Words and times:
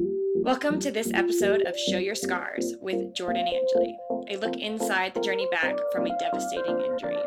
Welcome 0.00 0.78
to 0.80 0.92
this 0.92 1.10
episode 1.12 1.62
of 1.62 1.76
Show 1.76 1.98
Your 1.98 2.14
Scars 2.14 2.74
with 2.80 3.12
Jordan 3.14 3.48
Angeli, 3.48 3.98
a 4.28 4.36
look 4.36 4.56
inside 4.56 5.12
the 5.12 5.20
journey 5.20 5.48
back 5.50 5.76
from 5.92 6.06
a 6.06 6.16
devastating 6.18 6.80
injury. 6.80 7.18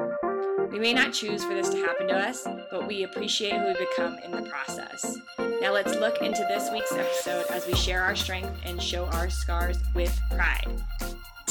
We 0.72 0.80
may 0.80 0.94
not 0.94 1.12
choose 1.12 1.44
for 1.44 1.54
this 1.54 1.68
to 1.70 1.78
happen 1.78 2.08
to 2.08 2.16
us, 2.16 2.48
but 2.72 2.88
we 2.88 3.04
appreciate 3.04 3.54
who 3.54 3.66
we 3.66 3.74
become 3.74 4.18
in 4.20 4.32
the 4.32 4.50
process. 4.50 5.18
Now 5.38 5.74
let's 5.74 5.96
look 5.96 6.22
into 6.22 6.46
this 6.48 6.72
week's 6.72 6.94
episode 6.94 7.46
as 7.50 7.68
we 7.68 7.76
share 7.76 8.02
our 8.02 8.16
strength 8.16 8.58
and 8.64 8.82
show 8.82 9.06
our 9.08 9.30
scars 9.30 9.78
with 9.94 10.18
pride. 10.32 10.70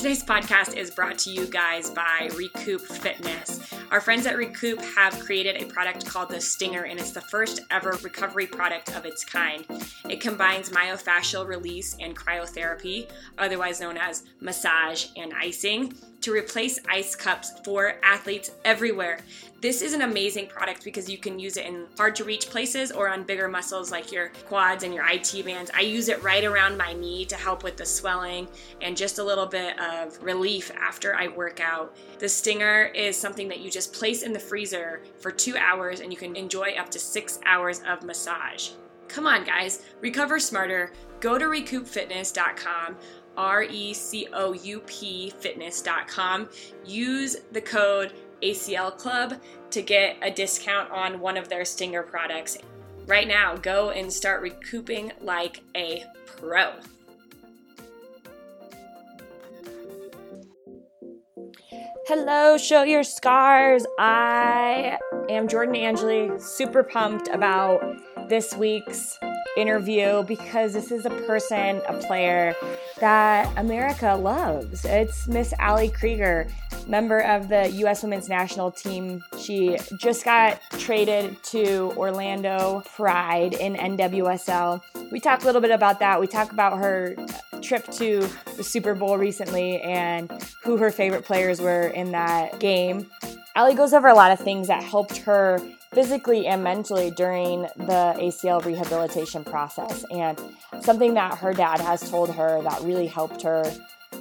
Today's 0.00 0.24
podcast 0.24 0.78
is 0.78 0.90
brought 0.90 1.18
to 1.18 1.30
you 1.30 1.44
guys 1.44 1.90
by 1.90 2.30
Recoup 2.34 2.80
Fitness. 2.80 3.60
Our 3.90 4.00
friends 4.00 4.24
at 4.24 4.38
Recoup 4.38 4.80
have 4.80 5.20
created 5.20 5.60
a 5.60 5.66
product 5.66 6.06
called 6.06 6.30
the 6.30 6.40
Stinger, 6.40 6.84
and 6.84 6.98
it's 6.98 7.10
the 7.10 7.20
first 7.20 7.60
ever 7.70 7.98
recovery 8.02 8.46
product 8.46 8.96
of 8.96 9.04
its 9.04 9.26
kind. 9.26 9.62
It 10.08 10.22
combines 10.22 10.70
myofascial 10.70 11.46
release 11.46 11.98
and 12.00 12.16
cryotherapy, 12.16 13.10
otherwise 13.36 13.78
known 13.78 13.98
as 13.98 14.22
massage 14.40 15.08
and 15.18 15.34
icing, 15.34 15.92
to 16.22 16.32
replace 16.32 16.78
ice 16.88 17.14
cups 17.14 17.52
for 17.64 17.96
athletes 18.02 18.50
everywhere. 18.64 19.20
This 19.60 19.82
is 19.82 19.92
an 19.92 20.02
amazing 20.02 20.46
product 20.46 20.84
because 20.84 21.08
you 21.10 21.18
can 21.18 21.38
use 21.38 21.58
it 21.58 21.66
in 21.66 21.86
hard 21.98 22.14
to 22.16 22.24
reach 22.24 22.48
places 22.48 22.90
or 22.92 23.10
on 23.10 23.24
bigger 23.24 23.46
muscles 23.46 23.90
like 23.90 24.10
your 24.10 24.28
quads 24.46 24.84
and 24.84 24.94
your 24.94 25.04
IT 25.06 25.44
bands. 25.44 25.70
I 25.74 25.80
use 25.80 26.08
it 26.08 26.22
right 26.22 26.44
around 26.44 26.78
my 26.78 26.94
knee 26.94 27.26
to 27.26 27.36
help 27.36 27.62
with 27.62 27.76
the 27.76 27.84
swelling 27.84 28.48
and 28.80 28.96
just 28.96 29.18
a 29.18 29.24
little 29.24 29.44
bit 29.44 29.78
of 29.78 30.22
relief 30.22 30.70
after 30.78 31.14
I 31.14 31.28
work 31.28 31.60
out. 31.60 31.94
The 32.18 32.28
Stinger 32.28 32.84
is 32.94 33.18
something 33.18 33.48
that 33.48 33.60
you 33.60 33.70
just 33.70 33.92
place 33.92 34.22
in 34.22 34.32
the 34.32 34.38
freezer 34.38 35.02
for 35.18 35.30
two 35.30 35.56
hours 35.58 36.00
and 36.00 36.10
you 36.10 36.18
can 36.18 36.36
enjoy 36.36 36.72
up 36.78 36.90
to 36.92 36.98
six 36.98 37.38
hours 37.44 37.82
of 37.86 38.02
massage. 38.02 38.70
Come 39.08 39.26
on, 39.26 39.44
guys, 39.44 39.82
recover 40.00 40.38
smarter. 40.38 40.92
Go 41.18 41.36
to 41.36 41.46
recoupfitness.com 41.46 42.96
R 43.36 43.62
E 43.62 43.94
C 43.94 44.28
O 44.32 44.52
U 44.52 44.80
P 44.80 45.30
fitness.com. 45.38 46.48
Use 46.84 47.36
the 47.52 47.60
code 47.60 48.12
ACL 48.42 48.96
Club 48.96 49.34
to 49.70 49.82
get 49.82 50.16
a 50.22 50.30
discount 50.30 50.90
on 50.90 51.20
one 51.20 51.36
of 51.36 51.48
their 51.48 51.64
Stinger 51.64 52.02
products. 52.02 52.58
Right 53.06 53.28
now, 53.28 53.56
go 53.56 53.90
and 53.90 54.12
start 54.12 54.42
recouping 54.42 55.12
like 55.20 55.62
a 55.76 56.04
pro. 56.26 56.72
Hello, 62.06 62.58
show 62.58 62.82
your 62.82 63.04
scars. 63.04 63.86
I 63.98 64.98
am 65.28 65.46
Jordan 65.46 65.76
Angeli, 65.76 66.30
super 66.40 66.82
pumped 66.82 67.28
about 67.28 67.80
this 68.28 68.54
week's 68.56 69.16
interview 69.60 70.24
because 70.24 70.72
this 70.72 70.90
is 70.90 71.04
a 71.04 71.10
person, 71.10 71.82
a 71.88 71.94
player 71.94 72.54
that 72.98 73.52
America 73.58 74.14
loves. 74.14 74.84
It's 74.84 75.28
Miss 75.28 75.52
Ali 75.60 75.88
Krieger, 75.88 76.48
member 76.86 77.20
of 77.20 77.48
the 77.48 77.68
U.S. 77.70 78.02
Women's 78.02 78.28
National 78.28 78.70
Team. 78.70 79.22
She 79.38 79.78
just 79.96 80.24
got 80.24 80.60
traded 80.72 81.42
to 81.44 81.92
Orlando 81.96 82.82
Pride 82.94 83.54
in 83.54 83.74
NWSL. 83.74 84.80
We 85.10 85.20
talk 85.20 85.42
a 85.42 85.46
little 85.46 85.60
bit 85.60 85.70
about 85.70 85.98
that. 86.00 86.20
We 86.20 86.26
talk 86.26 86.52
about 86.52 86.78
her 86.78 87.14
trip 87.60 87.86
to 87.92 88.28
the 88.56 88.64
Super 88.64 88.94
Bowl 88.94 89.18
recently 89.18 89.80
and 89.82 90.30
who 90.62 90.76
her 90.78 90.90
favorite 90.90 91.24
players 91.24 91.60
were 91.60 91.88
in 91.88 92.12
that 92.12 92.58
game. 92.58 93.06
Ali 93.56 93.74
goes 93.74 93.92
over 93.92 94.08
a 94.08 94.14
lot 94.14 94.30
of 94.32 94.38
things 94.38 94.68
that 94.68 94.82
helped 94.82 95.18
her 95.18 95.60
physically 95.92 96.46
and 96.46 96.62
mentally 96.62 97.10
during 97.10 97.62
the 97.76 98.14
ACL 98.18 98.64
rehabilitation 98.64 99.44
process. 99.44 100.04
And 100.10 100.40
something 100.80 101.14
that 101.14 101.38
her 101.38 101.52
dad 101.52 101.80
has 101.80 102.08
told 102.08 102.34
her 102.34 102.62
that 102.62 102.80
really 102.82 103.06
helped 103.06 103.42
her 103.42 103.64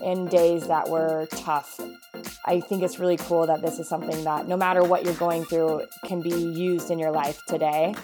in 0.04 0.28
days 0.28 0.68
that 0.68 0.90
were 0.90 1.28
tough. 1.32 1.80
I 2.46 2.60
think 2.62 2.84
it's 2.84 3.00
really 3.00 3.18
cool 3.18 3.46
that 3.48 3.62
this 3.62 3.80
is 3.80 3.88
something 3.88 4.24
that 4.24 4.48
no 4.48 4.58
matter 4.58 4.84
what 4.84 5.04
you're 5.04 5.14
going 5.16 5.46
through 5.46 5.86
can 6.06 6.22
be 6.22 6.30
used 6.30 6.90
in 6.92 7.00
your 7.00 7.12
life 7.12 7.44
today. 7.48 7.96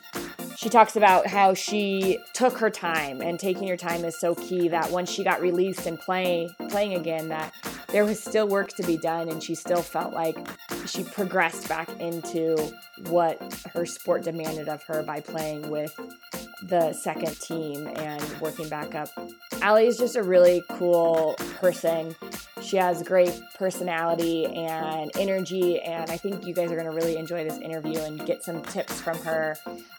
She 0.55 0.69
talks 0.69 0.95
about 0.95 1.27
how 1.27 1.53
she 1.53 2.19
took 2.33 2.57
her 2.57 2.69
time 2.69 3.21
and 3.21 3.39
taking 3.39 3.67
your 3.67 3.77
time 3.77 4.05
is 4.05 4.19
so 4.19 4.35
key 4.35 4.67
that 4.69 4.89
once 4.89 5.09
she 5.09 5.23
got 5.23 5.41
released 5.41 5.85
and 5.85 5.99
playing 5.99 6.49
playing 6.69 6.95
again 6.95 7.27
that 7.29 7.53
there 7.89 8.05
was 8.05 8.21
still 8.21 8.47
work 8.47 8.69
to 8.73 8.83
be 8.83 8.97
done 8.97 9.29
and 9.29 9.41
she 9.41 9.55
still 9.55 9.81
felt 9.81 10.13
like 10.13 10.37
she 10.85 11.03
progressed 11.03 11.67
back 11.67 11.89
into 11.99 12.55
what 13.09 13.41
her 13.73 13.85
sport 13.85 14.23
demanded 14.23 14.67
of 14.67 14.83
her 14.83 15.03
by 15.03 15.19
playing 15.19 15.69
with 15.69 15.93
the 16.63 16.93
second 16.93 17.39
team 17.39 17.87
and 17.87 18.23
working 18.41 18.69
back 18.69 18.95
up. 18.95 19.09
Ali 19.61 19.87
is 19.87 19.97
just 19.97 20.15
a 20.15 20.23
really 20.23 20.63
cool 20.71 21.35
person. 21.59 22.15
She 22.61 22.77
has 22.77 23.03
great 23.03 23.39
personality 23.57 24.45
and 24.45 25.11
energy, 25.17 25.79
and 25.81 26.09
I 26.09 26.17
think 26.17 26.45
you 26.45 26.53
guys 26.53 26.71
are 26.71 26.75
going 26.75 26.89
to 26.89 26.95
really 26.95 27.17
enjoy 27.17 27.43
this 27.43 27.57
interview 27.59 27.99
and 27.99 28.25
get 28.25 28.43
some 28.43 28.61
tips 28.63 29.01
from 29.01 29.17
her 29.19 29.55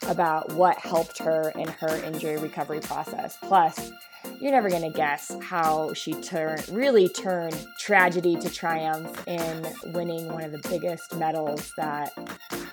about 0.08 0.52
what 0.52 0.78
helped 0.78 1.18
her 1.18 1.50
in 1.56 1.68
her 1.68 1.96
injury 2.04 2.38
recovery 2.38 2.80
process. 2.80 3.38
Plus, 3.42 3.92
you're 4.40 4.52
never 4.52 4.68
going 4.68 4.82
to 4.82 4.90
guess 4.90 5.36
how 5.42 5.92
she 5.92 6.12
turned 6.14 6.68
really 6.70 7.08
turned 7.08 7.66
tragedy 7.78 8.36
to 8.36 8.50
triumph 8.50 9.26
in 9.26 9.66
winning 9.92 10.28
one 10.28 10.42
of 10.42 10.52
the 10.52 10.68
biggest 10.68 11.14
medals 11.16 11.72
that 11.76 12.12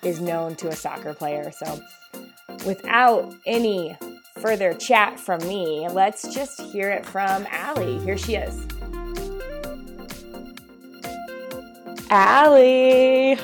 is 0.01 0.19
known 0.19 0.55
to 0.55 0.69
a 0.69 0.75
soccer 0.75 1.13
player. 1.13 1.51
So, 1.51 1.81
without 2.65 3.33
any 3.45 3.97
further 4.39 4.73
chat 4.73 5.19
from 5.19 5.39
me, 5.47 5.87
let's 5.89 6.33
just 6.33 6.61
hear 6.61 6.89
it 6.89 7.05
from 7.05 7.47
Ali. 7.51 7.99
Here 7.99 8.17
she 8.17 8.35
is. 8.35 8.67
Ali. 12.09 13.35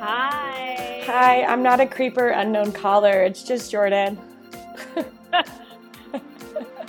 Hi. 0.00 1.02
Hi, 1.06 1.44
I'm 1.44 1.62
not 1.62 1.80
a 1.80 1.86
creeper 1.86 2.28
unknown 2.28 2.72
caller. 2.72 3.22
It's 3.22 3.42
just 3.42 3.70
Jordan. 3.70 4.18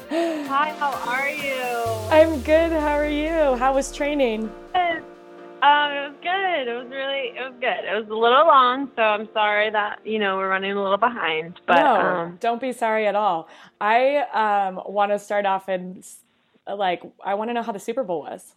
Hi, 0.09 0.69
how 0.77 0.91
are 1.09 1.29
you? 1.29 1.63
I'm 2.11 2.41
good. 2.41 2.71
How 2.71 2.95
are 2.95 3.07
you? 3.07 3.55
How 3.57 3.73
was 3.73 3.91
training? 3.91 4.51
Good. 4.73 5.03
Um, 5.63 5.91
it 5.93 6.09
was 6.09 6.15
good. 6.21 6.67
It 6.67 6.75
was 6.75 6.87
really, 6.91 7.31
it 7.37 7.39
was 7.39 7.53
good. 7.61 7.85
It 7.89 7.95
was 7.95 8.09
a 8.09 8.13
little 8.13 8.45
long, 8.45 8.91
so 8.97 9.01
I'm 9.01 9.29
sorry 9.33 9.69
that 9.69 10.05
you 10.05 10.19
know 10.19 10.35
we're 10.35 10.49
running 10.49 10.73
a 10.73 10.83
little 10.83 10.97
behind. 10.97 11.61
But 11.65 11.81
no, 11.81 11.95
um, 11.95 12.37
don't 12.41 12.59
be 12.59 12.73
sorry 12.73 13.07
at 13.07 13.15
all. 13.15 13.47
I 13.79 14.25
um, 14.67 14.81
want 14.85 15.13
to 15.13 15.19
start 15.19 15.45
off 15.45 15.69
and 15.69 16.05
like 16.67 17.01
I 17.23 17.35
want 17.35 17.49
to 17.49 17.53
know 17.53 17.63
how 17.63 17.71
the 17.71 17.79
Super 17.79 18.03
Bowl 18.03 18.23
was. 18.23 18.55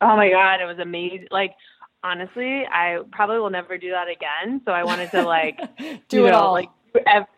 Oh 0.00 0.16
my 0.16 0.30
god, 0.30 0.62
it 0.62 0.64
was 0.64 0.78
amazing! 0.78 1.28
Like 1.30 1.54
honestly, 2.02 2.64
I 2.64 3.00
probably 3.12 3.38
will 3.38 3.50
never 3.50 3.76
do 3.76 3.90
that 3.90 4.08
again. 4.08 4.62
So 4.64 4.72
I 4.72 4.84
wanted 4.84 5.10
to 5.10 5.22
like 5.22 5.60
do 6.08 6.24
it 6.24 6.30
know, 6.30 6.38
all. 6.38 6.52
like 6.52 6.70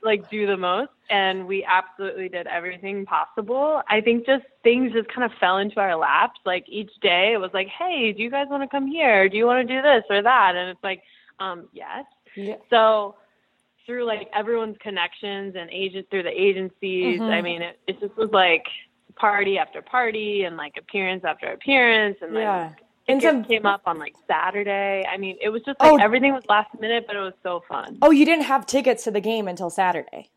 like 0.03 0.29
do 0.31 0.47
the 0.47 0.57
most 0.57 0.91
and 1.11 1.47
we 1.47 1.65
absolutely 1.65 2.29
did 2.29 2.47
everything 2.47 3.05
possible 3.07 3.83
i 3.89 4.01
think 4.01 4.27
just 4.27 4.45
things 4.63 4.93
just 4.93 5.09
kind 5.09 5.25
of 5.25 5.37
fell 5.39 5.59
into 5.59 5.81
our 5.81 5.97
laps 5.97 6.41
like 6.45 6.65
each 6.69 6.91
day 7.01 7.33
it 7.33 7.39
was 7.39 7.51
like 7.55 7.69
hey 7.69 8.13
do 8.13 8.23
you 8.23 8.31
guys 8.31 8.47
want 8.51 8.63
to 8.63 8.69
come 8.69 8.87
here 8.87 9.29
do 9.29 9.37
you 9.37 9.47
want 9.47 9.67
to 9.67 9.75
do 9.75 9.81
this 9.83 10.03
or 10.11 10.23
that 10.23 10.55
and 10.57 10.71
it's 10.71 10.83
like 10.85 11.03
um 11.41 11.69
yes 11.73 12.05
yeah. 12.37 12.57
so 12.71 13.17
through 13.87 14.05
like 14.05 14.29
everyone's 14.35 14.77
connections 14.81 15.55
and 15.57 15.71
agent 15.71 16.07
through 16.11 16.23
the 16.23 16.43
agencies 16.43 17.21
Mhm. 17.21 17.31
i 17.33 17.41
mean 17.41 17.63
it, 17.63 17.79
it 17.87 17.99
just 18.01 18.17
was 18.17 18.31
like 18.33 18.67
party 19.17 19.59
after 19.59 19.83
party 19.83 20.45
and 20.45 20.57
like 20.57 20.75
appearance 20.79 21.25
after 21.25 21.53
appearance 21.53 22.17
and 22.23 22.35
like 22.35 22.43
yeah. 22.43 22.71
And 23.09 23.23
some 23.23 23.45
came 23.45 23.65
up 23.67 23.83
on 23.87 23.99
like 23.99 24.15
saturday 24.27 25.05
i 25.11 25.17
mean 25.17 25.37
it 25.41 25.49
was 25.49 25.63
just 25.63 25.81
like 25.81 25.93
Oh. 25.93 25.97
everything 25.99 26.33
was 26.35 26.45
last 26.49 26.69
minute 26.79 27.05
but 27.07 27.17
it 27.17 27.21
was 27.21 27.33
so 27.43 27.63
fun 27.69 27.99
Oh, 28.03 28.11
you 28.11 28.25
didn't 28.25 28.45
have 28.45 28.67
tickets 28.67 29.05
to 29.05 29.11
the 29.11 29.21
game 29.21 29.49
until 29.49 29.71
Saturday. 29.71 30.29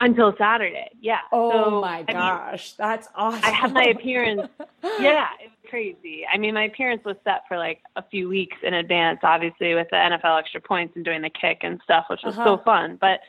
until 0.00 0.34
Saturday. 0.36 0.90
Yeah. 1.00 1.18
Oh 1.30 1.50
So, 1.50 1.80
my 1.80 1.96
I 1.98 1.98
mean, 1.98 2.06
gosh, 2.16 2.72
that's 2.72 3.06
awesome. 3.14 3.40
I 3.44 3.50
had 3.50 3.72
my 3.72 3.84
appearance. 3.84 4.42
yeah, 4.98 5.28
it 5.40 5.46
was 5.50 5.70
crazy. 5.70 6.24
I 6.32 6.38
mean, 6.38 6.54
my 6.54 6.64
appearance 6.64 7.04
was 7.04 7.14
set 7.22 7.42
for 7.46 7.56
like 7.56 7.80
a 7.94 8.02
few 8.10 8.28
weeks 8.28 8.56
in 8.64 8.74
advance, 8.74 9.20
obviously 9.22 9.74
with 9.76 9.86
the 9.90 9.96
NFL 9.96 10.40
extra 10.40 10.60
points 10.60 10.96
and 10.96 11.04
doing 11.04 11.22
the 11.22 11.30
kick 11.30 11.58
and 11.62 11.80
stuff, 11.84 12.06
which 12.10 12.22
was 12.24 12.36
Uh-huh. 12.36 12.56
so 12.58 12.62
fun. 12.64 12.98
But 13.00 13.20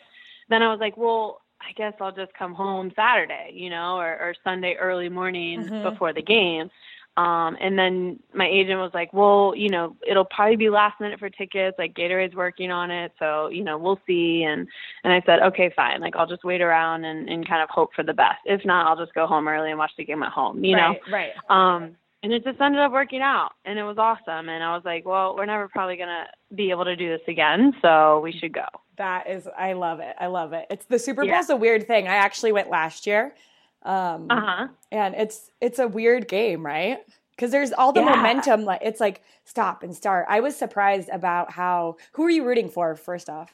then 0.49 0.63
I 0.63 0.71
was 0.71 0.79
like, 0.79 0.97
well, 0.97 1.41
I 1.61 1.73
guess 1.73 1.93
I'll 2.01 2.11
just 2.11 2.33
come 2.33 2.55
home 2.55 2.91
Saturday, 2.95 3.51
you 3.53 3.69
know, 3.69 3.97
or, 3.97 4.09
or 4.19 4.33
Sunday 4.43 4.73
early 4.75 5.09
morning 5.09 5.63
Mhm. 5.65 5.83
before 5.83 6.11
the 6.11 6.23
game. 6.23 6.71
Um, 7.15 7.57
and 7.61 7.77
then 7.77 8.19
my 8.33 8.47
agent 8.47 8.79
was 8.79 8.91
like, 8.93 9.13
well, 9.13 9.53
you 9.55 9.69
know, 9.69 9.95
it'll 10.07 10.25
probably 10.25 10.55
be 10.55 10.69
last 10.69 10.99
minute 10.99 11.19
for 11.19 11.29
tickets. 11.29 11.77
Like 11.77 11.93
Gatorade's 11.93 12.35
working 12.35 12.71
on 12.71 12.89
it. 12.89 13.11
So, 13.19 13.49
you 13.49 13.63
know, 13.63 13.77
we'll 13.77 13.99
see. 14.07 14.43
And, 14.43 14.67
and 15.03 15.13
I 15.13 15.21
said, 15.25 15.39
okay, 15.41 15.71
fine. 15.75 16.01
Like 16.01 16.15
I'll 16.15 16.27
just 16.27 16.43
wait 16.43 16.61
around 16.61 17.05
and, 17.05 17.29
and 17.29 17.47
kind 17.47 17.61
of 17.61 17.69
hope 17.69 17.93
for 17.95 18.03
the 18.03 18.13
best. 18.13 18.39
If 18.45 18.65
not, 18.65 18.87
I'll 18.87 18.97
just 18.97 19.13
go 19.13 19.27
home 19.27 19.47
early 19.47 19.69
and 19.69 19.77
watch 19.77 19.91
the 19.97 20.05
game 20.05 20.23
at 20.23 20.31
home, 20.31 20.63
you 20.63 20.75
know? 20.75 20.95
right, 21.11 21.31
right. 21.49 21.75
Um, 21.75 21.95
and 22.23 22.31
it 22.31 22.43
just 22.45 22.59
ended 22.61 22.79
up 22.79 22.93
working 22.93 23.21
out 23.21 23.51
and 23.65 23.77
it 23.77 23.83
was 23.83 23.97
awesome. 23.97 24.49
And 24.49 24.63
I 24.63 24.73
was 24.73 24.83
like, 24.85 25.05
well, 25.05 25.35
we're 25.35 25.45
never 25.45 25.67
probably 25.67 25.97
going 25.97 26.09
to 26.09 26.55
be 26.55 26.71
able 26.71 26.85
to 26.85 26.95
do 26.95 27.09
this 27.09 27.27
again. 27.27 27.73
So 27.81 28.21
we 28.21 28.31
should 28.31 28.53
go. 28.53 28.65
That 28.97 29.29
is, 29.29 29.47
I 29.57 29.73
love 29.73 29.99
it. 29.99 30.15
I 30.19 30.27
love 30.27 30.53
it. 30.53 30.65
It's 30.69 30.85
the 30.85 30.97
Super 30.97 31.23
Yeah. 31.25 31.33
Bowl's 31.33 31.49
a 31.49 31.55
weird 31.55 31.85
thing. 31.85 32.07
I 32.07 32.15
actually 32.15 32.53
went 32.53 32.69
last 32.69 33.05
year. 33.05 33.35
Um, 33.83 34.27
Uh-huh. 34.29 34.67
and 34.91 35.15
it's 35.15 35.51
it's 35.61 35.79
a 35.79 35.87
weird 35.87 36.27
game, 36.27 36.65
right? 36.65 36.99
Because 37.35 37.51
there's 37.51 37.73
all 37.73 37.91
the 37.91 38.01
Yeah. 38.01 38.15
momentum. 38.15 38.63
Like 38.65 38.81
it's 38.83 38.99
like 38.99 39.21
stop 39.43 39.83
and 39.83 39.93
start. 39.95 40.25
I 40.29 40.39
was 40.39 40.55
surprised 40.55 41.09
about 41.09 41.51
how. 41.51 41.97
Who 42.13 42.23
are 42.25 42.29
you 42.29 42.45
rooting 42.45 42.69
for? 42.69 42.95
First 42.95 43.29
off, 43.29 43.53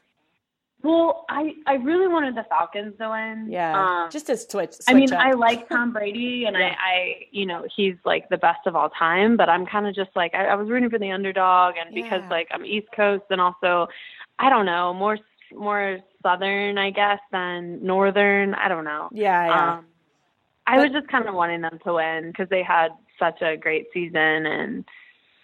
Well, 0.83 1.25
I 1.29 1.55
I 1.65 1.73
really 1.75 2.07
wanted 2.07 2.35
the 2.35 2.43
Falcons 2.43 2.97
to 2.99 3.09
win. 3.09 3.47
yeah, 3.49 4.03
Um, 4.03 4.11
just 4.11 4.27
to 4.27 4.37
switch. 4.37 4.73
switch 4.73 4.85
I 4.87 4.93
mean, 4.93 5.11
up. 5.13 5.19
I 5.19 5.31
like 5.31 5.67
Tom 5.67 5.91
Brady, 5.91 6.45
and 6.45 6.55
Yeah. 6.55 6.75
I, 6.79 6.91
I, 6.91 7.15
you 7.31 7.45
know, 7.45 7.65
he's 7.75 7.95
like 8.05 8.29
the 8.29 8.37
best 8.37 8.65
of 8.67 8.75
all 8.75 8.89
time. 8.89 9.35
But 9.35 9.49
I'm 9.49 9.65
kind 9.65 9.87
of 9.87 9.95
just 9.95 10.11
like 10.15 10.33
I, 10.35 10.45
I 10.47 10.55
was 10.55 10.69
rooting 10.69 10.89
for 10.89 10.99
the 10.99 11.11
underdog, 11.11 11.75
and 11.77 11.93
because 11.95 12.21
like 12.29 12.47
I'm 12.51 12.65
East 12.65 12.87
Coast, 12.95 13.25
and 13.29 13.41
also, 13.41 13.87
I 14.37 14.49
don't 14.49 14.65
know, 14.65 14.93
more 14.93 15.17
more 15.55 15.99
Southern, 16.21 16.77
I 16.77 16.91
guess, 16.91 17.19
than 17.31 17.83
Northern. 17.83 18.53
I 18.53 18.67
don't 18.67 18.83
know. 18.83 19.09
yeah, 19.11 19.47
yeah. 19.47 19.73
Um, 19.79 19.85
I 20.69 20.77
was 20.83 20.91
just 20.91 21.07
kind 21.07 21.27
of 21.27 21.33
wanting 21.33 21.61
them 21.61 21.79
to 21.83 21.93
win 21.93 22.27
because 22.27 22.49
they 22.49 22.63
had 22.63 22.89
such 23.17 23.41
a 23.41 23.57
great 23.57 23.87
season, 23.93 24.45
and 24.45 24.85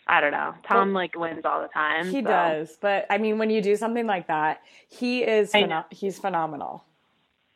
I 0.07 0.22
don't 0.22 0.31
know. 0.31 0.54
Tom 0.68 0.94
like 0.94 1.18
wins 1.18 1.45
all 1.45 1.62
the 1.62 1.68
time. 1.69 2.06
he 2.06 2.22
so. 2.22 2.27
does, 2.27 2.77
but 2.80 3.06
I 3.10 3.18
mean, 3.18 3.38
when 3.38 3.50
you 3.50 3.62
do 3.62 3.75
something 3.75 4.06
like 4.06 4.27
that, 4.27 4.62
he 4.88 5.24
is 5.24 5.51
pheno- 5.51 5.92
he's 5.92 6.19
phenomenal. 6.19 6.83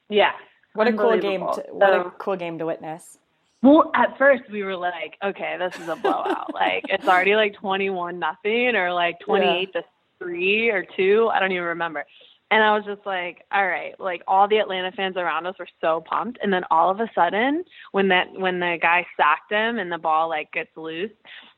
Yeah. 0.10 0.32
What 0.74 0.88
a 0.88 0.94
cool 0.94 1.18
game! 1.20 1.42
To, 1.42 1.64
what 1.72 1.94
a 1.94 2.12
cool 2.18 2.36
game 2.36 2.58
to 2.60 2.66
witness. 2.66 3.18
Well, 3.62 3.92
at 3.94 4.18
first 4.18 4.44
we 4.50 4.64
were 4.64 4.78
like, 4.78 5.18
okay, 5.24 5.58
this 5.60 5.76
is 5.82 5.90
a 5.90 5.96
blowout. 5.96 6.54
like 6.54 6.86
it's 6.90 7.08
already 7.08 7.36
like 7.36 7.54
twenty-one 7.56 8.20
nothing, 8.20 8.76
or 8.76 8.94
like 8.94 9.20
twenty-eight 9.20 9.74
to 9.74 9.84
three 10.18 10.70
or 10.70 10.86
two. 10.96 11.30
I 11.34 11.40
don't 11.40 11.52
even 11.52 11.64
remember. 11.64 12.06
And 12.52 12.64
I 12.64 12.76
was 12.76 12.84
just 12.84 13.06
like, 13.06 13.46
all 13.52 13.68
right, 13.68 13.94
like 14.00 14.24
all 14.28 14.48
the 14.48 14.58
Atlanta 14.58 14.92
fans 14.94 15.18
around 15.18 15.46
us 15.46 15.56
were 15.60 15.68
so 15.82 16.02
pumped. 16.10 16.40
And 16.42 16.52
then 16.52 16.64
all 16.72 16.90
of 16.90 17.00
a 17.00 17.08
sudden, 17.14 17.64
when 17.92 18.08
that 18.08 18.32
when 18.34 18.60
the 18.60 18.78
guy 18.82 19.06
sacked 19.16 19.52
him 19.52 19.78
and 19.78 19.92
the 19.92 20.00
ball 20.00 20.30
like 20.30 20.52
gets 20.52 20.76
loose, 20.76 21.12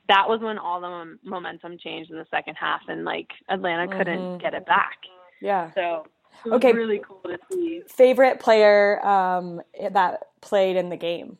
that 0.09 0.27
was 0.27 0.41
when 0.41 0.57
all 0.57 0.81
the 0.81 0.89
mom- 0.89 1.19
momentum 1.23 1.77
changed 1.77 2.11
in 2.11 2.17
the 2.17 2.25
second 2.29 2.55
half, 2.55 2.81
and 2.89 3.05
like 3.05 3.29
Atlanta 3.49 3.87
couldn't 3.87 4.19
Mhm. 4.19 4.41
get 4.41 4.53
it 4.53 4.65
back. 4.65 4.97
Yeah. 5.39 5.71
So 5.71 6.05
it 6.43 6.49
was 6.49 6.57
Okay. 6.57 6.73
really 6.73 6.99
cool 6.99 7.21
to 7.23 7.37
see. 7.49 7.83
Favorite 7.87 8.41
player 8.41 8.99
um, 9.05 9.61
that 9.91 10.27
played 10.41 10.75
in 10.75 10.89
the 10.89 10.97
game? 10.97 11.37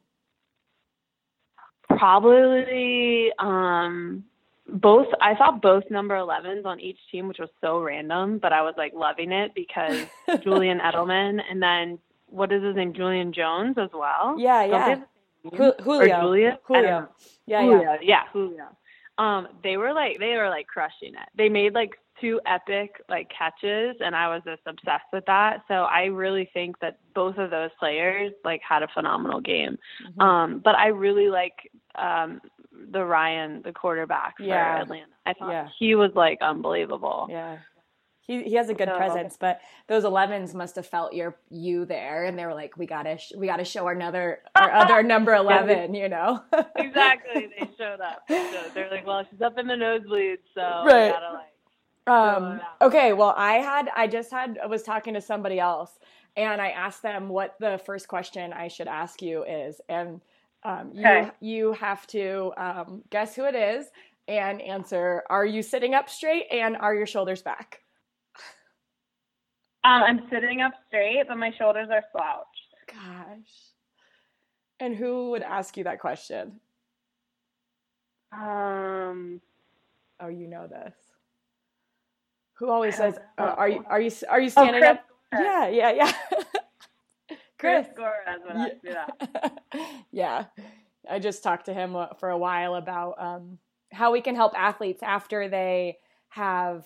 Probably 1.90 3.32
um 3.38 4.24
both 4.72 5.08
I 5.22 5.36
thought 5.36 5.62
both 5.62 5.84
number 5.90 6.16
11s 6.16 6.66
on 6.66 6.80
each 6.80 6.98
team, 7.12 7.28
which 7.28 7.40
was 7.40 7.50
so 7.62 7.80
random, 7.82 8.40
but 8.40 8.54
I 8.54 8.62
was 8.62 8.74
like 8.78 8.94
loving 8.94 9.32
it 9.32 9.54
because 9.54 10.06
Julian 10.44 10.80
Edelman 10.80 11.42
and 11.50 11.62
then 11.62 12.00
what 12.28 12.52
is 12.52 12.64
his 12.64 12.76
name? 12.76 12.94
Julian 12.94 13.34
Jones 13.34 13.78
as 13.78 13.90
well. 13.94 14.36
Yeah, 14.40 14.64
yeah. 14.64 14.68
they 14.72 14.78
have 14.92 15.00
the 15.00 15.50
same 15.50 15.60
name? 15.60 15.74
Ju- 15.78 15.84
Julio. 15.84 16.16
Or 16.16 16.22
Julia? 16.22 16.60
Julio. 16.64 17.10
Yeah, 17.46 17.62
Julio. 17.62 17.82
yeah. 17.82 17.98
Yeah, 18.02 18.22
Julio. 18.32 18.68
Um, 19.18 19.48
they 19.64 19.78
were 19.78 19.94
like 19.94 20.20
they 20.20 20.38
were 20.38 20.50
like 20.50 20.68
crushing 20.68 21.14
it. 21.14 21.30
They 21.36 21.50
made 21.50 21.74
like 21.74 21.92
two 22.22 22.40
epic 22.46 23.02
like 23.10 23.30
catches 23.36 23.96
and 24.00 24.16
I 24.16 24.28
was 24.30 24.42
just 24.46 24.62
obsessed 24.66 25.06
with 25.12 25.26
that. 25.26 25.64
So 25.68 25.74
I 25.74 26.06
really 26.06 26.50
think 26.54 26.80
that 26.80 27.00
both 27.14 27.38
of 27.38 27.50
those 27.50 27.72
players 27.80 28.32
like 28.46 28.62
had 28.68 28.84
a 28.84 28.88
phenomenal 28.94 29.42
game. 29.42 29.78
Mhm. 30.18 30.24
Um, 30.24 30.62
but 30.64 30.76
I 30.76 30.88
really 30.88 31.28
like 31.30 31.70
um 31.96 32.40
the 32.90 33.04
Ryan, 33.06 33.62
the 33.62 33.72
quarterback 33.74 34.38
for 34.38 34.44
Yeah. 34.44 34.82
Atlanta. 34.82 35.06
I 35.26 35.34
thought 35.34 35.50
Yeah. 35.52 35.68
he 35.78 35.96
was 35.96 36.12
like 36.16 36.40
unbelievable. 36.42 37.28
Yeah. 37.30 37.58
He, 38.22 38.44
he 38.44 38.54
has 38.56 38.70
a 38.70 38.74
good 38.74 38.88
So- 38.88 38.96
presence, 38.98 39.36
but 39.38 39.60
those 39.88 40.04
11s 40.06 40.54
must 40.54 40.76
have 40.76 40.86
felt 40.86 41.14
your 41.14 41.36
you 41.50 41.86
there, 41.86 42.26
and 42.26 42.38
they 42.38 42.46
were 42.46 42.54
like, 42.54 42.78
"We 42.78 42.86
gotta 42.86 43.18
sh- 43.18 43.34
we 43.36 43.48
gotta 43.48 43.66
show 43.66 43.86
our 43.88 43.94
another 43.94 44.44
our 44.56 44.72
other 44.72 45.04
number 45.14 45.34
11," 45.34 45.94
you 45.96 46.08
know? 46.08 46.42
exactly. 46.76 47.48
They 47.60 47.68
showed 47.78 48.00
up. 48.00 48.22
Showed- 48.30 48.74
They're 48.74 48.90
like, 48.92 49.06
well, 49.06 49.26
she's 49.30 49.42
up 49.42 49.58
in 49.58 49.68
the 49.68 49.74
nosebleeds, 49.74 50.38
so 50.54 50.62
Right. 50.86 51.12
gotta 51.12 51.34
like. 51.34 51.48
Um, 52.08 52.62
okay, 52.82 53.14
well, 53.14 53.34
I 53.38 53.54
had, 53.56 53.90
I 53.96 54.08
just 54.08 54.32
had, 54.32 54.60
I 54.62 54.66
was 54.66 54.82
talking 54.84 55.14
to 55.14 55.22
somebody 55.22 55.60
else 55.60 56.00
and 56.36 56.60
I 56.62 56.70
asked 56.70 57.04
them 57.04 57.30
what 57.30 57.56
the 57.60 57.78
first 57.86 58.08
question 58.08 58.54
I 58.54 58.70
should 58.70 58.88
ask 58.88 59.22
you 59.22 59.44
is. 59.44 59.80
And 59.88 60.20
um, 60.64 60.92
you, 60.94 61.02
Okay. 61.02 61.32
you 61.40 61.74
have 61.74 62.06
to 62.08 62.54
um, 62.58 63.04
guess 63.10 63.36
who 63.36 63.46
it 63.46 63.56
is 63.56 63.88
and 64.28 64.62
answer, 64.62 65.24
are 65.30 65.46
you 65.46 65.62
sitting 65.64 65.94
up 65.94 66.10
straight 66.10 66.48
and 66.52 66.78
are 66.78 66.96
your 66.96 67.08
shoulders 67.08 67.42
back? 67.42 67.82
Um, 69.84 70.04
I'm 70.04 70.22
sitting 70.32 70.62
up 70.62 70.74
straight, 70.88 71.24
but 71.28 71.38
my 71.38 71.52
shoulders 71.58 71.88
are 71.92 72.04
slouched. 72.12 72.48
Gosh. 72.88 73.52
And 74.80 74.96
who 74.96 75.32
would 75.32 75.42
ask 75.44 75.76
you 75.78 75.84
that 75.86 76.00
question? 76.00 76.60
Um, 78.32 79.42
Oh, 80.22 80.28
you 80.28 80.48
know 80.48 80.68
this. 80.68 80.94
Who 82.60 82.70
always 82.70 82.96
says, 82.96 83.16
know. 83.40 83.46
"Are 83.46 83.68
you 83.68 83.84
are 83.90 84.00
you 84.00 84.12
are 84.30 84.40
you 84.40 84.52
oh, 84.56 84.64
standing 84.64 84.82
Chris 84.82 84.98
up?" 84.98 85.06
Yeah, 85.34 85.68
yeah, 85.70 85.92
yeah. 85.92 86.12
Chris 87.62 87.88
Gorez 87.98 88.46
would 88.46 88.58
ask 88.58 88.84
me 88.84 88.92
that. 88.92 89.60
yeah. 90.12 90.46
I 91.10 91.20
just 91.20 91.44
talked 91.44 91.66
to 91.66 91.74
him 91.74 91.96
uh, 91.96 92.08
for 92.20 92.30
a 92.30 92.38
while 92.38 92.76
about 92.76 93.16
um, 93.20 93.58
how 93.92 94.12
we 94.12 94.22
can 94.22 94.36
help 94.36 94.54
athletes 94.58 95.02
after 95.04 95.48
they 95.48 95.98
have 96.30 96.86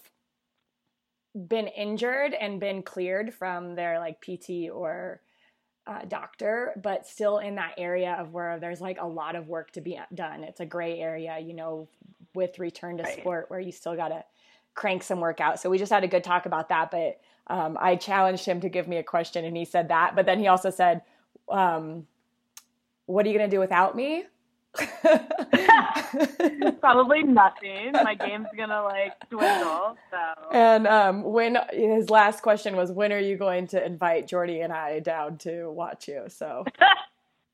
been 1.48 1.68
injured 1.68 2.33
and 2.33 2.60
been 2.60 2.81
cleared 2.81 3.33
from 3.33 3.75
their 3.75 4.00
like 4.00 4.22
PT 4.22 4.69
or 4.72 5.22
uh, 5.88 6.01
doctor, 6.07 6.72
but 6.81 7.06
still 7.06 7.39
in 7.39 7.56
that 7.56 7.74
area 7.77 8.16
of 8.19 8.33
where 8.33 8.60
there's 8.60 8.81
like 8.81 8.98
a 9.00 9.07
lot 9.07 9.36
of 9.36 9.48
work 9.48 9.72
to 9.72 9.81
be 9.81 10.00
done. 10.13 10.44
It's 10.44 10.60
a 10.62 10.66
gray 10.66 11.00
area, 11.00 11.38
you 11.39 11.54
know, 11.54 11.88
with 12.33 12.57
return 12.57 12.98
to 12.98 13.04
Right. 13.04 13.19
sport 13.19 13.45
where 13.50 13.60
you 13.60 13.72
still 13.72 13.95
got 13.95 14.10
to 14.10 14.24
crank 14.74 15.04
some 15.04 15.19
work 15.19 15.39
out. 15.39 15.60
So 15.60 15.69
we 15.69 15.77
just 15.77 15.92
had 15.92 16.04
a 16.04 16.07
good 16.07 16.24
talk 16.24 16.45
about 16.45 16.69
that. 16.69 16.89
But 16.89 17.19
um, 17.48 17.78
I 17.80 17.96
challenged 17.96 18.46
him 18.46 18.62
to 18.62 18.70
give 18.70 18.88
me 18.88 18.98
a 18.98 19.04
question 19.04 19.46
and 19.46 19.56
he 19.56 19.66
said 19.66 19.90
that. 19.90 20.16
But 20.16 20.26
then 20.26 20.40
he 20.40 20.48
also 20.48 20.70
said, 20.70 21.02
um, 21.50 22.08
What 23.06 23.26
are 23.26 23.30
you 23.30 23.38
going 23.38 23.50
to 23.50 23.56
do 23.56 23.60
without 23.60 23.96
me? 23.96 24.26
Probably 26.82 27.24
nothing. 27.24 27.92
My 27.94 28.16
game's 28.20 28.48
gonna 28.58 28.84
like 28.84 29.14
dwindle. 29.30 29.98
So 30.12 30.18
and 30.52 30.86
um, 30.88 31.24
when 31.24 31.58
his 31.72 32.10
last 32.10 32.42
question 32.42 32.76
was, 32.76 32.92
When 32.92 33.14
are 33.14 33.20
you 33.20 33.38
going 33.38 33.68
to 33.68 33.86
invite 33.86 34.28
Jordy 34.28 34.62
and 34.62 34.74
I 34.74 35.00
down 35.00 35.38
to 35.40 35.70
watch 35.70 36.08
you? 36.08 36.26
So, 36.28 36.66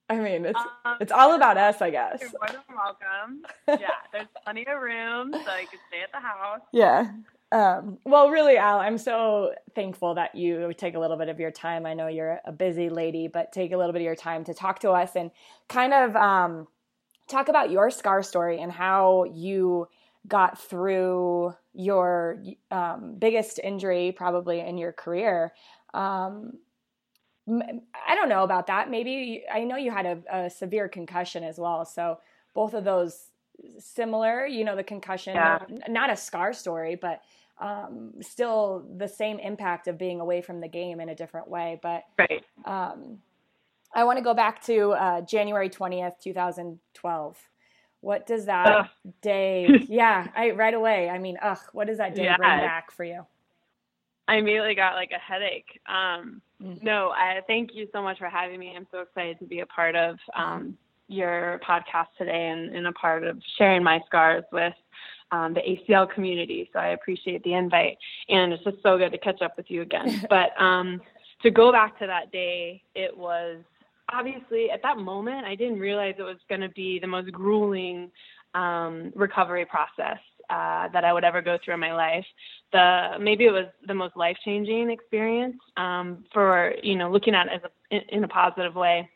I 0.10 0.20
mean, 0.20 0.46
it's, 0.46 0.60
um, 0.86 0.98
it's 1.00 1.12
all 1.12 1.36
about 1.36 1.58
us, 1.58 1.82
I 1.82 1.90
guess. 1.90 2.22
you're 2.22 2.32
more 2.32 2.48
than 2.48 2.62
welcome. 2.76 3.44
Yeah, 3.82 3.90
there's 4.12 4.28
plenty 4.44 4.66
of 4.68 4.82
room, 4.82 5.32
so 5.32 5.40
you 5.40 5.68
can 5.68 5.80
stay 5.88 6.02
at 6.04 6.12
the 6.12 6.20
house. 6.20 6.62
Yeah. 6.74 7.12
Um, 7.52 7.98
well, 8.06 8.30
really, 8.30 8.58
Al, 8.58 8.80
I'm 8.80 8.98
so 8.98 9.54
thankful 9.76 10.16
that 10.16 10.36
you 10.36 10.74
take 10.78 10.96
a 10.96 11.00
little 11.00 11.18
bit 11.18 11.28
of 11.28 11.40
your 11.40 11.52
time. 11.52 11.86
I 11.86 11.94
know 11.94 12.08
you're 12.08 12.40
a 12.46 12.52
busy 12.52 12.90
lady, 12.90 13.28
but 13.28 13.52
take 13.52 13.74
a 13.74 13.78
little 13.78 13.92
bit 13.92 14.02
of 14.02 14.06
your 14.06 14.16
time 14.16 14.46
to 14.46 14.54
talk 14.54 14.80
to 14.80 14.92
us 14.92 15.16
and 15.16 15.32
kind 15.68 15.94
of 15.94 16.16
um, 16.16 16.68
talk 17.28 17.50
about 17.50 17.70
your 17.70 17.90
scar 17.90 18.24
story 18.24 18.60
and 18.62 18.72
how 18.72 19.26
you 19.34 19.88
got 20.28 20.60
through 20.60 21.54
your 21.74 22.42
um, 22.70 23.16
biggest 23.20 23.60
injury 23.62 24.14
probably 24.16 24.62
in 24.62 24.78
your 24.78 24.94
career. 24.94 25.52
Um, 25.94 26.54
I 27.50 28.16
don't 28.16 28.30
know 28.30 28.44
about 28.44 28.68
that. 28.68 28.90
Maybe 28.90 29.44
I 29.52 29.64
know 29.64 29.76
you 29.76 29.92
had 29.92 30.06
a, 30.06 30.46
a 30.46 30.50
severe 30.50 30.88
concussion 30.88 31.44
as 31.44 31.58
well. 31.58 31.84
So 31.86 32.20
both 32.54 32.74
of 32.74 32.84
those 32.86 33.30
similar, 33.80 34.46
you 34.46 34.64
know, 34.64 34.76
the 34.76 34.84
concussion, 34.84 35.34
Yeah. 35.36 35.60
n- 35.70 35.84
not 35.90 36.10
a 36.10 36.16
scar 36.16 36.54
story, 36.54 36.96
but 36.96 37.22
um, 37.62 38.12
still 38.22 38.86
the 38.98 39.08
same 39.08 39.40
impact 39.40 39.88
of 39.88 39.98
being 39.98 40.20
away 40.20 40.42
from 40.42 40.60
the 40.60 40.68
game 40.68 41.00
in 41.00 41.10
a 41.10 41.16
different 41.16 41.48
way. 41.48 41.80
But 41.82 42.04
Right. 42.18 42.44
um, 42.66 43.20
I 43.94 44.04
want 44.04 44.18
to 44.18 44.24
go 44.24 44.34
back 44.34 44.62
to 44.64 44.92
uh, 44.92 45.22
January 45.22 45.70
20th, 45.70 46.20
2012. 46.22 47.38
What 48.02 48.26
does 48.26 48.46
that 48.46 48.66
Ugh. 48.68 48.88
day, 49.22 49.70
yeah, 49.88 50.28
I 50.36 50.52
right 50.52 50.74
away. 50.74 51.10
I 51.10 51.20
mean, 51.20 51.38
ugh, 51.42 51.60
what 51.72 51.88
does 51.88 52.00
that 52.00 52.16
day 52.16 52.24
Yeah. 52.24 52.36
bring 52.36 52.50
back 52.50 52.92
for 52.92 53.04
you? 53.04 53.26
I 54.28 54.36
immediately 54.38 54.76
got 54.76 54.96
like 54.96 55.12
a 55.12 55.20
headache. 55.20 55.80
Um, 55.88 56.42
Mhm. 56.62 56.82
no, 56.84 57.10
I 57.10 57.42
thank 57.48 57.74
you 57.76 57.88
so 57.92 58.02
much 58.02 58.18
for 58.18 58.30
having 58.30 58.60
me. 58.60 58.74
I'm 58.76 58.88
so 58.92 59.00
excited 59.00 59.40
to 59.40 59.46
be 59.46 59.60
a 59.60 59.66
part 59.66 59.96
of 59.96 60.18
um, 60.36 60.78
your 61.08 61.60
podcast 61.68 62.08
today 62.18 62.48
and, 62.50 62.74
and 62.76 62.88
a 62.88 62.92
part 62.94 63.24
of 63.24 63.42
sharing 63.58 63.84
my 63.84 64.00
scars 64.06 64.44
with 64.52 64.74
um, 65.32 65.54
the 65.54 65.62
ACL 65.62 66.12
community. 66.12 66.70
So 66.74 66.80
I 66.80 66.88
appreciate 66.90 67.44
the 67.44 67.54
invite, 67.54 67.98
and 68.30 68.54
it's 68.54 68.64
just 68.64 68.78
so 68.84 68.98
good 68.98 69.12
to 69.12 69.18
catch 69.18 69.42
up 69.42 69.58
with 69.58 69.70
you 69.70 69.82
again. 69.82 70.26
but 70.30 70.60
um, 70.62 71.02
to 71.44 71.52
go 71.52 71.72
back 71.72 71.98
to 72.00 72.08
that 72.08 72.32
day, 72.32 72.84
it 72.96 73.16
was 73.16 73.58
obviously 74.14 74.70
at 74.70 74.82
that 74.84 74.98
moment 74.98 75.46
I 75.46 75.56
didn't 75.56 75.80
realize 75.80 76.16
it 76.18 76.24
was 76.24 76.38
going 76.50 76.62
to 76.62 76.70
be 76.70 77.00
the 77.00 77.08
most 77.08 77.32
grueling 77.32 78.12
um, 78.54 79.12
recovery 79.16 79.66
process 79.66 80.20
uh, 80.50 80.90
that 80.90 81.06
I 81.06 81.14
would 81.14 81.24
ever 81.24 81.42
go 81.42 81.58
through 81.64 81.76
in 81.76 81.80
my 81.80 81.94
life. 81.94 82.26
The 82.74 83.18
maybe 83.20 83.46
it 83.46 83.52
was 83.52 83.68
the 83.88 83.94
most 83.94 84.18
life 84.18 84.38
changing 84.44 84.90
experience 84.90 85.58
um, 85.78 86.26
for 86.34 86.74
you 86.84 86.96
know 86.96 87.10
looking 87.10 87.36
at 87.36 87.48
it 87.48 87.54
as 87.54 87.62
a, 87.64 87.96
in, 87.96 88.18
in 88.18 88.24
a 88.24 88.28
positive 88.28 88.76
way. 88.76 89.10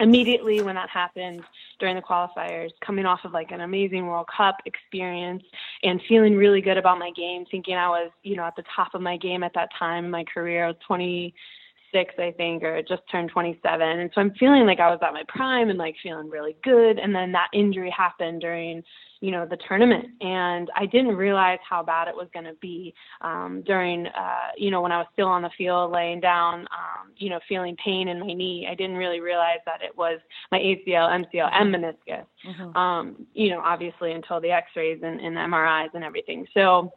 Immediately 0.00 0.60
when 0.62 0.74
that 0.74 0.90
happened 0.90 1.42
during 1.78 1.96
the 1.96 2.02
qualifiers, 2.02 2.70
coming 2.84 3.06
off 3.06 3.20
of 3.24 3.32
like 3.32 3.50
an 3.52 3.60
amazing 3.60 4.06
World 4.06 4.26
Cup 4.34 4.56
experience 4.66 5.42
and 5.82 6.00
feeling 6.08 6.36
really 6.36 6.60
good 6.60 6.76
about 6.76 6.98
my 6.98 7.10
game, 7.16 7.44
thinking 7.50 7.74
I 7.76 7.88
was, 7.88 8.10
you 8.22 8.36
know, 8.36 8.44
at 8.44 8.56
the 8.56 8.64
top 8.74 8.94
of 8.94 9.02
my 9.02 9.16
game 9.16 9.42
at 9.42 9.54
that 9.54 9.68
time 9.78 10.04
in 10.04 10.10
my 10.10 10.24
career. 10.24 10.64
I 10.64 10.68
was 10.68 10.76
26, 10.86 12.14
I 12.18 12.32
think, 12.36 12.62
or 12.62 12.82
just 12.82 13.02
turned 13.10 13.30
27. 13.30 13.88
And 13.88 14.10
so 14.14 14.20
I'm 14.20 14.34
feeling 14.34 14.66
like 14.66 14.80
I 14.80 14.90
was 14.90 14.98
at 15.02 15.12
my 15.12 15.22
prime 15.28 15.70
and 15.70 15.78
like 15.78 15.94
feeling 16.02 16.28
really 16.28 16.56
good. 16.64 16.98
And 16.98 17.14
then 17.14 17.32
that 17.32 17.48
injury 17.52 17.90
happened 17.96 18.40
during 18.40 18.82
you 19.20 19.30
know 19.30 19.46
the 19.46 19.56
tournament 19.66 20.04
and 20.20 20.70
i 20.76 20.84
didn't 20.84 21.16
realize 21.16 21.58
how 21.66 21.82
bad 21.82 22.08
it 22.08 22.14
was 22.14 22.28
going 22.34 22.44
to 22.44 22.52
be 22.60 22.92
um 23.22 23.62
during 23.64 24.06
uh 24.08 24.50
you 24.58 24.70
know 24.70 24.82
when 24.82 24.92
i 24.92 24.98
was 24.98 25.06
still 25.14 25.28
on 25.28 25.40
the 25.40 25.50
field 25.56 25.90
laying 25.92 26.20
down 26.20 26.60
um 26.60 27.03
you 27.16 27.30
know 27.30 27.40
feeling 27.48 27.76
pain 27.82 28.08
in 28.08 28.20
my 28.20 28.32
knee 28.32 28.66
i 28.70 28.74
didn't 28.74 28.96
really 28.96 29.20
realize 29.20 29.58
that 29.66 29.82
it 29.82 29.96
was 29.96 30.18
my 30.52 30.58
acl 30.58 31.24
mcl 31.24 31.50
and 31.52 31.74
meniscus 31.74 32.26
mm-hmm. 32.46 32.76
um 32.76 33.26
you 33.34 33.50
know 33.50 33.60
obviously 33.60 34.12
until 34.12 34.40
the 34.40 34.50
x-rays 34.50 35.00
and, 35.02 35.20
and 35.20 35.36
mris 35.36 35.88
and 35.94 36.04
everything 36.04 36.46
so 36.54 36.92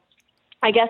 i 0.64 0.72
guess 0.72 0.90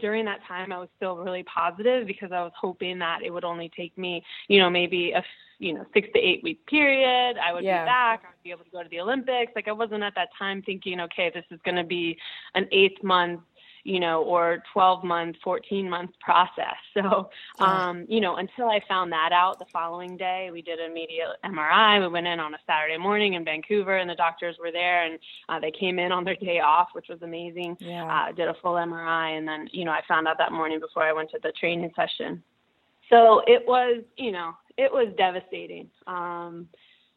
during 0.00 0.24
that 0.26 0.40
time 0.46 0.72
I 0.72 0.78
was 0.78 0.88
still 0.96 1.16
really 1.16 1.42
positive 1.44 2.06
because 2.06 2.32
I 2.32 2.42
was 2.42 2.52
hoping 2.58 2.98
that 2.98 3.20
it 3.24 3.30
would 3.30 3.44
only 3.44 3.70
take 3.74 3.96
me, 3.96 4.22
you 4.48 4.58
know, 4.60 4.68
maybe 4.68 5.12
a 5.12 5.22
you 5.58 5.74
know 5.74 5.84
six 5.94 6.08
to 6.14 6.18
eight 6.18 6.42
week 6.42 6.64
period. 6.66 7.36
I 7.38 7.52
would 7.52 7.64
yeah. 7.64 7.84
be 7.84 7.86
back. 7.86 8.22
I 8.24 8.28
would 8.28 8.42
be 8.42 8.50
able 8.50 8.64
to 8.64 8.70
go 8.70 8.82
to 8.82 8.88
the 8.88 9.00
Olympics. 9.00 9.52
Like 9.54 9.68
I 9.68 9.72
wasn't 9.72 10.02
at 10.02 10.14
that 10.16 10.28
time 10.38 10.62
thinking, 10.62 11.00
okay, 11.00 11.30
this 11.32 11.44
is 11.50 11.60
going 11.64 11.76
to 11.76 11.84
be 11.84 12.16
an 12.54 12.66
eight 12.72 13.02
month 13.02 13.40
you 13.84 14.00
know, 14.00 14.22
or 14.22 14.62
12 14.72 15.04
month, 15.04 15.36
14 15.42 15.88
month 15.88 16.10
process. 16.20 16.76
So, 17.00 17.30
um, 17.60 18.04
you 18.08 18.20
know, 18.20 18.36
until 18.36 18.68
I 18.68 18.80
found 18.86 19.12
that 19.12 19.30
out 19.32 19.58
the 19.58 19.64
following 19.72 20.16
day, 20.16 20.50
we 20.52 20.60
did 20.60 20.80
an 20.80 20.90
immediate 20.90 21.28
MRI. 21.44 22.00
We 22.00 22.08
went 22.08 22.26
in 22.26 22.40
on 22.40 22.52
a 22.52 22.58
Saturday 22.66 22.98
morning 22.98 23.34
in 23.34 23.44
Vancouver 23.44 23.96
and 23.96 24.10
the 24.10 24.16
doctors 24.16 24.56
were 24.60 24.72
there 24.72 25.04
and 25.04 25.18
uh, 25.48 25.60
they 25.60 25.70
came 25.70 25.98
in 25.98 26.10
on 26.10 26.24
their 26.24 26.34
day 26.34 26.58
off, 26.58 26.88
which 26.92 27.06
was 27.08 27.22
amazing. 27.22 27.76
Yeah. 27.78 28.04
Uh, 28.04 28.32
did 28.32 28.48
a 28.48 28.54
full 28.60 28.74
MRI. 28.74 29.38
And 29.38 29.46
then, 29.46 29.68
you 29.72 29.84
know, 29.84 29.92
I 29.92 30.00
found 30.08 30.26
out 30.26 30.36
that 30.38 30.52
morning 30.52 30.80
before 30.80 31.04
I 31.04 31.12
went 31.12 31.30
to 31.30 31.38
the 31.42 31.52
training 31.52 31.92
session. 31.94 32.42
So 33.08 33.42
it 33.46 33.62
was, 33.66 34.02
you 34.16 34.32
know, 34.32 34.52
it 34.76 34.90
was 34.92 35.12
devastating. 35.16 35.88
Um, 36.06 36.68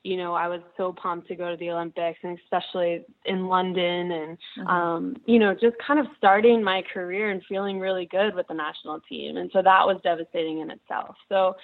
you 0.03 0.17
know, 0.17 0.33
I 0.33 0.49
was 0.49 0.59
so 0.75 0.91
pumped 0.91 1.29
to 1.29 1.35
go 1.35 1.49
to 1.49 1.57
the 1.57 1.71
Olympics 1.71 2.19
and 2.23 2.37
especially 2.43 3.05
in 3.25 3.47
London 3.47 4.11
and 4.11 4.37
mm-hmm. 4.59 4.67
um, 4.67 5.15
you 5.25 5.39
know, 5.39 5.53
just 5.53 5.77
kind 5.85 5.99
of 5.99 6.07
starting 6.17 6.61
my 6.61 6.83
career 6.93 7.31
and 7.31 7.41
feeling 7.47 7.79
really 7.79 8.05
good 8.05 8.35
with 8.35 8.47
the 8.47 8.53
national 8.53 8.99
team. 9.07 9.37
And 9.37 9.49
so 9.53 9.61
that 9.61 9.87
was 9.87 10.01
devastating 10.03 10.59
in 10.59 10.71
itself. 10.71 11.15
So 11.29 11.55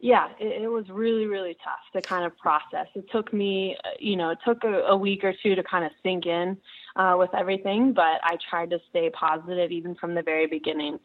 yeah, 0.00 0.28
it, 0.40 0.62
it 0.62 0.68
was 0.68 0.88
really, 0.88 1.26
really 1.26 1.56
tough 1.62 1.80
to 1.92 2.00
kind 2.00 2.24
of 2.24 2.36
process. 2.38 2.86
It 2.94 3.10
took 3.10 3.32
me, 3.32 3.76
uh, 3.84 3.90
you 3.98 4.16
know, 4.16 4.30
it 4.30 4.38
took 4.44 4.64
a, 4.64 4.80
a 4.88 4.96
week 4.96 5.22
or 5.22 5.34
two 5.42 5.54
to 5.54 5.62
kind 5.62 5.84
of 5.84 5.92
sink 6.02 6.26
in 6.26 6.56
uh, 6.96 7.16
with 7.18 7.34
everything, 7.34 7.92
but 7.92 8.20
I 8.22 8.38
tried 8.50 8.70
to 8.70 8.80
stay 8.88 9.10
positive 9.10 9.70
even 9.70 9.94
from 9.94 10.14
the 10.14 10.22
very 10.22 10.46
beginning. 10.46 11.00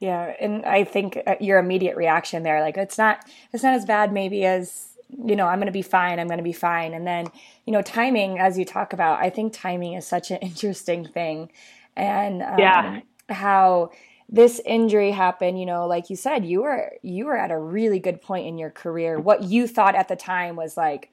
Yeah, 0.00 0.34
and 0.40 0.64
I 0.64 0.84
think 0.84 1.18
uh, 1.26 1.36
your 1.40 1.58
immediate 1.58 1.96
reaction 1.96 2.42
there, 2.42 2.60
like 2.60 2.76
it's 2.76 2.98
not, 2.98 3.24
it's 3.52 3.62
not 3.62 3.74
as 3.74 3.84
bad 3.84 4.12
maybe 4.12 4.44
as 4.44 4.93
you 5.22 5.36
know, 5.36 5.46
I'm 5.46 5.58
going 5.58 5.66
to 5.66 5.72
be 5.72 5.82
fine. 5.82 6.18
I'm 6.18 6.26
going 6.26 6.38
to 6.38 6.44
be 6.44 6.52
fine. 6.52 6.94
And 6.94 7.06
then, 7.06 7.26
you 7.66 7.72
know, 7.72 7.82
timing, 7.82 8.38
as 8.38 8.58
you 8.58 8.64
talk 8.64 8.92
about, 8.92 9.20
I 9.20 9.30
think 9.30 9.52
timing 9.52 9.94
is 9.94 10.06
such 10.06 10.30
an 10.30 10.38
interesting 10.42 11.06
thing. 11.06 11.50
And 11.96 12.42
um, 12.42 12.58
yeah, 12.58 13.00
how 13.28 13.90
this 14.28 14.60
injury 14.64 15.10
happened, 15.12 15.58
you 15.60 15.66
know, 15.66 15.86
like 15.86 16.10
you 16.10 16.16
said, 16.16 16.44
you 16.44 16.62
were 16.62 16.92
you 17.02 17.26
were 17.26 17.36
at 17.36 17.50
a 17.50 17.58
really 17.58 17.98
good 17.98 18.20
point 18.20 18.46
in 18.46 18.58
your 18.58 18.70
career. 18.70 19.18
What 19.20 19.42
you 19.42 19.66
thought 19.66 19.94
at 19.94 20.08
the 20.08 20.16
time 20.16 20.56
was 20.56 20.76
like 20.76 21.10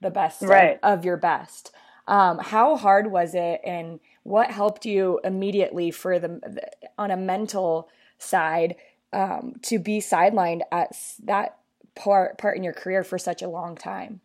the 0.00 0.10
best 0.10 0.42
right. 0.42 0.78
of, 0.82 1.00
of 1.00 1.04
your 1.04 1.16
best. 1.16 1.72
Um, 2.06 2.38
how 2.38 2.76
hard 2.76 3.10
was 3.10 3.34
it, 3.34 3.60
and 3.64 4.00
what 4.24 4.50
helped 4.50 4.84
you 4.84 5.20
immediately 5.24 5.90
for 5.90 6.18
the, 6.18 6.28
the 6.28 6.68
on 6.98 7.10
a 7.10 7.16
mental 7.16 7.88
side 8.18 8.74
um, 9.12 9.54
to 9.62 9.78
be 9.78 10.00
sidelined 10.00 10.62
at 10.72 10.96
that 11.22 11.58
part 11.96 12.38
part 12.38 12.56
in 12.56 12.62
your 12.62 12.72
career 12.72 13.04
for 13.04 13.18
such 13.18 13.42
a 13.42 13.48
long 13.48 13.76
time? 13.76 14.20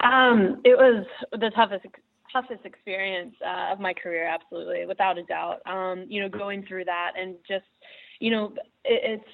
Um, 0.00 0.60
it 0.64 0.76
was 0.76 1.04
the 1.32 1.50
toughest 1.50 1.86
toughest 2.32 2.64
experience 2.64 3.34
uh, 3.44 3.72
of 3.72 3.80
my 3.80 3.94
career, 3.94 4.26
absolutely, 4.26 4.86
without 4.86 5.18
a 5.18 5.22
doubt. 5.24 5.60
Um, 5.66 6.04
you 6.08 6.22
know, 6.22 6.28
going 6.28 6.64
through 6.66 6.84
that 6.84 7.12
and 7.18 7.36
just, 7.46 7.64
you 8.20 8.30
know, 8.30 8.52
it, 8.84 9.20
it's 9.20 9.30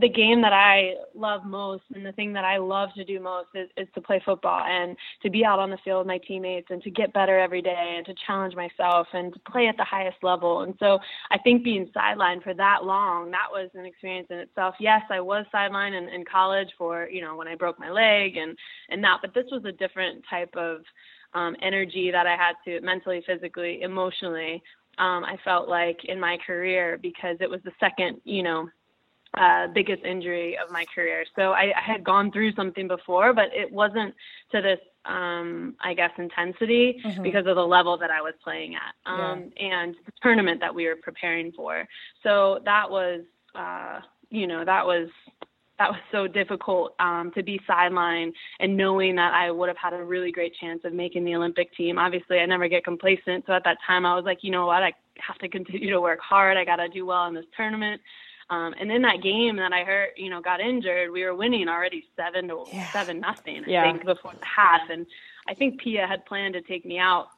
the 0.00 0.08
game 0.08 0.40
that 0.42 0.52
I 0.52 0.94
love 1.14 1.44
most 1.44 1.82
and 1.94 2.06
the 2.06 2.12
thing 2.12 2.32
that 2.32 2.44
I 2.44 2.58
love 2.58 2.90
to 2.96 3.04
do 3.04 3.18
most 3.18 3.48
is, 3.54 3.68
is 3.76 3.88
to 3.94 4.00
play 4.00 4.20
football 4.24 4.62
and 4.64 4.96
to 5.22 5.30
be 5.30 5.44
out 5.44 5.58
on 5.58 5.70
the 5.70 5.78
field 5.84 5.98
with 6.00 6.06
my 6.06 6.18
teammates 6.18 6.68
and 6.70 6.82
to 6.82 6.90
get 6.90 7.12
better 7.12 7.38
every 7.38 7.62
day 7.62 7.94
and 7.96 8.06
to 8.06 8.14
challenge 8.26 8.54
myself 8.54 9.08
and 9.12 9.32
to 9.32 9.40
play 9.50 9.66
at 9.66 9.76
the 9.76 9.84
highest 9.84 10.18
level. 10.22 10.62
And 10.62 10.74
so 10.78 10.98
I 11.30 11.38
think 11.38 11.64
being 11.64 11.90
sidelined 11.96 12.44
for 12.44 12.54
that 12.54 12.84
long, 12.84 13.30
that 13.32 13.48
was 13.50 13.70
an 13.74 13.86
experience 13.86 14.28
in 14.30 14.38
itself. 14.38 14.76
Yes, 14.78 15.02
I 15.10 15.20
was 15.20 15.46
sidelined 15.52 15.98
in, 15.98 16.08
in 16.08 16.24
college 16.24 16.68
for, 16.78 17.08
you 17.08 17.20
know, 17.20 17.34
when 17.36 17.48
I 17.48 17.56
broke 17.56 17.80
my 17.80 17.90
leg 17.90 18.36
and, 18.36 18.56
and 18.90 19.02
that, 19.02 19.18
but 19.20 19.34
this 19.34 19.46
was 19.50 19.64
a 19.64 19.72
different 19.72 20.22
type 20.30 20.54
of 20.56 20.82
um, 21.34 21.56
energy 21.60 22.10
that 22.12 22.26
I 22.26 22.36
had 22.36 22.54
to 22.66 22.80
mentally, 22.82 23.22
physically, 23.26 23.82
emotionally. 23.82 24.62
Um, 24.98 25.24
I 25.24 25.36
felt 25.44 25.68
like 25.68 25.98
in 26.04 26.18
my 26.18 26.38
career 26.46 26.98
because 27.00 27.36
it 27.40 27.50
was 27.50 27.60
the 27.64 27.72
second, 27.78 28.20
you 28.24 28.42
know, 28.42 28.68
uh, 29.34 29.66
biggest 29.74 30.04
injury 30.04 30.56
of 30.58 30.70
my 30.72 30.84
career. 30.94 31.24
So 31.36 31.52
I, 31.52 31.72
I 31.76 31.82
had 31.84 32.04
gone 32.04 32.32
through 32.32 32.52
something 32.52 32.88
before, 32.88 33.32
but 33.32 33.46
it 33.52 33.70
wasn't 33.70 34.14
to 34.52 34.62
this, 34.62 34.78
um, 35.04 35.74
I 35.80 35.94
guess, 35.94 36.10
intensity 36.18 37.00
mm-hmm. 37.04 37.22
because 37.22 37.46
of 37.46 37.56
the 37.56 37.66
level 37.66 37.98
that 37.98 38.10
I 38.10 38.20
was 38.20 38.34
playing 38.42 38.74
at 38.74 38.94
um, 39.10 39.50
yeah. 39.56 39.82
and 39.82 39.94
the 40.06 40.12
tournament 40.22 40.60
that 40.60 40.74
we 40.74 40.86
were 40.86 40.96
preparing 40.96 41.52
for. 41.52 41.86
So 42.22 42.60
that 42.64 42.90
was, 42.90 43.20
uh, 43.54 44.00
you 44.30 44.46
know, 44.46 44.64
that 44.64 44.84
was 44.84 45.08
that 45.78 45.90
was 45.90 46.00
so 46.10 46.26
difficult 46.26 46.94
um, 46.98 47.30
to 47.36 47.42
be 47.42 47.60
sidelined 47.68 48.32
and 48.58 48.76
knowing 48.76 49.14
that 49.14 49.32
I 49.32 49.50
would 49.50 49.68
have 49.68 49.76
had 49.76 49.92
a 49.92 50.02
really 50.02 50.32
great 50.32 50.52
chance 50.60 50.80
of 50.84 50.92
making 50.92 51.24
the 51.24 51.36
Olympic 51.36 51.72
team. 51.76 51.98
Obviously, 51.98 52.40
I 52.40 52.46
never 52.46 52.66
get 52.66 52.84
complacent. 52.84 53.44
So 53.46 53.52
at 53.52 53.62
that 53.62 53.78
time, 53.86 54.04
I 54.04 54.16
was 54.16 54.24
like, 54.24 54.38
you 54.42 54.50
know 54.50 54.66
what, 54.66 54.82
I 54.82 54.92
have 55.18 55.38
to 55.38 55.48
continue 55.48 55.90
to 55.90 56.00
work 56.00 56.18
hard. 56.20 56.56
I 56.56 56.64
got 56.64 56.76
to 56.76 56.88
do 56.88 57.06
well 57.06 57.26
in 57.26 57.34
this 57.34 57.44
tournament. 57.56 58.00
Um, 58.50 58.74
and 58.80 58.90
in 58.90 59.02
that 59.02 59.22
game 59.22 59.56
that 59.56 59.72
I 59.72 59.84
hurt, 59.84 60.16
you 60.16 60.30
know, 60.30 60.40
got 60.40 60.60
injured, 60.60 61.10
we 61.10 61.24
were 61.24 61.34
winning 61.34 61.68
already 61.68 62.04
seven 62.16 62.48
to 62.48 62.64
yeah. 62.72 62.90
seven 62.92 63.20
nothing. 63.20 63.64
I 63.66 63.70
yeah. 63.70 63.92
think 63.92 64.04
before 64.04 64.32
the 64.32 64.46
half, 64.46 64.88
and 64.90 65.06
I 65.46 65.54
think 65.54 65.80
Pia 65.80 66.06
had 66.06 66.24
planned 66.24 66.54
to 66.54 66.62
take 66.62 66.86
me 66.86 66.98
out 66.98 67.28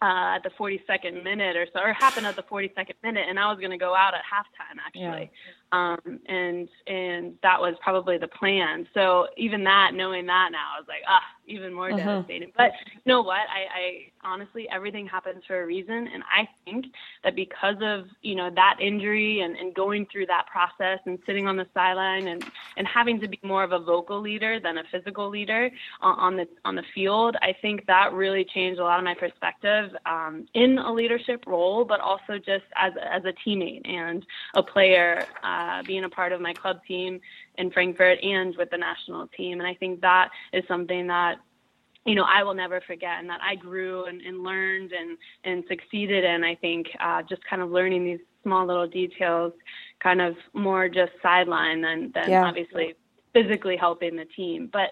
uh, 0.00 0.36
at 0.36 0.42
the 0.42 0.50
42nd 0.50 1.24
minute 1.24 1.56
or 1.56 1.66
so, 1.72 1.80
or 1.80 1.92
happened 1.92 2.26
at 2.26 2.36
the 2.36 2.42
42nd 2.42 2.94
minute, 3.02 3.26
and 3.28 3.38
I 3.38 3.50
was 3.50 3.58
going 3.58 3.70
to 3.70 3.78
go 3.78 3.94
out 3.94 4.14
at 4.14 4.20
halftime 4.20 4.78
actually. 4.84 5.30
Yeah. 5.30 5.96
Um, 5.96 6.20
and 6.26 6.68
and 6.86 7.34
that 7.42 7.60
was 7.60 7.74
probably 7.80 8.18
the 8.18 8.28
plan. 8.28 8.86
So 8.94 9.28
even 9.36 9.64
that, 9.64 9.92
knowing 9.94 10.26
that 10.26 10.50
now, 10.52 10.74
I 10.76 10.78
was 10.78 10.86
like, 10.88 11.02
ah, 11.08 11.22
even 11.46 11.72
more 11.72 11.88
uh-huh. 11.90 11.98
devastating. 11.98 12.52
But 12.56 12.72
you 12.94 13.00
know 13.06 13.22
what? 13.22 13.40
I, 13.50 13.78
I 13.78 14.28
honestly, 14.32 14.68
everything 14.70 15.06
happens 15.06 15.42
for 15.46 15.62
a 15.62 15.66
reason, 15.66 16.08
and 16.12 16.22
I 16.24 16.48
think 16.64 16.86
that 17.22 17.36
because 17.36 17.76
of 17.82 18.06
you 18.22 18.34
know 18.34 18.50
that 18.54 18.76
injury 18.80 19.40
and, 19.40 19.56
and 19.56 19.74
going 19.74 20.06
through 20.10 20.26
that 20.26 20.46
process 20.50 20.98
and 21.06 21.18
sitting 21.26 21.46
on 21.46 21.56
the 21.56 21.66
sideline 21.74 22.28
and 22.28 22.44
and 22.76 22.86
having 22.86 23.20
to 23.20 23.28
be 23.28 23.38
more 23.42 23.64
of 23.64 23.72
a 23.72 23.78
vocal 23.78 24.20
leader 24.20 24.58
than 24.60 24.78
a 24.78 24.84
physical 24.90 25.28
leader 25.28 25.70
on, 26.00 26.18
on 26.18 26.36
the 26.36 26.48
on 26.64 26.74
the 26.74 26.84
field, 26.94 27.36
I 27.42 27.54
think 27.60 27.86
that 27.86 28.12
really 28.12 28.44
changed 28.44 28.80
a 28.80 28.84
lot 28.84 28.98
of 28.98 29.04
my 29.04 29.14
perspective 29.14 29.90
um, 30.06 30.46
in 30.54 30.78
a 30.78 30.92
leadership 30.92 31.44
role, 31.46 31.84
but 31.84 32.00
also 32.00 32.38
just 32.38 32.64
as 32.76 32.92
as 33.10 33.24
a 33.24 33.32
teammate 33.46 33.88
and 33.88 34.24
a 34.54 34.62
player, 34.62 35.26
uh, 35.42 35.82
being 35.82 36.04
a 36.04 36.08
part 36.08 36.32
of 36.32 36.40
my 36.40 36.52
club 36.52 36.80
team 36.86 37.20
in 37.58 37.70
Frankfurt 37.70 38.22
and 38.22 38.54
with 38.56 38.70
the 38.70 38.78
national 38.78 39.28
team. 39.28 39.60
And 39.60 39.66
I 39.66 39.74
think 39.74 40.00
that 40.00 40.30
is 40.52 40.64
something 40.68 41.06
that 41.08 41.36
you 42.06 42.14
know, 42.14 42.24
I 42.28 42.42
will 42.42 42.54
never 42.54 42.80
forget 42.82 43.18
and 43.18 43.28
that 43.30 43.40
I 43.42 43.54
grew 43.54 44.04
and, 44.04 44.20
and 44.20 44.42
learned 44.42 44.92
and, 44.92 45.16
and 45.44 45.64
succeeded 45.68 46.24
in, 46.24 46.44
I 46.44 46.54
think, 46.54 46.86
uh, 47.00 47.22
just 47.22 47.42
kind 47.48 47.62
of 47.62 47.70
learning 47.70 48.04
these 48.04 48.18
small 48.42 48.66
little 48.66 48.86
details, 48.86 49.52
kind 50.02 50.20
of 50.20 50.36
more 50.52 50.88
just 50.88 51.12
sideline 51.22 51.80
than, 51.80 52.12
than 52.14 52.30
yeah. 52.30 52.44
obviously 52.44 52.94
physically 53.32 53.76
helping 53.76 54.16
the 54.16 54.26
team. 54.36 54.68
But 54.70 54.90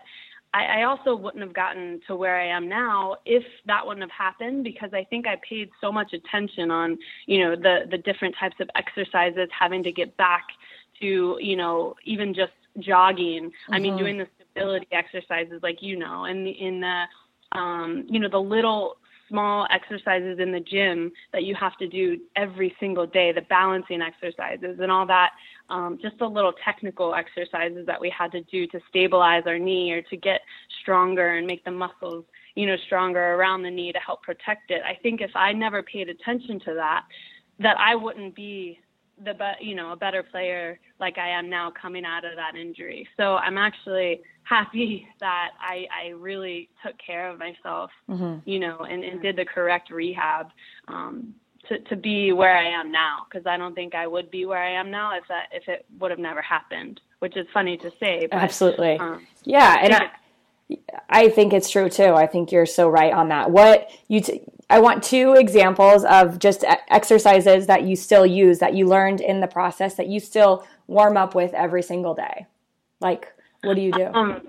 I, 0.54 0.80
I 0.80 0.82
also 0.84 1.14
wouldn't 1.14 1.42
have 1.42 1.54
gotten 1.54 2.00
to 2.06 2.16
where 2.16 2.40
I 2.40 2.46
am 2.46 2.68
now 2.68 3.16
if 3.26 3.44
that 3.66 3.86
wouldn't 3.86 4.02
have 4.02 4.10
happened 4.10 4.64
because 4.64 4.90
I 4.94 5.04
think 5.04 5.26
I 5.26 5.36
paid 5.48 5.70
so 5.80 5.92
much 5.92 6.12
attention 6.14 6.70
on, 6.70 6.98
you 7.26 7.40
know, 7.40 7.56
the, 7.56 7.86
the 7.90 7.98
different 7.98 8.34
types 8.38 8.56
of 8.58 8.70
exercises, 8.74 9.48
having 9.58 9.82
to 9.82 9.92
get 9.92 10.16
back 10.16 10.44
to, 11.02 11.38
you 11.40 11.56
know, 11.56 11.94
even 12.04 12.32
just 12.32 12.52
jogging. 12.78 13.50
Mm-hmm. 13.50 13.74
I 13.74 13.78
mean, 13.78 13.92
mm-hmm. 13.92 13.98
doing 13.98 14.18
the 14.18 14.26
stability 14.50 14.88
exercises, 14.92 15.60
like 15.62 15.82
you 15.82 15.98
know, 15.98 16.24
and 16.24 16.46
in 16.48 16.80
the, 16.80 17.04
um, 17.58 18.06
you 18.08 18.18
know, 18.18 18.28
the 18.30 18.40
little 18.40 18.96
small 19.28 19.66
exercises 19.70 20.38
in 20.38 20.52
the 20.52 20.60
gym 20.60 21.10
that 21.32 21.42
you 21.42 21.54
have 21.54 21.76
to 21.78 21.88
do 21.88 22.20
every 22.36 22.76
single 22.78 23.06
day, 23.06 23.32
the 23.32 23.40
balancing 23.42 24.02
exercises 24.02 24.78
and 24.80 24.92
all 24.92 25.06
that, 25.06 25.30
um, 25.70 25.98
just 26.02 26.18
the 26.18 26.26
little 26.26 26.52
technical 26.64 27.14
exercises 27.14 27.86
that 27.86 27.98
we 27.98 28.10
had 28.16 28.30
to 28.30 28.42
do 28.42 28.66
to 28.66 28.78
stabilize 28.90 29.42
our 29.46 29.58
knee 29.58 29.90
or 29.90 30.02
to 30.02 30.16
get 30.18 30.42
stronger 30.82 31.36
and 31.36 31.46
make 31.46 31.64
the 31.64 31.70
muscles, 31.70 32.26
you 32.54 32.66
know, 32.66 32.76
stronger 32.84 33.34
around 33.34 33.62
the 33.62 33.70
knee 33.70 33.90
to 33.90 33.98
help 33.98 34.22
protect 34.22 34.70
it. 34.70 34.82
I 34.86 34.98
think 35.02 35.22
if 35.22 35.30
I 35.34 35.52
never 35.52 35.82
paid 35.82 36.10
attention 36.10 36.60
to 36.60 36.74
that, 36.74 37.04
that 37.58 37.76
I 37.78 37.94
wouldn't 37.94 38.34
be 38.34 38.80
the 39.24 39.34
be- 39.34 39.66
you 39.66 39.74
know 39.74 39.92
a 39.92 39.96
better 39.96 40.22
player 40.22 40.78
like 40.98 41.18
I 41.18 41.28
am 41.28 41.48
now 41.48 41.70
coming 41.70 42.04
out 42.04 42.24
of 42.24 42.32
that 42.36 42.58
injury. 42.58 43.08
So 43.16 43.36
I'm 43.36 43.58
actually 43.58 44.22
happy 44.44 45.06
that 45.20 45.50
I 45.60 45.86
I 46.04 46.08
really 46.10 46.68
took 46.84 46.94
care 47.04 47.28
of 47.30 47.38
myself, 47.38 47.90
mm-hmm. 48.08 48.48
you 48.48 48.58
know, 48.58 48.78
and, 48.80 49.04
and 49.04 49.20
did 49.22 49.36
the 49.36 49.44
correct 49.44 49.90
rehab 49.90 50.48
um, 50.88 51.34
to 51.68 51.78
to 51.80 51.96
be 51.96 52.32
where 52.32 52.56
I 52.56 52.68
am 52.68 52.90
now. 52.90 53.26
Because 53.28 53.46
I 53.46 53.56
don't 53.56 53.74
think 53.74 53.94
I 53.94 54.06
would 54.06 54.30
be 54.30 54.46
where 54.46 54.62
I 54.62 54.72
am 54.72 54.90
now 54.90 55.16
if 55.16 55.24
that 55.28 55.46
if 55.52 55.68
it 55.68 55.86
would 55.98 56.10
have 56.10 56.20
never 56.20 56.42
happened. 56.42 57.00
Which 57.20 57.36
is 57.36 57.46
funny 57.54 57.76
to 57.76 57.90
say. 58.00 58.26
But, 58.28 58.38
Absolutely. 58.38 58.98
Um, 58.98 59.24
yeah, 59.44 59.76
and 59.80 59.94
I, 59.94 60.10
I 61.08 61.28
think 61.28 61.52
it's 61.52 61.70
true 61.70 61.88
too. 61.88 62.14
I 62.14 62.26
think 62.26 62.52
you're 62.52 62.66
so 62.66 62.88
right 62.88 63.12
on 63.12 63.28
that. 63.28 63.50
What 63.50 63.90
you 64.08 64.20
t- 64.20 64.42
I 64.70 64.80
want 64.80 65.02
two 65.02 65.34
examples 65.34 66.04
of 66.04 66.38
just 66.38 66.64
exercises 66.88 67.66
that 67.66 67.84
you 67.84 67.94
still 67.94 68.24
use 68.24 68.58
that 68.60 68.74
you 68.74 68.86
learned 68.86 69.20
in 69.20 69.40
the 69.40 69.46
process 69.46 69.94
that 69.96 70.06
you 70.06 70.18
still 70.18 70.66
warm 70.86 71.16
up 71.16 71.34
with 71.34 71.52
every 71.52 71.82
single 71.82 72.14
day. 72.14 72.46
Like, 73.00 73.32
what 73.62 73.74
do 73.74 73.82
you 73.82 73.92
do? 73.92 74.06
Um, 74.06 74.40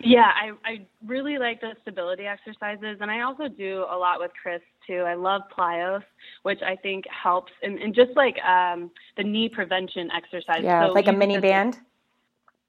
yeah, 0.00 0.30
I, 0.34 0.50
I 0.68 0.86
really 1.06 1.38
like 1.38 1.62
the 1.62 1.72
stability 1.80 2.26
exercises, 2.26 2.98
and 3.00 3.10
I 3.10 3.22
also 3.22 3.48
do 3.48 3.86
a 3.90 3.96
lot 3.96 4.20
with 4.20 4.30
Chris 4.40 4.60
too. 4.86 5.00
I 5.06 5.14
love 5.14 5.42
plyos, 5.56 6.02
which 6.42 6.60
I 6.62 6.76
think 6.76 7.04
helps, 7.08 7.52
and, 7.62 7.78
and 7.78 7.94
just 7.94 8.10
like 8.14 8.36
um, 8.42 8.90
the 9.16 9.24
knee 9.24 9.48
prevention 9.48 10.10
exercise. 10.14 10.62
Yeah, 10.62 10.88
so 10.88 10.92
like 10.92 11.08
a 11.08 11.12
mini 11.12 11.38
band. 11.38 11.78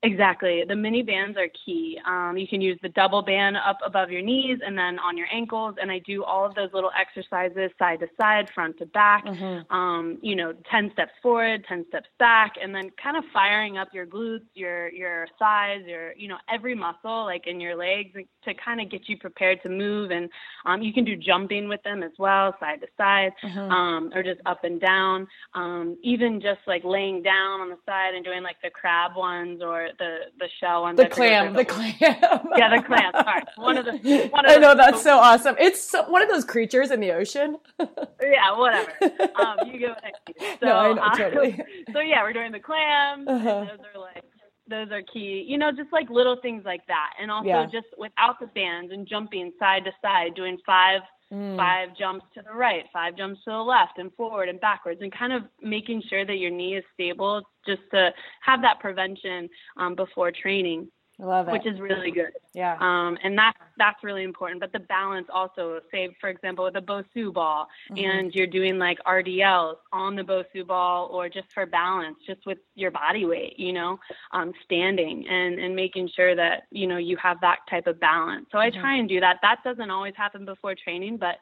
Exactly. 0.04 0.64
The 0.68 0.76
mini 0.76 1.02
bands 1.02 1.38
are 1.40 1.48
key. 1.66 2.00
Um, 2.06 2.38
you 2.38 2.48
can 2.48 2.62
use 2.62 2.78
the 2.84 2.90
double 2.90 3.24
band 3.24 3.58
up 3.58 3.80
above 3.84 4.12
your 4.12 4.22
knees 4.22 4.60
and 4.64 4.78
then 4.78 5.00
on 5.00 5.18
your 5.18 5.26
ankles. 5.34 5.76
And 5.82 5.92
I 5.92 6.00
do 6.00 6.24
all 6.24 6.46
of 6.46 6.54
those 6.54 6.70
little 6.72 6.92
exercises 6.98 7.72
side 7.80 8.02
to 8.02 8.08
side, 8.16 8.48
front 8.54 8.78
to 8.78 8.86
back, 8.86 9.26
mm-hmm. 9.26 9.74
um, 9.76 10.20
you 10.22 10.36
know, 10.36 10.54
10 10.70 10.92
steps 10.94 11.14
forward, 11.24 11.66
10 11.68 11.86
steps 11.88 12.10
back, 12.20 12.54
and 12.62 12.76
then 12.76 12.92
kind 13.02 13.18
of 13.18 13.24
firing 13.34 13.80
up 13.80 13.88
your 13.92 14.06
glutes, 14.06 14.46
your, 14.54 14.90
your 14.90 15.28
thighs, 15.40 15.82
your, 15.88 16.14
you 16.16 16.28
know, 16.28 16.38
every 16.48 16.76
muscle 16.76 17.26
like 17.26 17.48
in 17.48 17.60
your 17.60 17.76
legs 17.76 18.16
to 18.46 18.54
kind 18.54 18.80
of 18.80 18.92
get 18.92 19.10
you 19.10 19.18
prepared 19.18 19.64
to 19.64 19.70
move. 19.70 20.12
And 20.12 20.30
um, 20.68 20.84
you 20.84 20.94
can 20.94 21.06
do 21.06 21.16
jumping 21.16 21.68
with 21.68 21.82
them 21.82 22.04
as 22.04 22.12
well, 22.20 22.56
side 22.60 22.82
to 22.82 22.88
side, 22.98 23.32
mm-hmm. 23.44 23.72
um, 23.72 24.12
or 24.14 24.22
just 24.22 24.42
up 24.46 24.64
and 24.64 24.80
down. 24.80 25.28
Um, 25.56 25.98
even 26.04 26.40
just 26.40 26.60
like 26.68 26.84
laying 26.84 27.24
down 27.24 27.62
on 27.62 27.70
the 27.70 27.78
side 27.84 28.14
and 28.14 28.24
doing 28.24 28.44
like 28.44 28.58
the 28.62 28.70
crab 28.70 29.16
ones 29.16 29.64
or 29.64 29.88
the 29.98 30.18
the 30.40 30.48
shell 30.60 30.84
one. 30.84 30.96
The 30.96 31.08
clam, 31.08 31.54
the 31.54 31.66
clam. 31.66 31.94
yeah, 32.00 32.76
the 32.76 32.84
clam. 32.86 33.12
One 33.56 33.78
of 33.78 33.86
the. 33.86 33.98
One 34.32 34.46
of 34.46 34.52
I 34.52 34.58
know 34.58 34.76
that's 34.76 35.02
so 35.02 35.18
awesome. 35.18 35.56
It's 35.60 35.82
so, 35.82 36.10
one 36.10 36.22
of 36.22 36.30
those 36.30 36.46
creatures 36.46 36.92
in 36.92 37.00
the 37.00 37.12
ocean. 37.12 37.58
yeah, 37.80 38.58
whatever. 38.58 38.92
Um, 39.36 39.58
you 39.68 39.80
go 39.80 39.96
next. 40.04 40.60
So, 40.60 40.66
no, 40.66 40.76
I 40.76 40.94
know 40.94 41.02
um, 41.02 41.18
totally. 41.18 41.62
so 41.94 42.00
yeah, 42.00 42.22
we're 42.24 42.34
doing 42.34 42.52
the 42.52 42.60
clams. 42.60 43.28
Uh-huh. 43.28 43.66
those 43.66 43.80
are 43.96 44.00
like 44.00 44.24
those 44.70 44.92
are 44.92 45.02
key. 45.02 45.46
You 45.48 45.58
know, 45.58 45.72
just 45.72 45.92
like 45.92 46.10
little 46.10 46.38
things 46.42 46.64
like 46.66 46.86
that, 46.88 47.14
and 47.22 47.32
also 47.32 47.48
yeah. 47.48 47.66
just 47.66 47.88
without 47.98 48.40
the 48.40 48.48
bands 48.48 48.92
and 48.92 49.08
jumping 49.08 49.52
side 49.60 49.86
to 49.86 49.92
side, 50.02 50.36
doing 50.36 50.58
five 50.66 51.02
Mm. 51.34 51.58
five 51.58 51.90
jumps 51.98 52.26
to 52.36 52.42
the 52.42 52.56
right, 52.56 52.86
five 52.94 53.18
jumps 53.18 53.44
to 53.44 53.52
the 53.52 53.58
left, 53.58 53.98
and 53.98 54.14
forward 54.14 54.48
and 54.48 54.62
backwards, 54.62 55.02
and 55.02 55.12
kind 55.12 55.34
of 55.34 55.44
making 55.62 56.02
sure 56.10 56.26
that 56.26 56.38
your 56.38 56.52
knee 56.52 56.78
is 56.78 56.86
stable 56.94 57.42
just 57.66 57.82
to 57.92 58.12
have 58.42 58.62
that 58.62 58.80
prevention 58.80 59.50
um, 59.76 59.94
before 59.94 60.32
training. 60.32 60.88
Love 61.20 61.48
it. 61.48 61.52
Which 61.52 61.66
is 61.66 61.80
really 61.80 62.12
good. 62.12 62.32
Yeah. 62.54 62.78
Um, 62.80 63.18
and 63.24 63.36
that's 63.36 63.58
that's 63.78 64.04
really 64.04 64.24
important. 64.24 64.60
But 64.60 64.72
the 64.72 64.80
balance 64.80 65.28
also, 65.34 65.80
say 65.92 66.16
for 66.22 66.30
example 66.30 66.66
with 66.66 66.76
a 66.76 66.82
Bosu 66.82 67.34
ball, 67.34 67.68
mm-hmm. 67.92 68.06
and 68.06 68.36
you're 68.36 68.46
doing 68.46 68.78
like 68.78 69.00
RDLs 69.00 69.78
on 69.92 70.16
the 70.16 70.22
Bosu 70.22 70.66
ball, 70.66 71.08
or 71.12 71.28
just 71.28 71.48
for 71.56 71.66
balance, 71.66 72.18
just 72.28 72.46
with 72.46 72.60
your 72.76 72.92
body 72.92 73.26
weight, 73.26 73.58
you 73.58 73.74
know, 73.74 74.00
um, 74.32 74.54
standing 74.64 75.28
and 75.28 75.60
and 75.60 75.76
making 75.76 76.08
sure 76.16 76.36
that 76.36 76.64
you 76.70 76.86
know 76.86 76.98
you 76.98 77.18
have 77.18 77.42
that 77.42 77.60
type 77.68 77.88
of 77.88 78.00
balance. 78.00 78.46
So 78.52 78.60
I 78.60 78.70
mm-hmm. 78.70 78.80
try 78.80 78.98
and 78.98 79.10
do 79.10 79.20
that. 79.20 79.38
That 79.42 79.58
doesn't 79.64 79.90
always 79.90 80.14
happen 80.16 80.46
before 80.46 80.76
training, 80.76 81.18
but 81.18 81.38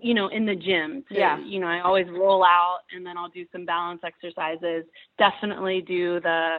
you 0.00 0.14
know, 0.14 0.28
in 0.28 0.44
the 0.46 0.56
gym. 0.56 1.04
To, 1.08 1.14
yeah. 1.14 1.38
You 1.38 1.60
know, 1.60 1.66
I 1.66 1.80
always 1.82 2.06
roll 2.08 2.44
out 2.44 2.80
and 2.94 3.04
then 3.04 3.16
I'll 3.16 3.28
do 3.28 3.44
some 3.52 3.64
balance 3.64 4.00
exercises. 4.02 4.84
Definitely 5.18 5.82
do 5.82 6.20
the 6.20 6.56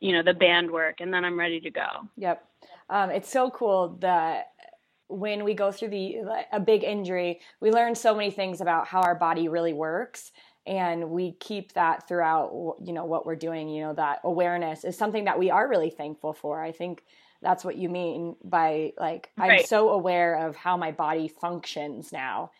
you 0.00 0.12
know 0.12 0.22
the 0.22 0.34
band 0.34 0.70
work 0.70 1.00
and 1.00 1.12
then 1.12 1.24
i'm 1.24 1.38
ready 1.38 1.60
to 1.60 1.70
go. 1.70 1.86
Yep. 2.16 2.44
Um, 2.90 3.10
it's 3.10 3.30
so 3.30 3.50
cool 3.50 3.98
that 4.00 4.52
when 5.08 5.44
we 5.44 5.54
go 5.54 5.72
through 5.72 5.88
the 5.88 6.16
a 6.52 6.60
big 6.60 6.84
injury 6.84 7.40
we 7.60 7.70
learn 7.70 7.94
so 7.94 8.14
many 8.14 8.30
things 8.30 8.60
about 8.60 8.86
how 8.86 9.00
our 9.00 9.14
body 9.14 9.48
really 9.48 9.72
works 9.72 10.32
and 10.66 11.10
we 11.10 11.32
keep 11.32 11.72
that 11.72 12.06
throughout 12.06 12.76
you 12.84 12.92
know 12.92 13.04
what 13.04 13.24
we're 13.26 13.36
doing. 13.36 13.68
You 13.68 13.84
know 13.84 13.94
that 13.94 14.20
awareness 14.24 14.84
is 14.84 14.96
something 14.96 15.24
that 15.24 15.38
we 15.38 15.50
are 15.50 15.68
really 15.68 15.90
thankful 15.90 16.32
for. 16.32 16.62
I 16.62 16.72
think 16.72 17.02
that's 17.42 17.64
what 17.64 17.76
you 17.76 17.88
mean 17.88 18.36
by 18.42 18.92
like 18.98 19.30
right. 19.36 19.60
i'm 19.60 19.66
so 19.66 19.90
aware 19.90 20.46
of 20.46 20.56
how 20.56 20.76
my 20.76 20.92
body 20.92 21.28
functions 21.28 22.12
now 22.12 22.50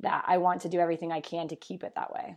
that 0.00 0.24
i 0.26 0.38
want 0.38 0.62
to 0.62 0.68
do 0.68 0.78
everything 0.78 1.12
i 1.12 1.20
can 1.20 1.48
to 1.48 1.56
keep 1.56 1.82
it 1.82 1.92
that 1.94 2.12
way 2.12 2.36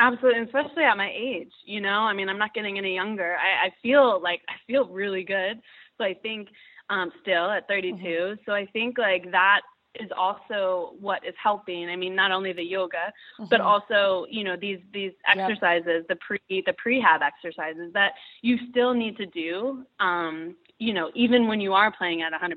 Absolutely, 0.00 0.42
especially 0.42 0.84
at 0.84 0.96
my 0.96 1.10
age. 1.14 1.52
You 1.64 1.80
know, 1.80 2.00
I 2.00 2.12
mean, 2.12 2.28
I'm 2.28 2.38
not 2.38 2.52
getting 2.52 2.78
any 2.78 2.94
younger. 2.94 3.36
I, 3.36 3.68
I 3.68 3.70
feel 3.82 4.20
like 4.20 4.40
I 4.48 4.54
feel 4.66 4.88
really 4.88 5.22
good. 5.22 5.60
So 5.98 6.04
I 6.04 6.14
think 6.14 6.48
um, 6.90 7.12
still 7.22 7.50
at 7.50 7.68
32. 7.68 7.96
Mm-hmm. 7.96 8.40
So 8.44 8.52
I 8.52 8.66
think 8.66 8.98
like 8.98 9.30
that 9.30 9.60
is 10.00 10.10
also 10.16 10.94
what 11.00 11.24
is 11.24 11.34
helping. 11.40 11.88
I 11.88 11.96
mean, 11.96 12.14
not 12.14 12.32
only 12.32 12.52
the 12.52 12.64
yoga, 12.64 13.12
mm-hmm. 13.38 13.44
but 13.48 13.60
also 13.60 14.26
you 14.28 14.44
know 14.44 14.56
these 14.60 14.80
these 14.92 15.12
exercises, 15.26 16.04
yep. 16.08 16.08
the 16.08 16.16
pre 16.16 16.40
the 16.48 16.74
prehab 16.84 17.20
exercises 17.22 17.92
that 17.94 18.12
you 18.42 18.58
still 18.70 18.94
need 18.94 19.16
to 19.18 19.26
do. 19.26 19.84
Um, 20.00 20.56
you 20.78 20.92
know, 20.92 21.10
even 21.14 21.46
when 21.46 21.60
you 21.60 21.72
are 21.72 21.92
playing 21.92 22.22
at 22.22 22.32
100% 22.32 22.56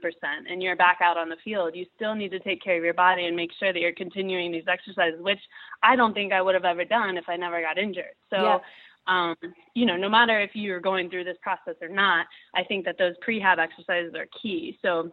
and 0.49 0.63
you're 0.63 0.75
back 0.75 0.99
out 1.01 1.17
on 1.17 1.29
the 1.29 1.35
field, 1.43 1.75
you 1.75 1.85
still 1.95 2.15
need 2.15 2.31
to 2.31 2.39
take 2.39 2.63
care 2.63 2.77
of 2.77 2.83
your 2.83 2.93
body 2.93 3.25
and 3.25 3.35
make 3.35 3.51
sure 3.59 3.71
that 3.71 3.79
you're 3.79 3.93
continuing 3.93 4.51
these 4.51 4.65
exercises, 4.67 5.21
which 5.21 5.39
I 5.83 5.95
don't 5.95 6.13
think 6.13 6.33
I 6.33 6.41
would 6.41 6.55
have 6.55 6.65
ever 6.65 6.83
done 6.83 7.17
if 7.17 7.25
I 7.27 7.35
never 7.35 7.61
got 7.61 7.77
injured. 7.77 8.15
So, 8.31 8.37
yeah. 8.37 8.59
um, 9.07 9.35
you 9.75 9.85
know, 9.85 9.97
no 9.97 10.09
matter 10.09 10.39
if 10.39 10.51
you're 10.55 10.79
going 10.79 11.09
through 11.09 11.25
this 11.25 11.37
process 11.43 11.75
or 11.81 11.89
not, 11.89 12.25
I 12.55 12.63
think 12.63 12.85
that 12.85 12.97
those 12.97 13.13
prehab 13.25 13.59
exercises 13.59 14.15
are 14.15 14.27
key. 14.41 14.79
So, 14.81 15.11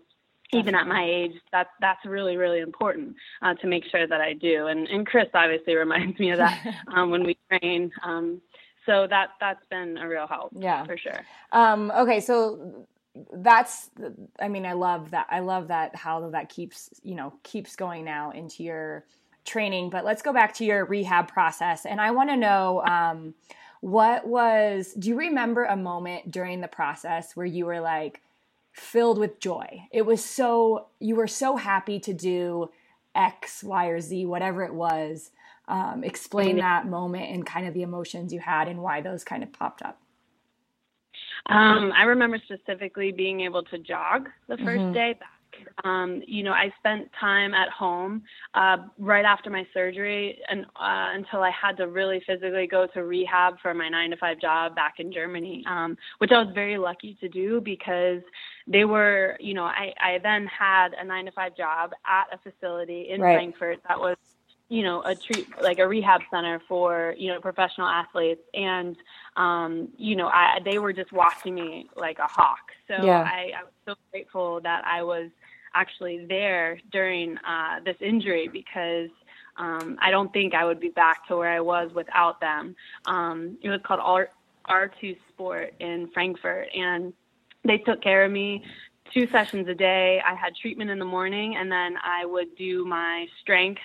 even 0.52 0.74
at 0.74 0.86
my 0.86 1.04
age, 1.04 1.32
that's 1.50 1.70
that's 1.80 2.04
really 2.04 2.36
really 2.36 2.60
important 2.60 3.16
uh, 3.42 3.54
to 3.54 3.66
make 3.66 3.82
sure 3.90 4.06
that 4.06 4.20
I 4.20 4.34
do. 4.34 4.66
And 4.68 4.86
and 4.86 5.06
Chris 5.06 5.26
obviously 5.34 5.74
reminds 5.74 6.18
me 6.18 6.30
of 6.30 6.38
that 6.38 6.74
um, 6.94 7.10
when 7.10 7.24
we 7.24 7.36
train. 7.48 7.90
Um, 8.04 8.40
so 8.86 9.06
that 9.08 9.30
that's 9.40 9.64
been 9.70 9.96
a 9.98 10.08
real 10.08 10.26
help. 10.26 10.52
Yeah, 10.56 10.84
for 10.84 10.96
sure. 10.96 11.24
Um, 11.52 11.90
okay, 11.96 12.20
so 12.20 12.86
that's 13.32 13.90
i 14.40 14.48
mean 14.48 14.66
i 14.66 14.72
love 14.72 15.12
that 15.12 15.26
i 15.30 15.38
love 15.38 15.68
that 15.68 15.94
how 15.94 16.30
that 16.30 16.48
keeps 16.48 16.90
you 17.04 17.14
know 17.14 17.32
keeps 17.44 17.76
going 17.76 18.04
now 18.04 18.32
into 18.32 18.64
your 18.64 19.04
training. 19.44 19.90
But 19.90 20.04
let's 20.04 20.22
go 20.22 20.32
back 20.32 20.54
to 20.54 20.64
your 20.64 20.84
rehab 20.84 21.28
process. 21.28 21.86
And 21.86 22.00
i 22.00 22.10
want 22.10 22.30
to 22.30 22.36
know 22.36 22.82
um, 22.84 23.34
what 23.80 24.26
was 24.26 24.94
do 24.94 25.08
you 25.08 25.16
remember 25.16 25.64
a 25.64 25.76
moment 25.76 26.30
during 26.30 26.60
the 26.60 26.68
process 26.68 27.36
where 27.36 27.46
you 27.46 27.66
were 27.66 27.80
like 27.80 28.22
filled 28.72 29.18
with 29.18 29.38
joy? 29.38 29.82
It 29.92 30.02
was 30.06 30.24
so 30.24 30.86
you 30.98 31.14
were 31.14 31.28
so 31.28 31.56
happy 31.56 32.00
to 32.00 32.12
do 32.12 32.70
x 33.14 33.62
y 33.62 33.86
or 33.86 34.00
z 34.00 34.26
whatever 34.26 34.64
it 34.64 34.74
was. 34.74 35.30
Um, 35.66 36.04
explain 36.04 36.58
that 36.58 36.86
moment 36.86 37.30
and 37.30 37.46
kind 37.46 37.66
of 37.66 37.72
the 37.72 37.80
emotions 37.80 38.34
you 38.34 38.40
had 38.40 38.68
and 38.68 38.82
why 38.82 39.00
those 39.00 39.24
kind 39.24 39.42
of 39.42 39.50
popped 39.50 39.80
up 39.80 39.98
um, 41.46 41.92
I 41.96 42.04
remember 42.04 42.38
specifically 42.44 43.12
being 43.12 43.40
able 43.42 43.62
to 43.64 43.78
jog 43.78 44.28
the 44.48 44.56
1st 44.56 44.78
mm-hmm. 44.78 44.92
day 44.92 45.12
back. 45.18 45.28
Um, 45.84 46.22
you 46.26 46.42
know, 46.42 46.52
I 46.52 46.72
spent 46.78 47.08
time 47.18 47.54
at 47.54 47.68
home 47.70 48.22
uh, 48.54 48.78
right 48.98 49.24
after 49.24 49.50
my 49.50 49.66
surgery 49.72 50.38
and 50.48 50.64
uh, 50.64 51.14
until 51.14 51.42
I 51.42 51.50
had 51.50 51.76
to 51.76 51.86
really 51.86 52.22
physically 52.26 52.66
go 52.66 52.88
to 52.94 53.04
rehab 53.04 53.54
for 53.60 53.72
my 53.72 53.88
nine 53.88 54.10
to 54.10 54.16
five 54.16 54.40
job 54.40 54.74
back 54.74 54.94
in 54.98 55.12
Germany, 55.12 55.64
um, 55.68 55.96
which 56.18 56.32
I 56.32 56.42
was 56.42 56.52
very 56.54 56.76
lucky 56.76 57.16
to 57.20 57.28
do 57.28 57.60
because 57.60 58.20
they 58.66 58.84
were, 58.84 59.36
you 59.40 59.54
know, 59.54 59.64
I, 59.64 59.92
I 60.00 60.18
then 60.22 60.46
had 60.46 60.94
a 60.94 61.04
nine 61.04 61.26
to 61.26 61.32
five 61.32 61.56
job 61.56 61.92
at 62.06 62.26
a 62.32 62.38
facility 62.38 63.10
in 63.10 63.20
right. 63.20 63.36
Frankfurt 63.36 63.78
that 63.88 63.98
was 63.98 64.16
you 64.68 64.82
know 64.82 65.02
a 65.02 65.14
treat 65.14 65.46
like 65.62 65.78
a 65.78 65.86
rehab 65.86 66.20
center 66.30 66.60
for 66.66 67.14
you 67.18 67.32
know 67.32 67.40
professional 67.40 67.86
athletes 67.86 68.40
and 68.54 68.96
um 69.36 69.88
you 69.98 70.16
know 70.16 70.28
i 70.28 70.58
they 70.64 70.78
were 70.78 70.92
just 70.92 71.12
watching 71.12 71.54
me 71.54 71.86
like 71.96 72.18
a 72.18 72.26
hawk 72.26 72.72
so 72.88 72.94
yeah. 73.04 73.22
I, 73.22 73.52
I 73.58 73.62
was 73.62 73.72
so 73.86 73.94
grateful 74.10 74.60
that 74.62 74.82
i 74.86 75.02
was 75.02 75.30
actually 75.74 76.24
there 76.28 76.78
during 76.92 77.36
uh, 77.38 77.80
this 77.84 77.96
injury 78.00 78.48
because 78.48 79.10
um, 79.56 79.98
I 80.00 80.10
don't 80.10 80.32
think 80.32 80.54
I 80.54 80.64
would 80.64 80.80
be 80.80 80.88
back 80.88 81.26
to 81.28 81.36
where 81.36 81.50
I 81.50 81.60
was 81.60 81.90
without 81.94 82.40
them. 82.40 82.74
Um, 83.06 83.58
it 83.62 83.68
was 83.68 83.80
called 83.84 84.00
R- 84.02 84.30
R2 84.68 85.16
Sport 85.28 85.74
in 85.80 86.08
Frankfurt, 86.12 86.68
and 86.74 87.12
they 87.64 87.78
took 87.78 88.02
care 88.02 88.24
of 88.24 88.32
me 88.32 88.64
two 89.12 89.28
sessions 89.30 89.68
a 89.68 89.74
day. 89.74 90.20
I 90.26 90.34
had 90.34 90.54
treatment 90.60 90.90
in 90.90 90.98
the 90.98 91.04
morning, 91.04 91.56
and 91.56 91.70
then 91.70 91.96
I 92.02 92.24
would 92.24 92.56
do 92.56 92.84
my 92.84 93.26
strength 93.40 93.80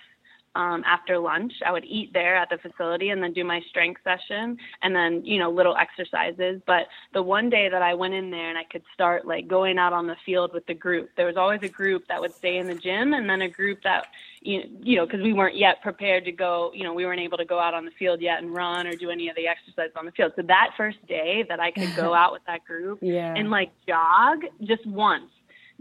um, 0.55 0.83
after 0.85 1.17
lunch. 1.17 1.53
I 1.65 1.71
would 1.71 1.85
eat 1.85 2.13
there 2.13 2.35
at 2.35 2.49
the 2.49 2.57
facility 2.57 3.09
and 3.09 3.21
then 3.21 3.33
do 3.33 3.43
my 3.43 3.61
strength 3.69 4.01
session 4.03 4.57
and 4.81 4.95
then, 4.95 5.25
you 5.25 5.37
know, 5.37 5.49
little 5.49 5.75
exercises. 5.75 6.61
But 6.65 6.87
the 7.13 7.21
one 7.21 7.49
day 7.49 7.69
that 7.69 7.81
I 7.81 7.93
went 7.93 8.13
in 8.13 8.31
there 8.31 8.49
and 8.49 8.57
I 8.57 8.63
could 8.63 8.83
start 8.93 9.27
like 9.27 9.47
going 9.47 9.77
out 9.77 9.93
on 9.93 10.07
the 10.07 10.15
field 10.25 10.53
with 10.53 10.65
the 10.65 10.73
group, 10.73 11.09
there 11.15 11.25
was 11.25 11.37
always 11.37 11.61
a 11.63 11.69
group 11.69 12.07
that 12.07 12.19
would 12.19 12.33
stay 12.33 12.57
in 12.57 12.67
the 12.67 12.75
gym 12.75 13.13
and 13.13 13.29
then 13.29 13.41
a 13.41 13.49
group 13.49 13.83
that, 13.83 14.07
you 14.41 14.95
know, 14.95 15.05
because 15.05 15.21
we 15.21 15.33
weren't 15.33 15.57
yet 15.57 15.81
prepared 15.81 16.25
to 16.25 16.31
go, 16.31 16.71
you 16.73 16.83
know, 16.83 16.93
we 16.93 17.05
weren't 17.05 17.21
able 17.21 17.37
to 17.37 17.45
go 17.45 17.59
out 17.59 17.73
on 17.73 17.85
the 17.85 17.91
field 17.91 18.21
yet 18.21 18.41
and 18.41 18.53
run 18.53 18.87
or 18.87 18.95
do 18.95 19.09
any 19.09 19.29
of 19.29 19.35
the 19.35 19.47
exercises 19.47 19.95
on 19.95 20.05
the 20.05 20.11
field. 20.11 20.33
So 20.35 20.41
that 20.43 20.71
first 20.77 21.05
day 21.07 21.45
that 21.49 21.59
I 21.59 21.71
could 21.71 21.95
go 21.95 22.13
out 22.21 22.31
with 22.31 22.43
that 22.47 22.65
group 22.65 22.99
yeah. 23.01 23.33
and 23.35 23.49
like 23.49 23.71
jog 23.87 24.43
just 24.63 24.85
once 24.85 25.29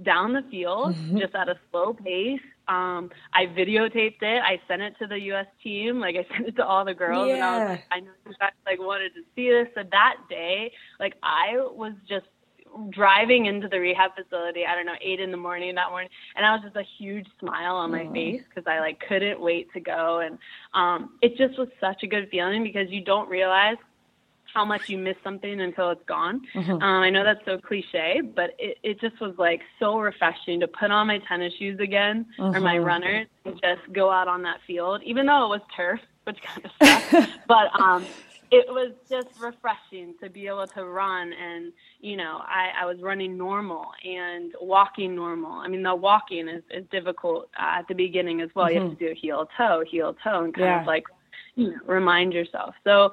down 0.02 0.32
the 0.32 0.42
field, 0.50 0.94
mm-hmm. 0.94 1.18
just 1.20 1.34
at 1.34 1.48
a 1.48 1.58
slow 1.70 1.92
pace 1.94 2.40
um, 2.68 3.10
I 3.32 3.46
videotaped 3.46 4.22
it. 4.22 4.42
I 4.42 4.60
sent 4.68 4.82
it 4.82 4.94
to 5.00 5.06
the 5.06 5.18
U.S. 5.32 5.46
team. 5.62 6.00
Like 6.00 6.16
I 6.16 6.26
sent 6.34 6.48
it 6.48 6.56
to 6.56 6.64
all 6.64 6.84
the 6.84 6.94
girls, 6.94 7.28
yeah. 7.28 7.34
and 7.34 7.44
I 7.44 7.58
was 7.58 7.68
like, 7.70 7.84
I 7.90 8.00
know 8.00 8.10
you 8.26 8.34
guys 8.38 8.50
like 8.66 8.78
wanted 8.78 9.14
to 9.14 9.22
see 9.34 9.50
this. 9.50 9.68
So 9.74 9.82
that 9.90 10.16
day, 10.28 10.70
like 11.00 11.14
I 11.22 11.56
was 11.56 11.92
just 12.08 12.26
driving 12.90 13.46
into 13.46 13.68
the 13.68 13.80
rehab 13.80 14.10
facility. 14.14 14.64
I 14.68 14.74
don't 14.74 14.86
know, 14.86 14.98
eight 15.00 15.20
in 15.20 15.30
the 15.30 15.36
morning 15.36 15.74
that 15.74 15.90
morning, 15.90 16.10
and 16.36 16.44
I 16.44 16.52
was 16.52 16.62
just 16.62 16.76
a 16.76 16.84
huge 16.98 17.26
smile 17.40 17.76
on 17.76 17.90
my 17.90 18.10
face 18.12 18.42
because 18.48 18.64
I 18.66 18.80
like 18.80 19.00
couldn't 19.08 19.40
wait 19.40 19.72
to 19.72 19.80
go. 19.80 20.20
And 20.20 20.38
um, 20.74 21.18
it 21.22 21.36
just 21.36 21.58
was 21.58 21.68
such 21.80 22.02
a 22.02 22.06
good 22.06 22.28
feeling 22.30 22.62
because 22.62 22.90
you 22.90 23.02
don't 23.02 23.28
realize 23.28 23.76
how 24.58 24.64
much 24.64 24.88
you 24.88 24.98
miss 24.98 25.14
something 25.22 25.60
until 25.60 25.90
it's 25.90 26.02
gone. 26.06 26.40
Mm-hmm. 26.52 26.72
Um, 26.72 26.82
I 26.82 27.10
know 27.10 27.22
that's 27.22 27.44
so 27.44 27.58
cliche, 27.58 28.20
but 28.34 28.56
it, 28.58 28.76
it 28.82 29.00
just 29.00 29.20
was 29.20 29.34
like 29.38 29.60
so 29.78 30.00
refreshing 30.00 30.58
to 30.58 30.66
put 30.66 30.90
on 30.90 31.06
my 31.06 31.18
tennis 31.28 31.52
shoes 31.56 31.78
again 31.78 32.26
mm-hmm. 32.36 32.56
or 32.56 32.60
my 32.60 32.74
mm-hmm. 32.74 32.84
runners 32.84 33.26
and 33.44 33.54
just 33.62 33.92
go 33.92 34.10
out 34.10 34.26
on 34.26 34.42
that 34.42 34.58
field, 34.66 35.00
even 35.04 35.26
though 35.26 35.44
it 35.44 35.48
was 35.48 35.60
turf, 35.76 36.00
which 36.24 36.38
kind 36.42 36.64
of 36.64 36.72
sucks. 36.82 37.30
but 37.46 37.80
um, 37.80 38.04
it 38.50 38.66
was 38.68 38.94
just 39.08 39.28
refreshing 39.40 40.14
to 40.20 40.28
be 40.28 40.48
able 40.48 40.66
to 40.66 40.84
run 40.84 41.32
and 41.34 41.72
you 42.00 42.16
know 42.16 42.40
I, 42.44 42.70
I 42.80 42.86
was 42.86 42.98
running 43.00 43.36
normal 43.36 43.88
and 44.02 44.54
walking 44.58 45.14
normal 45.14 45.52
i 45.52 45.68
mean 45.68 45.82
the 45.82 45.94
walking 45.94 46.48
is, 46.48 46.62
is 46.70 46.86
difficult 46.90 47.50
uh, 47.60 47.80
at 47.80 47.88
the 47.88 47.94
beginning 47.94 48.40
as 48.40 48.48
well 48.54 48.64
mm-hmm. 48.64 48.74
you 48.74 48.80
have 48.80 48.90
mm-hmm. 48.92 49.04
to 49.04 49.14
do 49.14 49.20
heel 49.20 49.48
toe 49.58 49.84
heel 49.86 50.16
toe 50.24 50.44
and 50.44 50.54
kind 50.54 50.66
yeah. 50.66 50.80
of 50.80 50.86
like 50.86 51.04
you 51.56 51.72
know 51.72 51.76
remind 51.86 52.32
yourself 52.32 52.74
so 52.84 53.10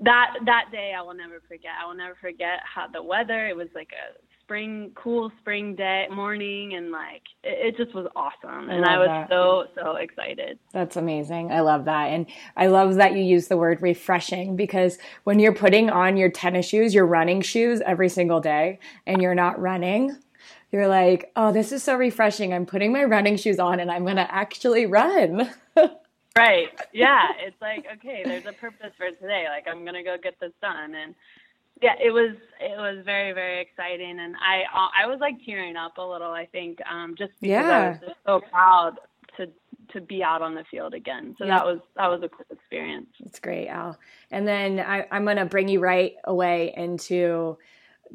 that 0.00 0.34
that 0.46 0.66
day 0.72 0.92
I 0.96 1.02
will 1.02 1.14
never 1.14 1.40
forget. 1.48 1.72
I 1.82 1.86
will 1.86 1.94
never 1.94 2.16
forget 2.20 2.60
how 2.64 2.86
the 2.88 3.02
weather. 3.02 3.46
It 3.46 3.56
was 3.56 3.68
like 3.74 3.90
a 3.92 4.18
spring, 4.44 4.92
cool 4.94 5.32
spring 5.40 5.74
day 5.74 6.06
morning, 6.10 6.74
and 6.74 6.90
like 6.90 7.22
it, 7.42 7.74
it 7.74 7.76
just 7.76 7.94
was 7.94 8.06
awesome. 8.16 8.70
I 8.70 8.74
and 8.74 8.84
I 8.84 8.98
was 8.98 9.08
that. 9.08 9.28
so 9.28 9.66
so 9.74 9.96
excited. 9.96 10.58
That's 10.72 10.96
amazing. 10.96 11.52
I 11.52 11.60
love 11.60 11.84
that, 11.86 12.06
and 12.08 12.26
I 12.56 12.66
love 12.66 12.96
that 12.96 13.12
you 13.12 13.22
use 13.22 13.48
the 13.48 13.56
word 13.56 13.80
refreshing 13.82 14.56
because 14.56 14.98
when 15.24 15.38
you're 15.38 15.54
putting 15.54 15.90
on 15.90 16.16
your 16.16 16.30
tennis 16.30 16.66
shoes, 16.66 16.94
your 16.94 17.06
running 17.06 17.40
shoes 17.40 17.80
every 17.84 18.08
single 18.08 18.40
day, 18.40 18.80
and 19.06 19.22
you're 19.22 19.34
not 19.34 19.60
running. 19.60 20.16
You're 20.72 20.88
like, 20.88 21.30
oh, 21.36 21.52
this 21.52 21.70
is 21.70 21.84
so 21.84 21.94
refreshing. 21.94 22.52
I'm 22.52 22.66
putting 22.66 22.92
my 22.92 23.04
running 23.04 23.36
shoes 23.36 23.60
on 23.60 23.78
and 23.78 23.92
I'm 23.92 24.02
going 24.02 24.16
to 24.16 24.34
actually 24.34 24.86
run. 24.86 25.48
right. 26.36 26.68
Yeah. 26.92 27.28
It's 27.38 27.60
like 27.60 27.86
okay 27.96 28.22
there's 28.24 28.46
a 28.46 28.52
purpose 28.52 28.92
for 28.96 29.10
today. 29.10 29.46
Like 29.48 29.66
i'm 29.68 29.84
gonna 29.84 30.02
go 30.02 30.16
get 30.22 30.38
this 30.40 30.52
done. 30.60 30.94
And 30.94 31.14
yeah 31.82 31.94
it 32.02 32.10
was 32.10 32.36
it 32.60 32.76
was 32.76 33.04
very 33.04 33.32
very 33.32 33.60
exciting. 33.60 34.18
And 34.20 34.34
i 34.36 34.64
i 35.02 35.06
was 35.06 35.18
like 35.20 35.36
tearing 35.44 35.76
up 35.76 35.98
a 35.98 36.02
little 36.02 36.32
i 36.32 36.46
think 36.46 36.78
um 36.90 37.14
just 37.16 37.32
because 37.40 37.64
yeah. 37.64 37.78
i 37.78 37.88
was 37.90 37.98
just 38.00 38.20
so 38.26 38.40
proud 38.50 38.98
to 39.36 39.48
to 39.92 40.00
be 40.00 40.22
out 40.22 40.42
on 40.42 40.54
the 40.54 40.64
field 40.70 40.94
again. 40.94 41.34
So 41.38 41.44
yeah. 41.44 41.58
that 41.58 41.66
was 41.66 41.80
that 41.96 42.08
was 42.08 42.22
a 42.22 42.28
cool 42.28 42.46
experience. 42.50 43.08
That's 43.20 43.38
great 43.38 43.68
al. 43.68 43.98
And 44.30 44.46
then 44.46 44.80
I, 44.80 45.06
i'm 45.10 45.24
gonna 45.24 45.46
bring 45.46 45.68
you 45.68 45.80
right 45.80 46.14
away 46.24 46.72
into 46.76 47.58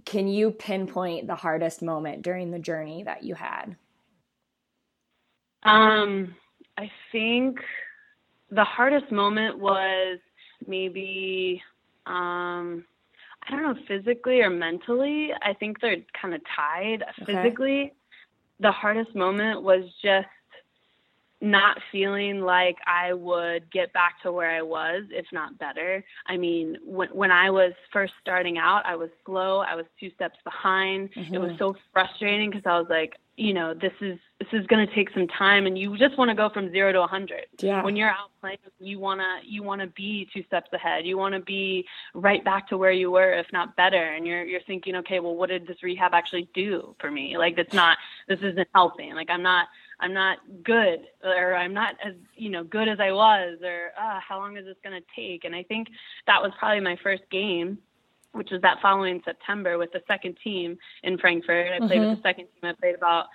can 0.06 0.28
you 0.28 0.52
pinpoint 0.52 1.28
the 1.28 1.36
hardest 1.36 1.82
moment 1.82 2.22
during 2.22 2.52
the 2.52 2.60
journey 2.60 3.04
that 3.04 3.24
you 3.24 3.36
had? 3.36 3.76
Um 5.64 6.36
i 6.78 6.90
think 7.12 7.60
the 8.52 8.64
hardest 8.64 9.12
moment 9.12 9.60
was 9.60 10.20
maybe 10.68 11.62
um 12.06 12.84
I 13.48 13.52
don't 13.52 13.64
know 13.64 13.76
physically 13.88 14.42
or 14.42 14.50
mentally. 14.50 15.30
I 15.42 15.54
think 15.54 15.80
they're 15.80 15.98
kind 16.20 16.34
of 16.34 16.42
tied. 16.56 17.04
Okay. 17.22 17.34
Physically, 17.34 17.94
the 18.60 18.72
hardest 18.72 19.16
moment 19.16 19.64
was 19.64 19.86
just 20.04 20.28
not 21.42 21.78
feeling 21.92 22.42
like 22.42 22.78
I 22.86 23.14
would 23.14 23.72
get 23.72 23.94
back 23.94 24.22
to 24.24 24.32
where 24.32 24.52
I 24.52 24.62
was, 24.62 25.04
if 25.10 25.26
not 25.32 25.58
better. 25.58 26.04
I 26.28 26.36
mean, 26.36 26.78
when 26.84 27.08
when 27.10 27.32
I 27.32 27.50
was 27.50 27.72
first 27.94 28.14
starting 28.22 28.58
out, 28.58 28.86
I 28.86 28.96
was 28.96 29.10
slow. 29.26 29.60
I 29.60 29.76
was 29.76 29.86
two 30.00 30.12
steps 30.16 30.38
behind. 30.44 31.14
Mm-hmm. 31.14 31.34
It 31.34 31.40
was 31.40 31.52
mm-hmm. 31.52 31.60
so 31.60 31.76
frustrating 31.94 32.50
because 32.50 32.66
I 32.66 32.78
was 32.78 32.88
like, 32.90 33.14
you 33.40 33.54
know, 33.54 33.74
this 33.74 33.94
is 34.02 34.20
this 34.40 34.50
is 34.52 34.68
going 34.68 34.86
to 34.86 34.94
take 34.94 35.10
some 35.12 35.28
time, 35.28 35.66
and 35.66 35.78
you 35.78 35.98
just 35.98 36.18
want 36.18 36.30
to 36.30 36.36
go 36.36 36.50
from 36.50 36.72
zero 36.72 36.92
to 36.92 37.02
a 37.02 37.08
hundred. 37.08 37.46
Yeah. 37.60 37.84
When 37.84 37.96
you're 37.96 38.10
out 38.10 38.32
playing, 38.42 38.58
you 38.80 39.00
wanna 39.00 39.40
you 39.46 39.64
wanna 39.64 39.88
be 39.88 40.28
two 40.34 40.44
steps 40.44 40.72
ahead. 40.74 41.06
You 41.06 41.18
want 41.18 41.36
to 41.36 41.40
be 41.40 41.86
right 42.14 42.44
back 42.44 42.68
to 42.70 42.78
where 42.78 42.92
you 42.92 43.12
were, 43.12 43.32
if 43.34 43.48
not 43.54 43.78
better. 43.78 44.04
And 44.04 44.28
you're 44.28 44.44
you're 44.44 44.62
thinking, 44.62 44.96
okay, 44.98 45.22
well, 45.22 45.36
what 45.36 45.50
did 45.50 45.68
this 45.68 45.82
rehab 45.82 46.14
actually 46.14 46.50
do 46.54 46.96
for 47.00 47.10
me? 47.10 47.38
Like, 47.38 47.58
it's 47.58 47.74
not 47.74 47.98
this 48.28 48.40
isn't 48.42 48.68
helping. 48.76 49.16
Like, 49.16 49.30
I'm 49.30 49.44
not 49.44 49.68
I'm 50.02 50.14
not 50.14 50.40
good 50.64 51.08
or 51.24 51.56
I'm 51.56 51.74
not 51.74 51.96
as 52.04 52.14
you 52.36 52.50
know 52.50 52.64
good 52.64 52.90
as 52.90 53.00
I 53.00 53.12
was 53.12 53.60
or 53.64 53.92
uh, 54.00 54.20
how 54.20 54.40
long 54.40 54.58
is 54.58 54.66
this 54.66 54.78
going 54.84 55.00
to 55.00 55.08
take? 55.16 55.46
And 55.46 55.56
I 55.56 55.64
think 55.64 55.88
that 56.28 56.42
was 56.42 56.52
probably 56.60 56.82
my 56.82 56.98
first 57.02 57.24
game, 57.32 57.78
which 58.34 58.52
was 58.52 58.62
that 58.62 58.82
following 58.82 59.22
September 59.26 59.78
with 59.78 59.92
the 59.92 60.02
second 60.08 60.38
team 60.44 60.78
in 61.04 61.18
Frankfurt. 61.18 61.72
I 61.72 61.80
played 61.80 61.92
mm-hmm. 61.92 62.10
with 62.10 62.18
the 62.18 62.22
second 62.22 62.46
team. 62.46 62.70
I 62.70 62.74
played 62.74 62.96
about 62.96 63.26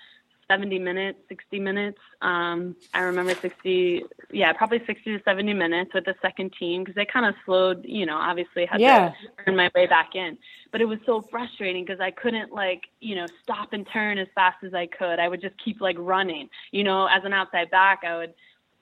70 0.48 0.78
minutes, 0.78 1.18
60 1.28 1.58
minutes. 1.58 1.98
Um, 2.20 2.76
I 2.92 3.00
remember 3.00 3.34
60, 3.34 4.04
yeah, 4.30 4.52
probably 4.52 4.82
60 4.86 5.16
to 5.16 5.22
70 5.24 5.54
minutes 5.54 5.92
with 5.94 6.04
the 6.04 6.14
second 6.20 6.52
team 6.58 6.82
because 6.82 6.94
they 6.94 7.06
kind 7.06 7.26
of 7.26 7.34
slowed, 7.44 7.84
you 7.84 8.06
know, 8.06 8.16
obviously 8.16 8.66
had 8.66 8.80
yeah. 8.80 9.08
to 9.08 9.14
earn 9.46 9.56
my 9.56 9.70
way 9.74 9.86
back 9.86 10.14
in. 10.14 10.36
But 10.70 10.80
it 10.80 10.86
was 10.86 10.98
so 11.06 11.22
frustrating 11.22 11.84
because 11.84 12.00
I 12.00 12.10
couldn't 12.10 12.52
like, 12.52 12.82
you 13.00 13.14
know, 13.14 13.26
stop 13.42 13.72
and 13.72 13.86
turn 13.92 14.18
as 14.18 14.28
fast 14.34 14.62
as 14.64 14.74
I 14.74 14.86
could. 14.86 15.18
I 15.18 15.28
would 15.28 15.40
just 15.40 15.54
keep 15.62 15.80
like 15.80 15.96
running. 15.98 16.48
You 16.72 16.84
know, 16.84 17.06
as 17.06 17.24
an 17.24 17.32
outside 17.32 17.70
back, 17.70 18.02
I 18.06 18.16
would 18.16 18.34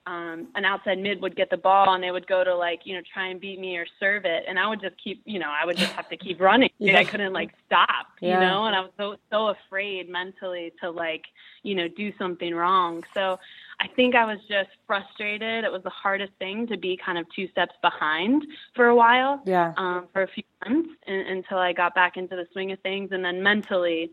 um, 0.05 0.47
an 0.55 0.65
outside 0.65 0.99
mid 0.99 1.21
would 1.21 1.35
get 1.35 1.49
the 1.49 1.57
ball 1.57 1.93
and 1.93 2.03
they 2.03 2.11
would 2.11 2.27
go 2.27 2.43
to 2.43 2.53
like 2.53 2.81
you 2.83 2.95
know 2.95 3.01
try 3.13 3.27
and 3.27 3.39
beat 3.39 3.59
me 3.59 3.77
or 3.77 3.85
serve 3.99 4.25
it. 4.25 4.43
And 4.47 4.59
I 4.59 4.67
would 4.67 4.81
just 4.81 4.95
keep 5.01 5.21
you 5.25 5.39
know 5.39 5.49
I 5.49 5.65
would 5.65 5.77
just 5.77 5.93
have 5.93 6.09
to 6.09 6.17
keep 6.17 6.41
running. 6.41 6.69
Yeah. 6.79 6.99
I 6.99 7.05
couldn't 7.05 7.31
like 7.31 7.51
stop 7.65 8.07
yeah. 8.19 8.33
you 8.33 8.39
know? 8.45 8.65
And 8.65 8.75
I 8.75 8.81
was 8.81 8.91
so 8.97 9.15
so 9.31 9.47
afraid 9.47 10.09
mentally 10.09 10.73
to 10.81 10.91
like 10.91 11.23
you 11.61 11.75
know 11.75 11.87
do 11.87 12.11
something 12.17 12.53
wrong. 12.53 13.03
So 13.13 13.39
I 13.79 13.87
think 13.87 14.15
I 14.15 14.25
was 14.25 14.39
just 14.49 14.69
frustrated. 14.85 15.63
It 15.63 15.71
was 15.71 15.83
the 15.83 15.89
hardest 15.89 16.33
thing 16.39 16.67
to 16.67 16.77
be 16.77 16.97
kind 16.97 17.17
of 17.17 17.25
two 17.33 17.47
steps 17.49 17.75
behind 17.81 18.45
for 18.75 18.87
a 18.87 18.95
while 18.95 19.41
yeah. 19.45 19.73
um, 19.77 20.07
for 20.11 20.23
a 20.23 20.27
few 20.27 20.43
months 20.65 20.89
until 21.07 21.57
I 21.57 21.71
got 21.73 21.95
back 21.95 22.17
into 22.17 22.35
the 22.35 22.47
swing 22.51 22.71
of 22.71 22.79
things. 22.81 23.11
And 23.11 23.23
then 23.23 23.41
mentally 23.41 24.11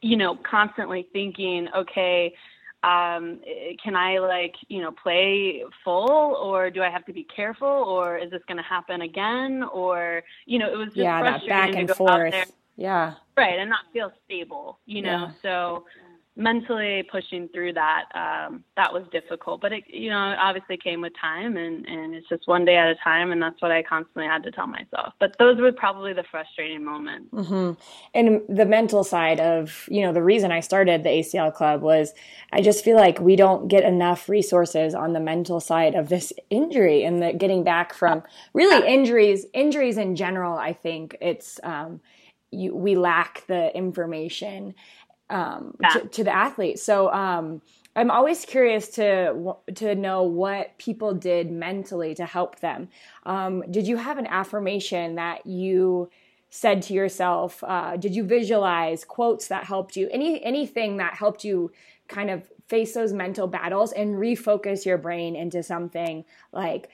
you 0.00 0.16
know 0.16 0.34
constantly 0.34 1.06
thinking 1.12 1.68
okay 1.76 2.34
um, 2.82 3.40
can 3.82 3.94
I 3.94 4.18
like 4.18 4.54
you 4.68 4.80
know 4.80 4.90
play 4.90 5.64
full 5.84 6.10
or 6.10 6.70
do 6.70 6.82
I 6.82 6.90
have 6.90 7.04
to 7.06 7.12
be 7.12 7.24
careful 7.24 7.68
or 7.68 8.18
is 8.18 8.30
this 8.30 8.42
going 8.48 8.56
to 8.56 8.62
happen 8.62 9.02
again 9.02 9.62
or 9.72 10.22
you 10.46 10.58
know 10.58 10.72
it 10.72 10.76
was 10.76 10.88
just 10.88 10.98
yeah, 10.98 11.20
frustrating 11.20 11.48
back 11.48 11.74
and 11.76 11.90
forth. 11.90 12.52
yeah, 12.76 13.14
right, 13.36 13.58
and 13.58 13.70
not 13.70 13.84
feel 13.92 14.12
stable, 14.24 14.78
you 14.86 15.02
know. 15.02 15.28
Yeah. 15.28 15.30
So 15.42 15.84
mentally 16.34 17.02
pushing 17.10 17.46
through 17.48 17.74
that 17.74 18.04
um 18.14 18.64
that 18.74 18.90
was 18.90 19.02
difficult 19.12 19.60
but 19.60 19.70
it 19.70 19.84
you 19.86 20.08
know 20.08 20.34
obviously 20.40 20.78
came 20.78 21.02
with 21.02 21.12
time 21.20 21.58
and 21.58 21.84
and 21.86 22.14
it's 22.14 22.26
just 22.26 22.48
one 22.48 22.64
day 22.64 22.76
at 22.76 22.88
a 22.88 22.94
time 23.04 23.32
and 23.32 23.42
that's 23.42 23.60
what 23.60 23.70
i 23.70 23.82
constantly 23.82 24.24
had 24.24 24.42
to 24.42 24.50
tell 24.50 24.66
myself. 24.66 25.12
But 25.20 25.36
those 25.38 25.60
were 25.60 25.72
probably 25.72 26.14
the 26.14 26.24
frustrating 26.30 26.84
moments. 26.84 27.32
Mm-hmm. 27.34 27.72
and 28.14 28.40
the 28.48 28.64
mental 28.64 29.04
side 29.04 29.40
of 29.40 29.86
you 29.90 30.00
know 30.00 30.12
the 30.12 30.22
reason 30.22 30.50
i 30.50 30.60
started 30.60 31.04
the 31.04 31.10
acl 31.10 31.52
club 31.52 31.82
was 31.82 32.14
i 32.50 32.62
just 32.62 32.82
feel 32.82 32.96
like 32.96 33.20
we 33.20 33.36
don't 33.36 33.68
get 33.68 33.84
enough 33.84 34.28
resources 34.28 34.94
on 34.94 35.12
the 35.12 35.20
mental 35.20 35.60
side 35.60 35.94
of 35.94 36.08
this 36.08 36.32
injury 36.48 37.04
and 37.04 37.22
the 37.22 37.34
getting 37.34 37.62
back 37.62 37.92
from 37.92 38.22
really 38.54 38.86
injuries 38.88 39.44
injuries 39.52 39.98
in 39.98 40.16
general 40.16 40.56
i 40.56 40.72
think 40.72 41.14
it's 41.20 41.60
um 41.62 42.00
you, 42.52 42.76
we 42.76 42.96
lack 42.96 43.44
the 43.46 43.74
information 43.74 44.74
um, 45.32 45.74
yeah. 45.80 45.88
to, 45.88 46.08
to, 46.08 46.24
the 46.24 46.34
athlete. 46.34 46.78
So 46.78 47.12
um, 47.12 47.62
I'm 47.96 48.10
always 48.10 48.44
curious 48.44 48.88
to 48.90 49.54
to 49.74 49.94
know 49.94 50.22
what 50.22 50.76
people 50.78 51.14
did 51.14 51.50
mentally 51.50 52.14
to 52.14 52.24
help 52.24 52.60
them. 52.60 52.88
Um, 53.24 53.64
did 53.70 53.86
you 53.86 53.96
have 53.96 54.18
an 54.18 54.26
affirmation 54.26 55.16
that 55.16 55.46
you 55.46 56.10
said 56.50 56.82
to 56.82 56.94
yourself? 56.94 57.64
Uh, 57.64 57.96
did 57.96 58.14
you 58.14 58.24
visualize 58.24 59.04
quotes 59.04 59.48
that 59.48 59.64
helped 59.64 59.96
you? 59.96 60.08
Any 60.10 60.42
anything 60.44 60.98
that 60.98 61.14
helped 61.14 61.44
you 61.44 61.72
kind 62.08 62.30
of 62.30 62.50
face 62.68 62.94
those 62.94 63.12
mental 63.12 63.46
battles 63.46 63.92
and 63.92 64.16
refocus 64.16 64.84
your 64.84 64.98
brain 64.98 65.34
into 65.36 65.62
something 65.62 66.24
like 66.52 66.88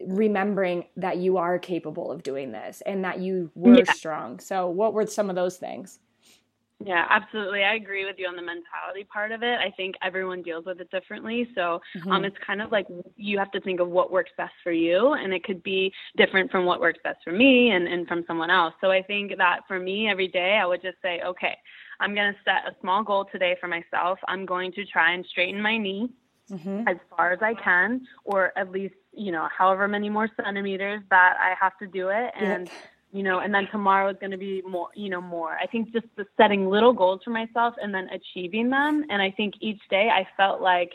remembering 0.00 0.84
that 0.96 1.16
you 1.18 1.36
are 1.36 1.58
capable 1.58 2.10
of 2.10 2.22
doing 2.22 2.52
this 2.52 2.82
and 2.86 3.04
that 3.04 3.20
you 3.20 3.50
were 3.54 3.78
yeah. 3.78 3.92
strong. 3.92 4.38
So, 4.40 4.68
what 4.68 4.94
were 4.94 5.06
some 5.06 5.30
of 5.30 5.36
those 5.36 5.56
things? 5.56 5.98
Yeah, 6.84 7.06
absolutely. 7.08 7.64
I 7.64 7.74
agree 7.74 8.04
with 8.04 8.16
you 8.18 8.26
on 8.26 8.36
the 8.36 8.42
mentality 8.42 9.04
part 9.10 9.32
of 9.32 9.42
it. 9.42 9.58
I 9.58 9.70
think 9.76 9.94
everyone 10.02 10.42
deals 10.42 10.66
with 10.66 10.78
it 10.78 10.90
differently. 10.90 11.48
So 11.54 11.80
mm-hmm. 11.96 12.12
um, 12.12 12.24
it's 12.24 12.36
kind 12.46 12.60
of 12.60 12.70
like 12.70 12.86
you 13.16 13.38
have 13.38 13.50
to 13.52 13.60
think 13.60 13.80
of 13.80 13.88
what 13.88 14.12
works 14.12 14.30
best 14.36 14.52
for 14.62 14.72
you, 14.72 15.14
and 15.14 15.32
it 15.32 15.42
could 15.42 15.62
be 15.62 15.90
different 16.18 16.50
from 16.50 16.66
what 16.66 16.80
works 16.80 16.98
best 17.02 17.18
for 17.24 17.32
me 17.32 17.70
and, 17.70 17.88
and 17.88 18.06
from 18.06 18.24
someone 18.26 18.50
else. 18.50 18.74
So 18.82 18.90
I 18.90 19.02
think 19.02 19.38
that 19.38 19.60
for 19.66 19.78
me, 19.78 20.10
every 20.10 20.28
day, 20.28 20.58
I 20.62 20.66
would 20.66 20.82
just 20.82 20.98
say, 21.00 21.22
okay, 21.24 21.56
I'm 21.98 22.14
going 22.14 22.32
to 22.32 22.38
set 22.44 22.70
a 22.70 22.76
small 22.82 23.02
goal 23.02 23.26
today 23.32 23.56
for 23.58 23.68
myself. 23.68 24.18
I'm 24.28 24.44
going 24.44 24.70
to 24.72 24.84
try 24.84 25.14
and 25.14 25.24
straighten 25.24 25.62
my 25.62 25.78
knee 25.78 26.10
mm-hmm. 26.50 26.86
as 26.86 26.98
far 27.08 27.32
as 27.32 27.38
I 27.40 27.54
can, 27.54 28.06
or 28.24 28.52
at 28.58 28.70
least, 28.70 28.96
you 29.14 29.32
know, 29.32 29.48
however 29.56 29.88
many 29.88 30.10
more 30.10 30.28
centimeters 30.36 31.00
that 31.08 31.36
I 31.40 31.54
have 31.58 31.78
to 31.78 31.86
do 31.86 32.10
it. 32.10 32.32
And, 32.38 32.66
yep 32.66 32.76
you 33.16 33.22
know, 33.22 33.40
and 33.40 33.54
then 33.54 33.66
tomorrow 33.72 34.10
is 34.10 34.16
going 34.20 34.32
to 34.32 34.36
be 34.36 34.62
more, 34.68 34.88
you 34.94 35.08
know, 35.08 35.22
more. 35.22 35.56
I 35.62 35.66
think 35.66 35.90
just 35.92 36.06
the 36.16 36.26
setting 36.36 36.68
little 36.68 36.92
goals 36.92 37.20
for 37.24 37.30
myself 37.30 37.74
and 37.82 37.94
then 37.94 38.08
achieving 38.10 38.68
them. 38.68 39.04
And 39.08 39.22
I 39.22 39.30
think 39.30 39.54
each 39.60 39.80
day 39.88 40.10
I 40.12 40.28
felt 40.36 40.60
like 40.60 40.90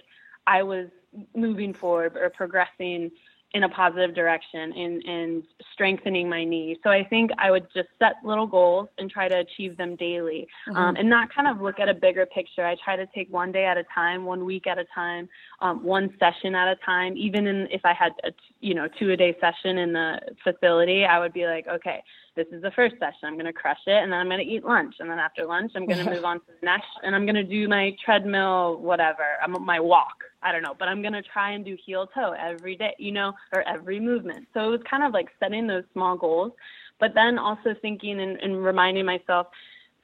I 0.45 0.61
was 0.61 0.87
moving 1.35 1.73
forward 1.73 2.15
or 2.15 2.29
progressing 2.29 3.09
in 3.53 3.63
a 3.63 3.69
positive 3.69 4.15
direction 4.15 4.71
and, 4.71 5.03
and 5.03 5.43
strengthening 5.73 6.29
my 6.29 6.43
knee. 6.43 6.77
So 6.83 6.89
I 6.89 7.03
think 7.03 7.31
I 7.37 7.51
would 7.51 7.67
just 7.73 7.89
set 7.99 8.13
little 8.23 8.47
goals 8.47 8.87
and 8.97 9.11
try 9.11 9.27
to 9.27 9.39
achieve 9.39 9.75
them 9.75 9.95
daily 9.97 10.47
mm-hmm. 10.69 10.77
um, 10.77 10.95
and 10.95 11.09
not 11.09 11.33
kind 11.33 11.47
of 11.47 11.61
look 11.61 11.79
at 11.79 11.89
a 11.89 11.93
bigger 11.93 12.25
picture. 12.25 12.65
I 12.65 12.75
try 12.83 12.95
to 12.95 13.05
take 13.13 13.31
one 13.31 13.51
day 13.51 13.65
at 13.65 13.77
a 13.77 13.83
time, 13.93 14.23
one 14.23 14.45
week 14.45 14.67
at 14.67 14.77
a 14.77 14.85
time, 14.95 15.27
um, 15.59 15.83
one 15.83 16.15
session 16.17 16.55
at 16.55 16.69
a 16.69 16.77
time. 16.85 17.17
Even 17.17 17.45
in, 17.45 17.67
if 17.71 17.81
I 17.83 17.93
had 17.93 18.13
a, 18.23 18.31
you 18.61 18.73
know, 18.73 18.87
two 18.99 19.11
a 19.11 19.17
day 19.17 19.35
session 19.41 19.77
in 19.77 19.91
the 19.91 20.19
facility, 20.43 21.03
I 21.03 21.19
would 21.19 21.33
be 21.33 21.45
like, 21.45 21.67
okay, 21.67 22.03
this 22.35 22.47
is 22.51 22.61
the 22.61 22.71
first 22.71 22.95
session. 22.99 23.23
I'm 23.23 23.33
going 23.33 23.45
to 23.45 23.53
crush 23.53 23.79
it, 23.85 23.91
and 24.03 24.11
then 24.11 24.19
I'm 24.19 24.27
going 24.27 24.45
to 24.45 24.51
eat 24.51 24.63
lunch, 24.63 24.95
and 24.99 25.09
then 25.09 25.19
after 25.19 25.45
lunch, 25.45 25.73
I'm 25.75 25.85
going 25.85 25.97
to 26.05 26.11
move 26.11 26.23
on 26.23 26.39
to 26.39 26.45
the 26.47 26.65
next, 26.65 26.87
and 27.03 27.15
I'm 27.15 27.25
going 27.25 27.35
to 27.35 27.43
do 27.43 27.67
my 27.67 27.95
treadmill, 28.03 28.77
whatever, 28.77 29.25
I'm 29.43 29.63
my 29.65 29.79
walk. 29.79 30.23
I 30.41 30.51
don't 30.51 30.63
know, 30.63 30.75
but 30.77 30.87
I'm 30.87 31.01
going 31.01 31.13
to 31.13 31.21
try 31.21 31.51
and 31.51 31.63
do 31.63 31.77
heel 31.85 32.07
toe 32.07 32.33
every 32.39 32.75
day, 32.75 32.95
you 32.97 33.11
know, 33.11 33.33
or 33.53 33.67
every 33.67 33.99
movement. 33.99 34.47
So 34.53 34.67
it 34.67 34.69
was 34.69 34.81
kind 34.89 35.03
of 35.03 35.13
like 35.13 35.27
setting 35.39 35.67
those 35.67 35.83
small 35.93 36.17
goals, 36.17 36.53
but 36.99 37.13
then 37.13 37.37
also 37.37 37.75
thinking 37.81 38.19
and, 38.21 38.37
and 38.37 38.63
reminding 38.63 39.05
myself 39.05 39.47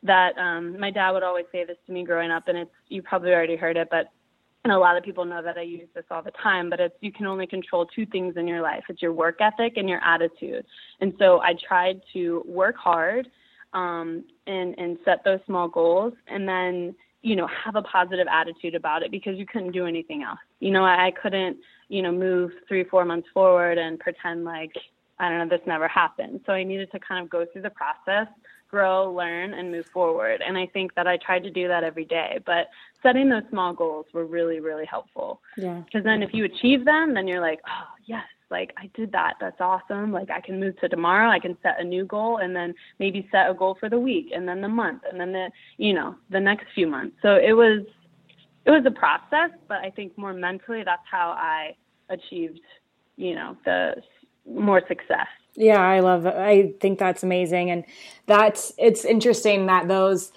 that 0.03 0.37
um, 0.37 0.79
my 0.79 0.91
dad 0.91 1.11
would 1.11 1.23
always 1.23 1.45
say 1.51 1.65
this 1.65 1.77
to 1.87 1.91
me 1.91 2.03
growing 2.03 2.29
up, 2.29 2.47
and 2.47 2.57
it's 2.57 2.71
you 2.89 3.01
probably 3.01 3.31
already 3.31 3.55
heard 3.55 3.77
it, 3.77 3.87
but 3.89 4.11
and 4.67 4.75
a 4.75 4.79
lot 4.79 4.97
of 4.97 5.03
people 5.05 5.23
know 5.23 5.41
that 5.41 5.57
I 5.57 5.61
use 5.61 5.87
this 5.95 6.03
all 6.11 6.21
the 6.21 6.31
time, 6.43 6.69
but 6.69 6.81
it's 6.81 6.95
you 6.99 7.13
can 7.13 7.25
only 7.25 7.47
control 7.47 7.85
two 7.85 8.05
things 8.05 8.35
in 8.35 8.49
your 8.49 8.61
life. 8.61 8.83
It's 8.89 9.01
your 9.01 9.13
work 9.13 9.37
ethic 9.39 9.77
and 9.77 9.87
your 9.87 10.03
attitude. 10.03 10.65
And 10.99 11.13
so 11.17 11.39
I 11.39 11.53
tried 11.65 12.01
to 12.11 12.43
work 12.45 12.75
hard 12.75 13.29
um, 13.71 14.25
and 14.45 14.77
and 14.77 14.97
set 15.05 15.23
those 15.23 15.39
small 15.45 15.69
goals, 15.69 16.15
and 16.27 16.45
then 16.45 16.93
you 17.21 17.37
know 17.37 17.47
have 17.47 17.77
a 17.77 17.81
positive 17.81 18.27
attitude 18.29 18.75
about 18.75 19.03
it 19.03 19.11
because 19.11 19.37
you 19.37 19.45
couldn't 19.45 19.71
do 19.71 19.85
anything 19.85 20.21
else. 20.23 20.39
You 20.59 20.71
know 20.71 20.83
I, 20.83 21.07
I 21.07 21.11
couldn't 21.11 21.55
you 21.87 22.01
know 22.01 22.11
move 22.11 22.51
three 22.67 22.83
four 22.83 23.05
months 23.05 23.29
forward 23.33 23.77
and 23.77 23.97
pretend 23.97 24.43
like 24.43 24.73
I 25.17 25.29
don't 25.29 25.47
know 25.47 25.57
this 25.57 25.65
never 25.65 25.87
happened. 25.87 26.41
So 26.45 26.51
I 26.51 26.65
needed 26.65 26.91
to 26.91 26.99
kind 26.99 27.23
of 27.23 27.29
go 27.29 27.45
through 27.45 27.61
the 27.61 27.69
process 27.69 28.27
grow, 28.69 29.13
learn, 29.13 29.53
and 29.53 29.71
move 29.71 29.85
forward. 29.87 30.41
And 30.45 30.57
I 30.57 30.65
think 30.67 30.93
that 30.95 31.07
I 31.07 31.17
tried 31.17 31.43
to 31.43 31.49
do 31.49 31.67
that 31.67 31.83
every 31.83 32.05
day. 32.05 32.39
But 32.45 32.69
setting 33.07 33.29
those 33.29 33.43
small 33.49 33.73
goals 33.73 34.05
were 34.13 34.25
really, 34.25 34.59
really 34.59 34.85
helpful. 34.85 35.39
Yeah. 35.55 35.81
Because 35.85 36.03
then 36.03 36.21
if 36.21 36.33
you 36.33 36.43
achieve 36.43 36.83
them, 36.83 37.13
then 37.13 37.25
you're 37.25 37.39
like, 37.39 37.59
oh, 37.65 37.87
yes, 38.05 38.25
like 38.51 38.73
I 38.77 38.89
did 38.95 39.13
that. 39.13 39.35
That's 39.39 39.61
awesome. 39.61 40.11
Like 40.11 40.29
I 40.29 40.41
can 40.41 40.59
move 40.59 40.77
to 40.81 40.89
tomorrow. 40.89 41.29
I 41.29 41.39
can 41.39 41.57
set 41.63 41.79
a 41.79 41.83
new 41.83 42.05
goal 42.05 42.37
and 42.37 42.53
then 42.53 42.73
maybe 42.99 43.27
set 43.31 43.49
a 43.49 43.53
goal 43.53 43.77
for 43.79 43.89
the 43.89 43.99
week 43.99 44.27
and 44.35 44.45
then 44.45 44.59
the 44.59 44.67
month 44.67 45.03
and 45.09 45.19
then 45.21 45.31
the, 45.31 45.49
you 45.77 45.93
know, 45.93 46.15
the 46.29 46.39
next 46.39 46.65
few 46.75 46.87
months. 46.87 47.15
So 47.21 47.35
it 47.35 47.53
was, 47.53 47.83
it 48.65 48.71
was 48.71 48.83
a 48.85 48.91
process, 48.91 49.51
but 49.69 49.77
I 49.77 49.89
think 49.89 50.17
more 50.17 50.33
mentally, 50.33 50.83
that's 50.83 51.07
how 51.09 51.29
I 51.29 51.75
achieved, 52.09 52.59
you 53.15 53.35
know, 53.35 53.55
the 53.63 53.95
more 54.45 54.81
success. 54.87 55.27
Yeah, 55.55 55.81
I 55.81 56.01
love 56.01 56.25
it. 56.25 56.35
I 56.35 56.73
think 56.81 56.99
that's 56.99 57.23
amazing. 57.23 57.71
And 57.71 57.85
that's, 58.25 58.73
it's 58.77 59.05
interesting 59.05 59.65
that 59.67 59.87
those, 59.87 60.33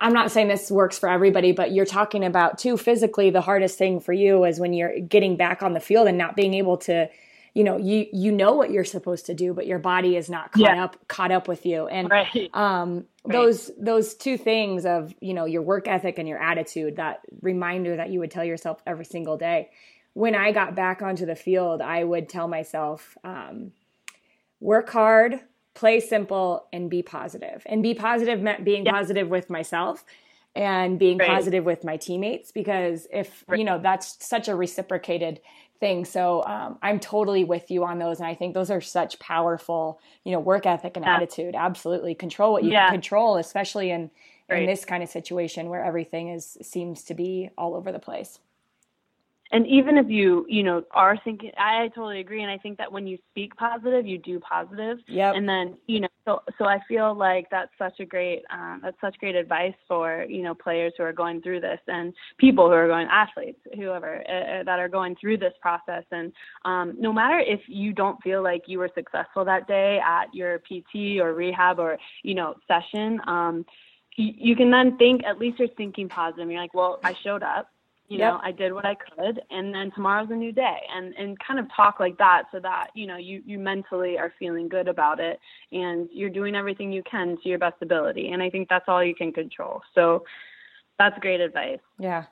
I'm 0.00 0.12
not 0.12 0.30
saying 0.30 0.48
this 0.48 0.70
works 0.70 0.98
for 0.98 1.08
everybody, 1.08 1.52
but 1.52 1.72
you're 1.72 1.86
talking 1.86 2.24
about 2.24 2.58
too 2.58 2.76
physically 2.76 3.30
the 3.30 3.40
hardest 3.40 3.78
thing 3.78 4.00
for 4.00 4.12
you 4.12 4.44
is 4.44 4.60
when 4.60 4.72
you're 4.72 4.98
getting 5.00 5.36
back 5.36 5.62
on 5.62 5.72
the 5.72 5.80
field 5.80 6.08
and 6.08 6.18
not 6.18 6.36
being 6.36 6.54
able 6.54 6.78
to, 6.78 7.08
you 7.54 7.64
know, 7.64 7.76
you 7.76 8.06
you 8.12 8.32
know 8.32 8.52
what 8.52 8.70
you're 8.70 8.84
supposed 8.84 9.26
to 9.26 9.34
do, 9.34 9.54
but 9.54 9.66
your 9.66 9.78
body 9.78 10.16
is 10.16 10.28
not 10.28 10.52
caught 10.52 10.76
yeah. 10.76 10.84
up 10.84 11.08
caught 11.08 11.32
up 11.32 11.48
with 11.48 11.66
you. 11.66 11.86
And 11.86 12.10
right. 12.10 12.50
um 12.54 13.04
right. 13.24 13.32
those 13.32 13.70
those 13.78 14.14
two 14.14 14.36
things 14.36 14.86
of, 14.86 15.14
you 15.20 15.34
know, 15.34 15.44
your 15.44 15.62
work 15.62 15.88
ethic 15.88 16.18
and 16.18 16.28
your 16.28 16.42
attitude, 16.42 16.96
that 16.96 17.20
reminder 17.40 17.96
that 17.96 18.10
you 18.10 18.20
would 18.20 18.30
tell 18.30 18.44
yourself 18.44 18.82
every 18.86 19.04
single 19.04 19.36
day. 19.36 19.70
When 20.14 20.34
I 20.34 20.52
got 20.52 20.74
back 20.74 21.02
onto 21.02 21.26
the 21.26 21.36
field, 21.36 21.80
I 21.80 22.02
would 22.02 22.28
tell 22.28 22.48
myself, 22.48 23.16
um, 23.22 23.72
work 24.60 24.90
hard, 24.90 25.40
play 25.78 26.00
simple, 26.00 26.66
and 26.72 26.90
be 26.90 27.02
positive. 27.02 27.62
And 27.66 27.82
be 27.82 27.94
positive 27.94 28.40
meant 28.40 28.64
being 28.64 28.84
yeah. 28.84 28.92
positive 28.92 29.28
with 29.28 29.48
myself 29.48 30.04
and 30.56 30.98
being 30.98 31.18
right. 31.18 31.28
positive 31.28 31.64
with 31.64 31.84
my 31.84 31.96
teammates 31.96 32.50
because 32.50 33.06
if 33.12 33.44
right. 33.46 33.58
you 33.60 33.64
know 33.64 33.78
that's 33.78 34.16
such 34.26 34.48
a 34.48 34.56
reciprocated 34.56 35.40
thing 35.78 36.04
so 36.04 36.42
um, 36.44 36.78
i'm 36.82 36.98
totally 36.98 37.44
with 37.44 37.70
you 37.70 37.84
on 37.84 37.98
those 37.98 38.18
and 38.18 38.26
i 38.26 38.34
think 38.34 38.54
those 38.54 38.70
are 38.70 38.80
such 38.80 39.18
powerful 39.20 40.00
you 40.24 40.32
know 40.32 40.40
work 40.40 40.66
ethic 40.66 40.96
and 40.96 41.04
yeah. 41.04 41.16
attitude 41.16 41.54
absolutely 41.54 42.14
control 42.14 42.52
what 42.52 42.64
you 42.64 42.72
yeah. 42.72 42.86
can 42.86 42.94
control 42.94 43.36
especially 43.36 43.90
in 43.90 44.10
right. 44.48 44.62
in 44.62 44.66
this 44.66 44.84
kind 44.84 45.02
of 45.02 45.08
situation 45.08 45.68
where 45.68 45.84
everything 45.84 46.28
is 46.28 46.56
seems 46.62 47.04
to 47.04 47.14
be 47.14 47.50
all 47.56 47.74
over 47.74 47.92
the 47.92 48.00
place 48.00 48.40
and 49.50 49.66
even 49.66 49.96
if 49.96 50.08
you 50.08 50.44
you 50.48 50.62
know 50.62 50.82
are 50.92 51.16
thinking 51.24 51.50
i 51.58 51.88
totally 51.88 52.20
agree 52.20 52.42
and 52.42 52.50
i 52.50 52.58
think 52.58 52.78
that 52.78 52.90
when 52.90 53.06
you 53.06 53.18
speak 53.30 53.54
positive 53.56 54.06
you 54.06 54.18
do 54.18 54.40
positive. 54.40 54.98
Yep. 55.06 55.34
and 55.36 55.48
then 55.48 55.76
you 55.86 56.00
know 56.00 56.08
so 56.24 56.42
so 56.58 56.64
i 56.66 56.78
feel 56.88 57.14
like 57.14 57.48
that's 57.50 57.70
such 57.78 58.00
a 58.00 58.04
great 58.04 58.42
um, 58.50 58.80
that's 58.82 59.00
such 59.00 59.18
great 59.18 59.34
advice 59.34 59.74
for 59.86 60.24
you 60.28 60.42
know 60.42 60.54
players 60.54 60.92
who 60.96 61.04
are 61.04 61.12
going 61.12 61.40
through 61.40 61.60
this 61.60 61.80
and 61.88 62.12
people 62.38 62.66
who 62.66 62.74
are 62.74 62.88
going 62.88 63.08
athletes 63.10 63.60
whoever 63.74 64.22
uh, 64.28 64.60
uh 64.60 64.62
that 64.64 64.78
are 64.78 64.88
going 64.88 65.16
through 65.20 65.36
this 65.36 65.52
process. 65.60 66.04
And 66.10 66.32
um, 66.64 66.96
no 66.98 67.12
matter 67.12 67.38
if 67.38 67.60
you 67.66 67.92
don't 67.92 68.20
feel 68.22 68.42
like 68.42 68.62
you 68.66 68.78
were 68.78 68.90
successful 68.94 69.44
that 69.44 69.66
day 69.66 70.00
at 70.04 70.34
your 70.34 70.60
pt 70.60 71.20
or 71.20 71.34
rehab 71.34 71.78
or 71.78 71.98
you 72.22 72.34
know 72.34 72.54
session 72.66 73.20
um, 73.26 73.64
you, 74.16 74.32
you 74.36 74.56
can 74.56 74.70
then 74.70 74.96
think 74.98 75.24
at 75.24 75.38
least 75.38 75.58
you're 75.58 75.68
thinking 75.68 76.08
positive. 76.08 76.50
You're 76.50 76.60
like 76.60 76.74
well 76.74 77.00
i 77.04 77.14
showed 77.22 77.42
up 77.42 77.70
you 78.08 78.18
yep. 78.18 78.32
know 78.32 78.40
i 78.42 78.50
did 78.50 78.72
what 78.72 78.84
i 78.84 78.94
could 78.94 79.40
and 79.50 79.74
then 79.74 79.90
tomorrow's 79.94 80.28
a 80.30 80.34
new 80.34 80.52
day. 80.52 80.80
And 80.94 81.14
and 81.14 81.38
kind 81.38 81.60
of 81.60 81.66
talk 81.74 82.00
like 82.00 82.16
that 82.18 82.44
so 82.52 82.60
that 82.60 82.88
you 82.94 83.06
know 83.06 83.16
you 83.16 83.42
you 83.44 83.58
mentally 83.58 84.18
are 84.18 84.32
feeling 84.38 84.68
good 84.68 84.88
about 84.88 85.20
it 85.20 85.38
and 85.72 86.08
you're 86.12 86.30
doing 86.30 86.54
everything 86.54 86.92
you 86.92 87.02
can 87.10 87.36
to 87.42 87.48
your 87.48 87.58
best 87.58 87.76
ability. 87.82 88.30
And 88.30 88.42
i 88.42 88.50
think 88.50 88.68
that's 88.68 88.86
all 88.88 89.04
you 89.04 89.14
can 89.14 89.32
control. 89.32 89.82
So 89.94 90.24
that's 90.98 91.18
great 91.20 91.40
advice 91.40 91.78
yeah 91.98 92.24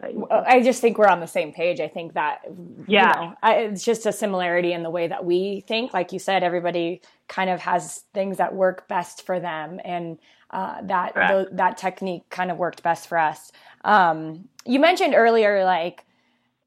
I 0.00 0.62
just 0.62 0.80
think 0.80 0.96
we're 0.96 1.08
on 1.08 1.18
the 1.18 1.26
same 1.26 1.52
page. 1.52 1.80
I 1.80 1.88
think 1.88 2.14
that, 2.14 2.42
yeah, 2.86 3.20
you 3.20 3.26
know, 3.30 3.34
I, 3.42 3.54
it's 3.54 3.84
just 3.84 4.06
a 4.06 4.12
similarity 4.12 4.72
in 4.72 4.84
the 4.84 4.90
way 4.90 5.08
that 5.08 5.24
we 5.24 5.64
think. 5.66 5.92
Like 5.92 6.12
you 6.12 6.20
said, 6.20 6.44
everybody 6.44 7.02
kind 7.26 7.50
of 7.50 7.60
has 7.60 8.04
things 8.14 8.36
that 8.36 8.54
work 8.54 8.86
best 8.86 9.26
for 9.26 9.40
them, 9.40 9.80
and 9.84 10.18
uh, 10.50 10.82
that 10.82 11.48
that 11.50 11.78
technique 11.78 12.28
kind 12.30 12.52
of 12.52 12.58
worked 12.58 12.84
best 12.84 13.08
for 13.08 13.18
us. 13.18 13.50
Um, 13.84 14.48
you 14.64 14.78
mentioned 14.78 15.14
earlier, 15.16 15.64
like 15.64 16.04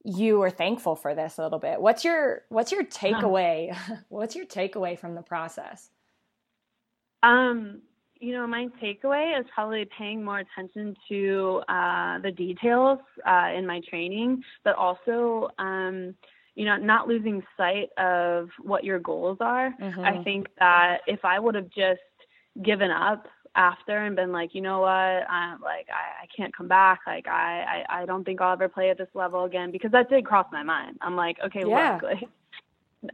you 0.03 0.39
were 0.39 0.49
thankful 0.49 0.97
for 0.97 1.15
this 1.15 1.37
a 1.37 1.43
little 1.43 1.59
bit. 1.59 1.79
What's 1.79 2.03
your 2.03 2.41
What's 2.49 2.73
your 2.73 2.83
takeaway? 2.83 3.75
what's 4.09 4.35
your 4.35 4.45
takeaway 4.45 4.99
from 4.99 5.15
the 5.15 5.21
process? 5.21 5.89
Um, 7.23 7.81
you 8.21 8.33
know, 8.33 8.45
my 8.45 8.67
takeaway 8.81 9.37
is 9.37 9.45
probably 9.53 9.85
paying 9.97 10.23
more 10.23 10.39
attention 10.39 10.95
to 11.09 11.61
uh, 11.67 12.19
the 12.19 12.31
details 12.31 12.99
uh, 13.27 13.49
in 13.55 13.65
my 13.65 13.81
training, 13.89 14.43
but 14.63 14.75
also, 14.75 15.49
um, 15.57 16.13
you 16.53 16.65
know, 16.65 16.77
not 16.77 17.07
losing 17.07 17.41
sight 17.57 17.89
of 17.97 18.49
what 18.61 18.83
your 18.83 18.99
goals 18.99 19.39
are. 19.41 19.73
Mm-hmm. 19.81 20.01
I 20.01 20.23
think 20.23 20.47
that 20.59 20.99
if 21.07 21.25
I 21.25 21.39
would 21.39 21.55
have 21.55 21.69
just 21.69 21.99
given 22.63 22.91
up 22.91 23.25
after 23.55 23.97
and 23.97 24.15
been 24.15 24.31
like, 24.31 24.53
you 24.53 24.61
know 24.61 24.81
what, 24.81 24.89
I'm 24.89 25.59
like 25.59 25.87
I, 25.89 26.23
I 26.23 26.27
can't 26.35 26.55
come 26.55 26.67
back. 26.67 26.99
Like 27.07 27.27
I, 27.27 27.83
I 27.89 28.01
I 28.01 28.05
don't 28.05 28.23
think 28.23 28.39
I'll 28.39 28.53
ever 28.53 28.69
play 28.69 28.91
at 28.91 28.99
this 28.99 29.09
level 29.15 29.45
again 29.45 29.71
because 29.71 29.91
that 29.91 30.09
did 30.09 30.25
cross 30.25 30.45
my 30.51 30.63
mind. 30.63 30.97
I'm 31.01 31.15
like, 31.15 31.37
okay, 31.43 31.63
yeah. 31.67 31.93
look, 31.93 32.03
like 32.03 32.29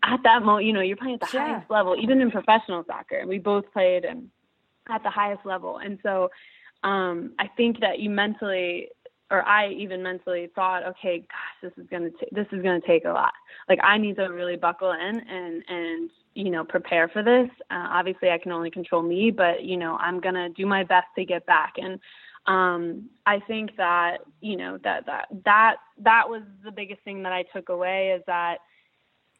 at 0.03 0.19
that 0.23 0.43
moment, 0.43 0.65
you 0.65 0.73
know, 0.73 0.81
you're 0.81 0.97
playing 0.97 1.15
at 1.15 1.21
the 1.21 1.29
yeah. 1.33 1.47
highest 1.47 1.71
level, 1.71 1.95
even 2.01 2.19
in 2.19 2.29
professional 2.29 2.83
soccer. 2.85 3.23
We 3.25 3.39
both 3.39 3.71
played 3.71 4.03
and 4.03 4.29
at 4.89 5.03
the 5.03 5.09
highest 5.09 5.45
level, 5.45 5.77
and 5.77 5.99
so 6.03 6.29
um, 6.83 7.33
I 7.39 7.47
think 7.57 7.79
that 7.79 7.99
you 7.99 8.09
mentally 8.09 8.89
or 9.29 9.45
I 9.45 9.69
even 9.69 10.01
mentally 10.01 10.49
thought, 10.55 10.85
okay, 10.85 11.19
gosh, 11.19 11.61
this 11.61 11.83
is 11.83 11.89
gonna 11.89 12.11
t- 12.11 12.29
this 12.31 12.47
is 12.51 12.63
gonna 12.63 12.79
take 12.85 13.05
a 13.05 13.09
lot. 13.09 13.33
Like 13.67 13.79
I 13.83 13.97
need 13.97 14.15
to 14.17 14.27
really 14.27 14.55
buckle 14.55 14.91
in 14.91 15.19
and 15.19 15.63
and 15.67 16.09
you 16.33 16.49
know 16.49 16.63
prepare 16.63 17.09
for 17.09 17.23
this. 17.23 17.49
Uh, 17.69 17.87
obviously, 17.89 18.29
I 18.29 18.37
can 18.37 18.51
only 18.51 18.71
control 18.71 19.01
me, 19.01 19.31
but 19.31 19.63
you 19.63 19.77
know 19.77 19.97
I'm 19.97 20.19
gonna 20.21 20.49
do 20.49 20.65
my 20.65 20.83
best 20.83 21.07
to 21.17 21.25
get 21.25 21.45
back. 21.45 21.73
And 21.77 21.99
um, 22.45 23.09
I 23.25 23.39
think 23.39 23.75
that 23.75 24.19
you 24.39 24.55
know 24.55 24.77
that 24.83 25.05
that 25.07 25.27
that 25.43 25.75
that 25.99 26.29
was 26.29 26.43
the 26.63 26.71
biggest 26.71 27.01
thing 27.01 27.23
that 27.23 27.33
I 27.33 27.43
took 27.53 27.69
away 27.69 28.11
is 28.17 28.23
that 28.27 28.59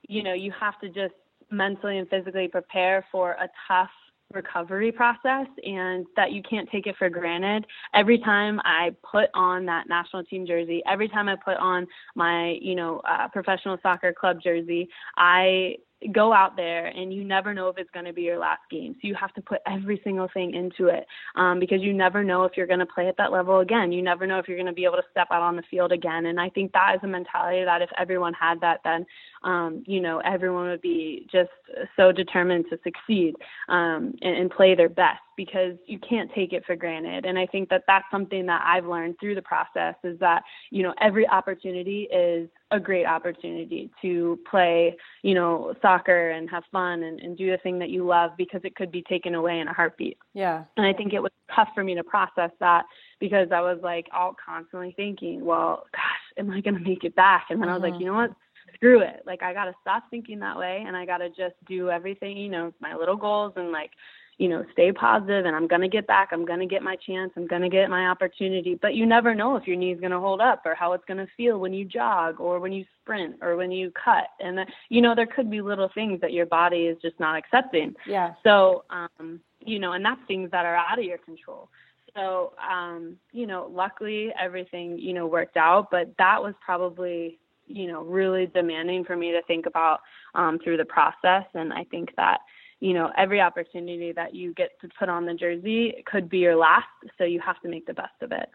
you 0.08 0.22
know 0.22 0.34
you 0.34 0.52
have 0.60 0.80
to 0.82 0.90
just 0.90 1.14
mentally 1.50 1.98
and 1.98 2.10
physically 2.10 2.50
prepare 2.50 3.06
for 3.10 3.32
a 3.34 3.48
tough 3.70 3.90
recovery 4.34 4.92
process 4.92 5.48
and 5.64 6.06
that 6.16 6.32
you 6.32 6.42
can't 6.44 6.70
take 6.70 6.86
it 6.86 6.96
for 6.98 7.10
granted. 7.10 7.66
Every 7.94 8.20
time 8.20 8.60
I 8.66 8.96
put 9.10 9.30
on 9.34 9.66
that 9.68 9.88
national 9.88 10.24
team 10.26 10.46
jersey, 10.46 10.84
every 10.90 11.08
time 11.08 11.30
I 11.30 11.36
put 11.36 11.58
on 11.58 11.88
my, 12.16 12.58
you 12.62 12.76
know, 12.76 13.02
uh, 13.10 13.28
professional 13.30 13.78
soccer 13.82 14.14
club 14.14 14.40
jersey, 14.44 14.90
I 15.16 15.76
go 16.14 16.32
out 16.32 16.56
there 16.56 16.88
and 16.88 17.12
you 17.12 17.24
never 17.24 17.54
know 17.54 17.70
if 17.70 17.78
it's 17.78 17.90
going 17.92 18.06
to 18.06 18.14
be 18.14 18.22
your 18.22 18.38
last 18.38 18.62
game. 18.70 18.94
So 19.02 19.08
you 19.08 19.16
have 19.16 19.34
to 19.34 19.42
put 19.42 19.62
every 19.66 20.00
single 20.04 20.30
thing 20.32 20.54
into 20.54 20.88
it 20.88 21.06
um, 21.36 21.60
because 21.60 21.82
you 21.82 21.94
never 21.94 22.24
know 22.24 22.44
if 22.44 22.56
you're 22.56 22.68
going 22.68 22.80
to 22.80 22.86
play 22.86 23.08
at 23.08 23.18
that 23.18 23.32
level 23.32 23.60
again. 23.60 23.92
You 23.92 24.04
never 24.04 24.28
know 24.28 24.38
if 24.38 24.48
you're 24.48 24.58
going 24.58 24.68
to 24.68 24.74
be 24.74 24.86
able 24.86 24.98
to 24.98 25.04
step 25.10 25.28
out 25.32 25.42
on 25.42 25.56
the 25.56 25.64
field 25.72 25.92
again. 25.92 26.28
And 26.28 26.40
I 26.40 26.50
think 26.50 26.72
that 26.74 26.94
is 26.96 27.02
a 27.04 27.08
mentality 27.08 27.66
that 27.66 27.82
if 27.82 27.90
everyone 27.98 28.34
had 28.34 28.62
that, 28.62 28.82
then, 28.84 29.06
um, 29.44 29.84
you 29.88 30.00
know, 30.00 30.20
everyone 30.20 30.68
would 30.68 30.82
be 30.82 31.28
just 31.32 31.50
so 31.96 32.12
determined 32.12 32.66
to 32.70 32.80
succeed 32.84 33.34
um, 33.68 34.14
and, 34.22 34.38
and 34.38 34.52
play 34.52 34.76
their 34.76 34.90
best 34.90 35.20
because 35.36 35.74
you 35.88 36.00
can't 36.00 36.32
take 36.34 36.54
it 36.54 36.66
for 36.66 36.76
granted. 36.76 37.26
And 37.26 37.40
I 37.40 37.48
think 37.48 37.70
that 37.70 37.84
that's 37.88 38.06
something 38.12 38.46
that 38.46 38.64
I've 38.66 38.86
learned 38.86 39.16
through 39.20 39.36
the 39.36 39.42
process 39.42 39.96
is 40.04 40.20
that, 40.20 40.44
you 40.70 40.84
know, 40.84 40.94
every 41.02 41.28
opportunity 41.28 42.08
is 42.14 42.50
a 42.72 42.80
great 42.80 43.06
opportunity 43.06 43.90
to 44.02 44.38
play, 44.50 44.96
you 45.24 45.34
know, 45.34 45.74
soccer 45.82 46.32
and 46.32 46.50
have 46.50 46.64
fun 46.72 47.04
and, 47.04 47.20
and 47.22 47.38
do 47.38 47.50
the 47.50 47.58
thing 47.58 47.80
that 47.80 47.90
you 47.90 48.06
love 48.06 48.32
because 48.38 48.62
it 48.64 48.76
could 48.76 48.92
be 48.92 49.02
taken 49.04 49.36
away 49.36 49.60
in 49.60 49.68
a 49.68 49.74
heartbeat. 49.74 50.18
Yeah. 50.34 50.66
And 50.76 50.86
I 50.86 50.92
think 50.92 51.14
it 51.14 51.22
was 51.22 51.32
tough 51.56 51.70
for 51.74 51.84
me 51.84 51.96
to 51.96 52.04
process 52.04 52.52
that 52.60 52.84
because 53.20 53.48
I 53.54 53.62
was 53.62 53.80
like 53.82 54.08
all 54.14 54.36
constantly 54.44 54.94
thinking, 54.98 55.46
well, 55.46 55.86
gosh, 55.94 56.38
am 56.38 56.52
I 56.52 56.60
going 56.60 56.74
to 56.74 56.82
make 56.82 57.06
it 57.06 57.16
back? 57.16 57.46
And 57.50 57.62
then 57.62 57.70
uh-huh. 57.70 57.76
I 57.76 57.80
was 57.80 57.84
like, 57.84 57.94
uh-huh. 57.94 58.00
you 58.00 58.06
know 58.08 58.16
what? 58.16 58.32
Screw 58.76 59.02
it. 59.02 59.24
Like 59.26 59.44
I 59.44 59.54
got 59.54 59.66
to 59.66 59.74
stop 59.82 60.04
thinking 60.12 60.40
that 60.40 60.58
way 60.58 60.84
and 60.86 60.96
I 60.96 61.06
got 61.06 61.20
to 61.20 61.30
just 61.30 61.56
do 61.68 61.90
everything, 61.90 62.36
you 62.36 62.50
know, 62.50 62.74
my 62.82 62.96
little 62.96 63.16
goals 63.16 63.54
and 63.56 63.72
like 63.72 63.92
you 64.38 64.48
know, 64.48 64.64
stay 64.72 64.92
positive 64.92 65.46
and 65.46 65.56
I'm 65.56 65.68
going 65.68 65.82
to 65.82 65.88
get 65.88 66.06
back. 66.06 66.30
I'm 66.32 66.46
going 66.46 66.60
to 66.60 66.68
get 66.68 66.84
my 66.84 66.96
chance. 66.96 67.32
I'm 67.36 67.48
going 67.48 67.64
to 67.64 67.70
get 67.70 67.90
my 67.90 68.08
opportunity. 68.08 68.78
But 68.80 68.94
you 68.94 69.06
never 69.06 69.34
know 69.34 69.56
if 69.56 69.66
your 69.66 69.76
knee's 69.76 70.00
going 70.00 70.12
to 70.12 70.20
hold 70.20 70.42
up 70.42 70.62
or 70.64 70.76
how 70.76 70.94
it's 70.94 71.06
going 71.06 71.18
to 71.18 71.28
feel 71.36 71.58
when 71.58 71.74
you 71.74 71.86
jog 71.86 72.40
or 72.40 72.60
when 72.60 72.72
you 72.72 72.86
sprint 73.02 73.38
or 73.42 73.56
when 73.56 73.72
you 73.72 73.92
cut. 73.92 74.28
And, 74.40 74.60
that, 74.60 74.68
you 74.90 75.02
know, 75.02 75.16
there 75.16 75.26
could 75.26 75.50
be 75.50 75.62
little 75.62 75.90
things 75.94 76.22
that 76.22 76.34
your 76.34 76.46
body 76.46 76.86
is 76.86 76.98
just 77.02 77.20
not 77.20 77.36
accepting. 77.36 77.96
Yeah. 78.08 78.34
So, 78.44 78.84
um, 78.92 79.40
you 79.60 79.80
know, 79.80 79.94
and 79.94 80.06
that's 80.06 80.22
things 80.28 80.52
that 80.52 80.66
are 80.68 80.76
out 80.76 81.00
of 81.00 81.06
your 81.06 81.18
control. 81.18 81.70
So, 82.16 82.54
um, 82.62 83.18
you 83.32 83.48
know, 83.48 83.70
luckily 83.74 84.32
everything, 84.40 85.00
you 85.00 85.14
know, 85.14 85.26
worked 85.26 85.58
out, 85.58 85.90
but 85.90 86.14
that 86.20 86.42
was 86.42 86.54
probably, 86.64 87.40
you 87.66 87.88
know, 87.88 88.04
really 88.04 88.46
demanding 88.46 89.04
for 89.04 89.16
me 89.16 89.32
to 89.32 89.42
think 89.44 89.66
about 89.66 90.02
um, 90.36 90.60
through 90.64 90.78
the 90.78 90.86
process. 90.86 91.46
And 91.56 91.74
I 91.74 91.86
think 91.86 92.16
that, 92.18 92.42
you 92.80 92.94
know, 92.94 93.12
every 93.18 93.42
opportunity 93.42 94.12
that 94.12 94.36
you 94.36 94.54
get 94.54 94.80
to 94.82 94.90
put 95.00 95.10
on 95.10 95.26
the 95.26 95.34
jersey 95.34 96.04
could 96.06 96.30
be 96.30 96.38
your 96.38 96.56
last, 96.56 96.86
so 97.18 97.24
you 97.24 97.40
have 97.40 97.60
to 97.62 97.68
make 97.68 97.88
the 97.88 97.94
best 97.94 98.22
of 98.22 98.32
it. 98.32 98.50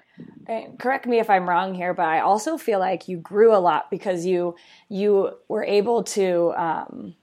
And 0.47 0.79
correct 0.79 1.07
me 1.07 1.19
if 1.19 1.29
I'm 1.29 1.49
wrong 1.49 1.75
here, 1.75 1.93
but 1.93 2.07
I 2.07 2.21
also 2.21 2.57
feel 2.57 2.79
like 2.79 3.09
you 3.09 3.17
grew 3.17 3.55
a 3.55 3.59
lot 3.59 3.91
because 3.91 4.25
you 4.25 4.55
you 4.89 5.33
were 5.49 5.65
able 5.65 6.05
to 6.05 6.53
um, 6.57 7.15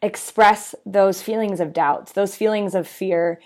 express 0.00 0.74
those 0.86 1.20
feelings 1.20 1.60
of 1.60 1.74
doubts, 1.74 2.12
those 2.12 2.34
feelings 2.34 2.74
of 2.74 2.88
fear, 2.88 3.40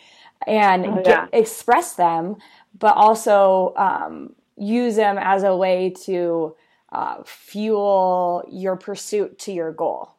and 0.46 0.86
oh, 0.86 1.02
yeah. 1.04 1.26
get, 1.26 1.28
express 1.32 1.94
them, 1.94 2.36
but 2.78 2.96
also 2.96 3.74
um, 3.76 4.34
use 4.56 4.94
them 4.94 5.18
as 5.18 5.42
a 5.42 5.56
way 5.56 5.90
to 6.04 6.54
uh, 6.92 7.22
fuel 7.24 8.44
your 8.48 8.76
pursuit 8.76 9.38
to 9.40 9.52
your 9.52 9.72
goal. 9.72 10.14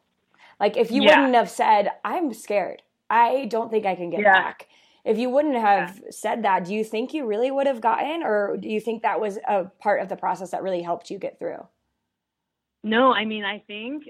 Like 0.60 0.76
if 0.76 0.90
you 0.90 1.02
yeah. 1.02 1.16
wouldn't 1.16 1.34
have 1.34 1.50
said, 1.50 1.90
I'm 2.04 2.32
scared, 2.32 2.82
I 3.10 3.46
don't 3.46 3.70
think 3.70 3.86
I 3.86 3.94
can 3.94 4.10
get 4.10 4.20
yeah. 4.20 4.32
back. 4.32 4.68
If 5.04 5.18
you 5.18 5.28
wouldn't 5.28 5.56
have 5.56 6.00
yeah. 6.02 6.10
said 6.10 6.44
that, 6.44 6.64
do 6.64 6.74
you 6.74 6.82
think 6.82 7.12
you 7.12 7.26
really 7.26 7.50
would 7.50 7.66
have 7.66 7.80
gotten, 7.80 8.22
or 8.22 8.56
do 8.56 8.68
you 8.68 8.80
think 8.80 9.02
that 9.02 9.20
was 9.20 9.38
a 9.46 9.64
part 9.78 10.00
of 10.00 10.08
the 10.08 10.16
process 10.16 10.52
that 10.52 10.62
really 10.62 10.80
helped 10.80 11.10
you 11.10 11.18
get 11.18 11.38
through? 11.38 11.66
No, 12.82 13.12
I 13.12 13.24
mean, 13.24 13.44
I 13.44 13.62
think 13.66 14.04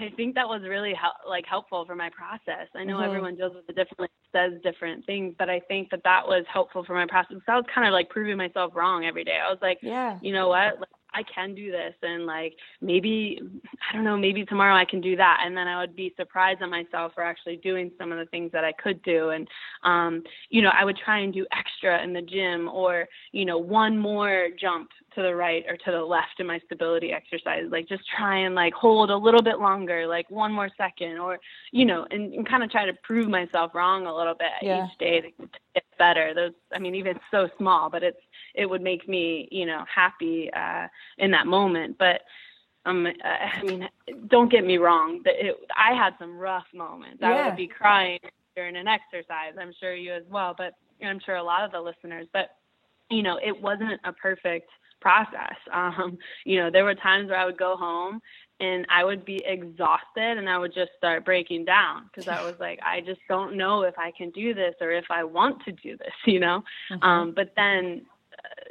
I 0.00 0.10
think 0.16 0.34
that 0.34 0.48
was 0.48 0.62
really 0.62 0.94
hel- 0.94 1.16
like 1.28 1.44
helpful 1.46 1.84
for 1.84 1.94
my 1.94 2.08
process. 2.08 2.68
I 2.74 2.82
know 2.82 2.96
mm-hmm. 2.96 3.04
everyone 3.04 3.36
deals 3.36 3.54
with 3.54 3.68
it 3.68 3.76
differently, 3.76 4.08
says 4.32 4.52
different 4.62 5.04
things, 5.04 5.34
but 5.38 5.50
I 5.50 5.60
think 5.60 5.90
that 5.90 6.00
that 6.04 6.26
was 6.26 6.44
helpful 6.50 6.84
for 6.84 6.94
my 6.94 7.06
process. 7.06 7.36
I 7.46 7.56
was 7.56 7.66
kind 7.72 7.86
of 7.86 7.92
like 7.92 8.08
proving 8.08 8.38
myself 8.38 8.74
wrong 8.74 9.04
every 9.04 9.24
day. 9.24 9.38
I 9.46 9.50
was 9.50 9.58
like, 9.60 9.78
yeah, 9.82 10.18
you 10.22 10.32
know 10.32 10.48
what? 10.48 10.80
Like, 10.80 10.88
I 11.14 11.22
can 11.22 11.54
do 11.54 11.70
this 11.70 11.94
and 12.02 12.26
like 12.26 12.54
maybe 12.80 13.40
I 13.88 13.94
don't 13.94 14.04
know, 14.04 14.16
maybe 14.16 14.44
tomorrow 14.44 14.74
I 14.74 14.84
can 14.84 15.00
do 15.00 15.16
that 15.16 15.42
and 15.44 15.56
then 15.56 15.68
I 15.68 15.80
would 15.80 15.94
be 15.94 16.12
surprised 16.16 16.62
at 16.62 16.68
myself 16.68 17.12
for 17.14 17.22
actually 17.22 17.56
doing 17.56 17.90
some 17.98 18.12
of 18.12 18.18
the 18.18 18.26
things 18.26 18.50
that 18.52 18.64
I 18.64 18.72
could 18.72 19.02
do 19.02 19.30
and 19.30 19.48
um 19.84 20.22
you 20.50 20.62
know, 20.62 20.70
I 20.78 20.84
would 20.84 20.96
try 20.96 21.20
and 21.20 21.32
do 21.32 21.46
extra 21.56 22.02
in 22.02 22.12
the 22.12 22.22
gym 22.22 22.68
or, 22.68 23.08
you 23.32 23.44
know, 23.44 23.58
one 23.58 23.98
more 23.98 24.48
jump 24.60 24.90
to 25.14 25.22
the 25.22 25.34
right 25.34 25.64
or 25.68 25.76
to 25.76 25.90
the 25.90 26.02
left 26.02 26.40
in 26.40 26.46
my 26.46 26.58
stability 26.66 27.12
exercise. 27.12 27.64
Like 27.70 27.88
just 27.88 28.02
try 28.16 28.38
and 28.38 28.54
like 28.54 28.74
hold 28.74 29.10
a 29.10 29.16
little 29.16 29.42
bit 29.42 29.58
longer, 29.58 30.06
like 30.06 30.30
one 30.30 30.52
more 30.52 30.70
second 30.76 31.18
or 31.18 31.38
you 31.72 31.84
know, 31.84 32.06
and, 32.10 32.34
and 32.34 32.48
kind 32.48 32.62
of 32.62 32.70
try 32.70 32.86
to 32.86 32.94
prove 33.02 33.28
myself 33.28 33.74
wrong 33.74 34.06
a 34.06 34.14
little 34.14 34.34
bit 34.34 34.48
yeah. 34.62 34.86
each 34.86 34.98
day 34.98 35.20
to, 35.20 35.46
to 35.46 35.80
better. 35.98 36.32
Those 36.34 36.52
I 36.74 36.78
mean, 36.78 36.94
even 36.94 37.18
so 37.30 37.48
small, 37.58 37.90
but 37.90 38.02
it's 38.02 38.20
it 38.54 38.66
would 38.66 38.82
make 38.82 39.08
me, 39.08 39.48
you 39.50 39.66
know, 39.66 39.84
happy 39.92 40.50
uh, 40.52 40.86
in 41.18 41.30
that 41.32 41.46
moment. 41.46 41.96
But 41.98 42.20
um, 42.86 43.06
I 43.24 43.62
mean, 43.62 43.88
don't 44.28 44.50
get 44.50 44.64
me 44.64 44.76
wrong. 44.78 45.22
It, 45.24 45.56
I 45.76 45.94
had 45.94 46.14
some 46.18 46.36
rough 46.36 46.66
moments. 46.74 47.18
Yeah. 47.20 47.30
I 47.30 47.48
would 47.48 47.56
be 47.56 47.66
crying 47.66 48.18
during 48.54 48.76
an 48.76 48.88
exercise. 48.88 49.54
I'm 49.58 49.72
sure 49.80 49.94
you 49.94 50.12
as 50.12 50.24
well, 50.30 50.54
but 50.56 50.74
I'm 51.02 51.20
sure 51.24 51.36
a 51.36 51.42
lot 51.42 51.64
of 51.64 51.72
the 51.72 51.80
listeners. 51.80 52.26
But 52.32 52.50
you 53.10 53.22
know, 53.22 53.38
it 53.44 53.60
wasn't 53.60 54.00
a 54.04 54.12
perfect 54.12 54.68
process. 55.00 55.54
Um, 55.72 56.18
you 56.44 56.60
know, 56.60 56.70
there 56.70 56.84
were 56.84 56.94
times 56.94 57.28
where 57.28 57.38
I 57.38 57.44
would 57.44 57.58
go 57.58 57.76
home 57.76 58.20
and 58.60 58.86
I 58.88 59.04
would 59.04 59.24
be 59.24 59.42
exhausted 59.44 60.38
and 60.38 60.48
I 60.48 60.58
would 60.58 60.72
just 60.72 60.92
start 60.96 61.24
breaking 61.24 61.64
down 61.64 62.04
because 62.08 62.28
I 62.28 62.42
was 62.44 62.54
like, 62.60 62.78
I 62.84 63.00
just 63.00 63.20
don't 63.28 63.56
know 63.56 63.82
if 63.82 63.98
I 63.98 64.12
can 64.16 64.30
do 64.30 64.54
this 64.54 64.74
or 64.80 64.92
if 64.92 65.06
I 65.10 65.24
want 65.24 65.64
to 65.64 65.72
do 65.72 65.96
this, 65.96 66.12
you 66.26 66.40
know. 66.40 66.62
Mm-hmm. 66.90 67.02
Um, 67.02 67.32
but 67.34 67.52
then 67.56 68.02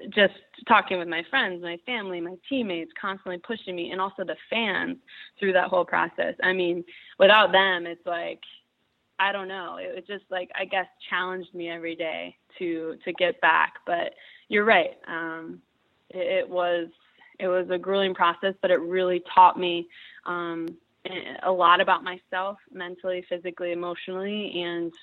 just 0.09 0.33
talking 0.67 0.99
with 0.99 1.07
my 1.07 1.23
friends, 1.29 1.61
my 1.61 1.77
family, 1.85 2.21
my 2.21 2.35
teammates, 2.47 2.91
constantly 2.99 3.39
pushing 3.39 3.75
me, 3.75 3.91
and 3.91 3.99
also 3.99 4.23
the 4.23 4.35
fans 4.49 4.97
through 5.39 5.53
that 5.53 5.67
whole 5.67 5.85
process. 5.85 6.35
I 6.43 6.53
mean, 6.53 6.83
without 7.19 7.51
them, 7.51 7.85
it's 7.85 8.05
like 8.05 8.39
I 9.19 9.31
don't 9.31 9.47
know. 9.47 9.77
It 9.79 9.93
was 9.95 10.03
just 10.07 10.25
like 10.29 10.49
I 10.59 10.65
guess 10.65 10.87
challenged 11.09 11.53
me 11.53 11.69
every 11.69 11.95
day 11.95 12.35
to 12.59 12.97
to 13.03 13.13
get 13.13 13.39
back. 13.41 13.73
But 13.85 14.13
you're 14.49 14.65
right. 14.65 14.97
Um, 15.07 15.61
it, 16.09 16.43
it 16.43 16.49
was 16.49 16.87
it 17.39 17.47
was 17.47 17.69
a 17.69 17.77
grueling 17.77 18.13
process, 18.13 18.53
but 18.61 18.71
it 18.71 18.79
really 18.79 19.23
taught 19.33 19.59
me 19.59 19.87
um, 20.25 20.77
a 21.43 21.51
lot 21.51 21.81
about 21.81 22.03
myself, 22.03 22.57
mentally, 22.71 23.25
physically, 23.29 23.71
emotionally, 23.71 24.61
and 24.63 24.93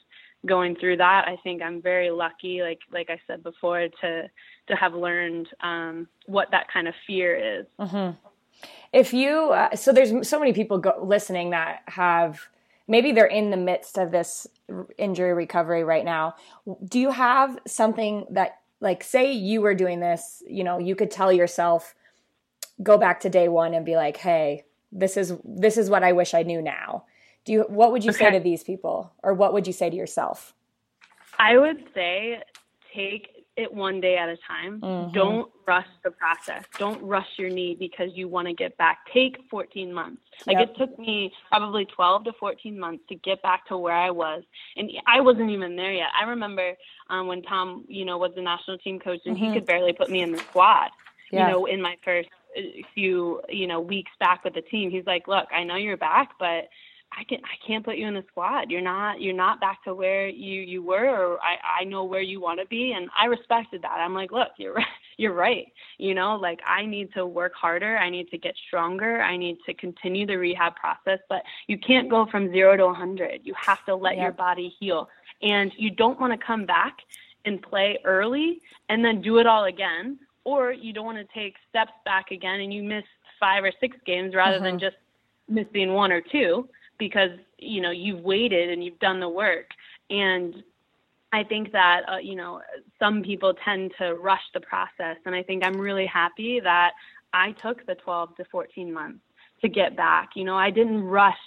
going 0.47 0.75
through 0.77 0.97
that 0.97 1.29
i 1.29 1.37
think 1.43 1.63
i'm 1.63 1.83
very 1.83 2.11
lucky 2.11 2.63
like 2.63 2.79
like 2.93 3.11
i 3.11 3.21
said 3.27 3.43
before 3.43 3.89
to 4.01 4.23
to 4.67 4.77
have 4.77 4.95
learned 4.95 5.49
um, 5.63 6.09
what 6.27 6.51
that 6.51 6.67
kind 6.73 6.89
of 6.89 6.95
fear 7.07 7.61
is 7.61 7.67
mm-hmm. 7.79 8.17
if 8.93 9.13
you 9.13 9.51
uh, 9.51 9.75
so 9.77 9.93
there's 9.93 10.27
so 10.27 10.39
many 10.39 10.53
people 10.53 10.79
go, 10.79 10.95
listening 11.03 11.51
that 11.51 11.83
have 11.87 12.41
maybe 12.89 13.13
they're 13.13 13.27
in 13.27 13.51
the 13.51 13.57
midst 13.57 13.99
of 13.99 14.11
this 14.11 14.47
injury 14.97 15.35
recovery 15.35 15.85
right 15.85 16.05
now 16.05 16.35
do 16.87 16.99
you 16.99 17.11
have 17.11 17.59
something 17.67 18.25
that 18.31 18.61
like 18.81 19.05
say 19.05 19.31
you 19.33 19.61
were 19.61 19.75
doing 19.75 20.01
this 20.01 20.43
you 20.49 20.65
know 20.65 20.79
you 20.79 20.97
could 20.97 21.11
tell 21.11 21.31
yourself 21.31 21.95
go 22.83 22.99
back 22.99 23.21
to 23.21 23.31
day 23.31 23.49
one 23.49 23.75
and 23.75 23.85
be 23.85 23.97
like 23.97 24.17
hey 24.17 24.65
this 24.93 25.17
is 25.17 25.35
this 25.45 25.77
is 25.77 25.91
what 25.91 26.03
i 26.03 26.13
wish 26.13 26.35
i 26.35 26.43
knew 26.43 26.63
now 26.63 27.05
do 27.45 27.53
you 27.53 27.65
what 27.69 27.93
would 27.93 28.05
you 28.05 28.11
okay. 28.11 28.27
say 28.27 28.31
to 28.33 28.41
these 28.41 28.65
people 28.65 29.13
or 29.23 29.35
what 29.35 29.53
would 29.53 29.67
you 29.67 29.73
say 29.73 29.91
to 29.91 29.97
yourself 29.97 30.55
i 31.39 31.57
would 31.57 31.85
say 31.95 32.43
take 32.95 33.41
it 33.61 33.73
one 33.73 34.01
day 34.01 34.17
at 34.17 34.29
a 34.29 34.37
time. 34.49 34.81
Mm-hmm. 34.81 35.13
Don't 35.13 35.51
rush 35.67 35.87
the 36.03 36.11
process. 36.11 36.65
Don't 36.79 37.03
rush 37.03 37.27
your 37.37 37.51
knee 37.51 37.77
because 37.79 38.11
you 38.15 38.29
want 38.29 38.49
to 38.49 38.55
get 38.55 38.77
back. 38.77 38.99
Take 39.13 39.39
14 39.51 39.93
months. 39.93 40.23
Like 40.47 40.59
yep. 40.59 40.71
it 40.71 40.77
took 40.79 40.99
me 40.99 41.33
probably 41.49 41.85
12 41.85 42.25
to 42.25 42.33
14 42.39 42.79
months 42.79 43.05
to 43.09 43.15
get 43.17 43.43
back 43.43 43.67
to 43.69 43.77
where 43.77 43.95
I 43.95 44.11
was, 44.11 44.43
and 44.77 44.91
I 45.07 45.21
wasn't 45.21 45.51
even 45.51 45.77
there 45.77 45.93
yet. 45.93 46.09
I 46.19 46.25
remember 46.25 46.75
um, 47.09 47.27
when 47.27 47.43
Tom, 47.43 47.85
you 47.89 48.05
know, 48.05 48.19
was 48.19 48.33
the 48.35 48.43
national 48.43 48.79
team 48.79 48.99
coach, 48.99 49.21
and 49.27 49.37
mm-hmm. 49.37 49.47
he 49.47 49.53
could 49.53 49.67
barely 49.67 49.93
put 49.93 50.11
me 50.11 50.23
in 50.23 50.33
the 50.33 50.39
squad. 50.39 50.91
Yeah. 51.31 51.47
You 51.47 51.53
know, 51.53 51.67
in 51.67 51.81
my 51.81 51.97
first 52.05 52.29
uh, 52.57 52.61
few, 52.95 53.41
you 53.49 53.67
know, 53.67 53.81
weeks 53.81 54.13
back 54.19 54.45
with 54.45 54.55
the 54.55 54.63
team, 54.63 54.91
he's 54.91 55.07
like, 55.07 55.29
"Look, 55.29 55.49
I 55.53 55.65
know 55.65 55.77
you're 55.77 55.97
back, 55.97 56.33
but." 56.39 56.69
I 57.13 57.25
can 57.25 57.39
I 57.39 57.67
can't 57.67 57.85
put 57.85 57.97
you 57.97 58.07
in 58.07 58.15
the 58.15 58.25
squad. 58.31 58.71
You're 58.71 58.81
not 58.81 59.21
you're 59.21 59.35
not 59.35 59.61
back 59.61 59.83
to 59.85 59.95
where 59.95 60.29
you 60.29 60.61
you 60.61 60.83
were 60.83 61.09
or 61.09 61.39
I 61.41 61.81
I 61.81 61.85
know 61.85 62.05
where 62.05 62.21
you 62.21 62.41
want 62.41 62.61
to 62.61 62.67
be 62.67 62.93
and 62.93 63.11
I 63.19 63.27
respected 63.27 63.83
that. 63.83 63.99
I'm 63.99 64.15
like, 64.15 64.31
look, 64.31 64.49
you're 64.59 64.75
right. 64.75 64.87
You're 65.17 65.35
right. 65.35 65.71
You 65.99 66.15
know, 66.15 66.37
like 66.37 66.61
I 66.67 66.87
need 66.87 67.13
to 67.13 67.27
work 67.27 67.53
harder. 67.53 67.99
I 67.99 68.09
need 68.09 68.31
to 68.31 68.39
get 68.39 68.55
stronger. 68.67 69.21
I 69.21 69.37
need 69.37 69.59
to 69.67 69.75
continue 69.75 70.25
the 70.25 70.39
rehab 70.39 70.77
process, 70.77 71.19
but 71.29 71.43
you 71.67 71.77
can't 71.77 72.09
go 72.09 72.25
from 72.31 72.51
0 72.51 72.79
to 72.79 72.87
100. 72.87 73.43
You 73.45 73.53
have 73.55 73.85
to 73.85 73.95
let 73.95 74.17
your 74.17 74.33
body 74.33 74.75
heal. 74.81 75.11
And 75.43 75.73
you 75.77 75.91
don't 75.91 76.19
want 76.19 76.33
to 76.33 76.47
come 76.47 76.65
back 76.65 77.01
and 77.45 77.61
play 77.61 77.99
early 78.05 78.63
and 78.89 79.05
then 79.05 79.21
do 79.21 79.37
it 79.37 79.47
all 79.47 79.65
again 79.65 80.19
or 80.45 80.73
you 80.73 80.93
don't 80.93 81.05
want 81.05 81.19
to 81.19 81.35
take 81.35 81.55
steps 81.69 81.93
back 82.05 82.31
again 82.31 82.61
and 82.61 82.73
you 82.73 82.83
miss 82.83 83.05
5 83.39 83.65
or 83.65 83.73
6 83.81 83.97
games 84.07 84.35
rather 84.35 84.57
mm-hmm. 84.57 84.65
than 84.65 84.79
just 84.79 84.97
missing 85.49 85.95
one 85.95 86.13
or 86.13 86.21
two 86.21 86.69
because 86.99 87.31
you 87.59 87.81
know 87.81 87.91
you've 87.91 88.21
waited 88.21 88.71
and 88.71 88.85
you've 88.85 88.99
done 88.99 89.21
the 89.21 89.29
work 89.29 89.67
and 90.11 90.63
I 91.33 91.45
think 91.45 91.73
that 91.73 92.03
uh, 92.09 92.17
you 92.19 92.35
know 92.35 92.61
some 92.99 93.23
people 93.23 93.55
tend 93.65 93.93
to 93.99 94.15
rush 94.15 94.43
the 94.53 94.61
process, 94.61 95.17
and 95.25 95.35
I 95.35 95.43
think 95.43 95.65
I'm 95.65 95.77
really 95.77 96.07
happy 96.07 96.61
that 96.61 96.93
I 97.33 97.53
took 97.53 97.87
the 97.87 97.95
12 97.95 98.37
to 98.37 98.45
14 98.51 98.93
months 98.93 99.21
to 99.63 99.69
get 99.69 99.97
back. 99.97 100.31
You 100.35 100.45
know, 100.45 100.57
I 100.57 100.71
didn't 100.71 101.03
rush 101.05 101.39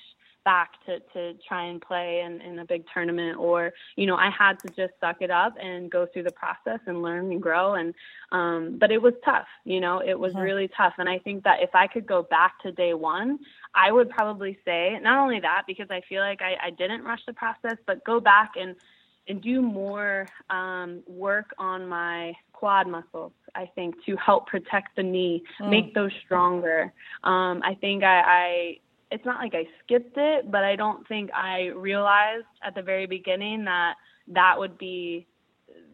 back 0.44 0.72
to 0.86 1.00
to 1.14 1.34
try 1.48 1.66
and 1.66 1.82
play 1.82 2.22
in, 2.26 2.42
in 2.42 2.60
a 2.60 2.66
big 2.66 2.84
tournament 2.94 3.38
or 3.38 3.74
you 3.96 4.06
know 4.06 4.16
i 4.16 4.30
had 4.30 4.60
to 4.60 4.68
just 4.70 4.94
suck 5.00 5.18
it 5.22 5.32
up 5.32 5.54
and 5.62 5.92
go 5.92 6.06
through 6.06 6.24
the 6.24 6.32
process 6.32 6.80
and 6.86 7.02
learn 7.02 7.32
and 7.32 7.42
grow 7.42 7.76
and 7.76 7.94
um 8.32 8.78
but 8.80 8.92
it 8.92 9.02
was 9.02 9.14
tough 9.24 9.48
you 9.66 9.80
know 9.80 10.00
it 10.00 10.18
was 10.18 10.34
mm-hmm. 10.34 10.44
really 10.44 10.70
tough 10.76 10.94
and 10.98 11.10
i 11.10 11.18
think 11.20 11.44
that 11.44 11.62
if 11.62 11.70
i 11.74 11.88
could 11.88 12.06
go 12.06 12.24
back 12.24 12.60
to 12.62 12.72
day 12.72 12.94
one 12.94 13.40
i 13.76 13.92
would 13.92 14.10
probably 14.10 14.58
say 14.66 15.00
not 15.02 15.20
only 15.20 15.40
that 15.40 15.64
because 15.68 15.88
i 15.90 16.02
feel 16.08 16.22
like 16.22 16.42
i, 16.42 16.68
I 16.68 16.70
didn't 16.72 17.04
rush 17.04 17.22
the 17.26 17.34
process 17.34 17.78
but 17.86 18.04
go 18.04 18.20
back 18.20 18.54
and 18.60 18.76
and 19.28 19.42
do 19.42 19.62
more 19.62 20.28
um, 20.50 21.02
work 21.08 21.54
on 21.58 21.88
my 21.88 22.34
quad 22.52 22.88
muscles, 22.88 23.34
I 23.56 23.70
think, 23.76 23.96
to 24.06 24.16
help 24.16 24.48
protect 24.48 24.96
the 24.96 25.04
knee, 25.04 25.44
mm. 25.62 25.70
make 25.70 25.94
those 25.94 26.12
stronger. 26.26 26.94
Um, 27.24 27.62
I 27.64 27.76
think 27.80 28.04
I, 28.04 28.22
I 28.22 28.78
it's 29.14 29.26
not 29.26 29.40
like 29.40 29.54
I 29.54 29.66
skipped 29.84 30.18
it, 30.18 30.50
but 30.50 30.64
I 30.64 30.76
don't 30.76 31.08
think 31.08 31.30
I 31.36 31.68
realized 31.76 32.48
at 32.64 32.74
the 32.74 32.82
very 32.82 33.06
beginning 33.06 33.64
that 33.66 33.94
that 34.30 34.58
would 34.58 34.76
be 34.80 35.28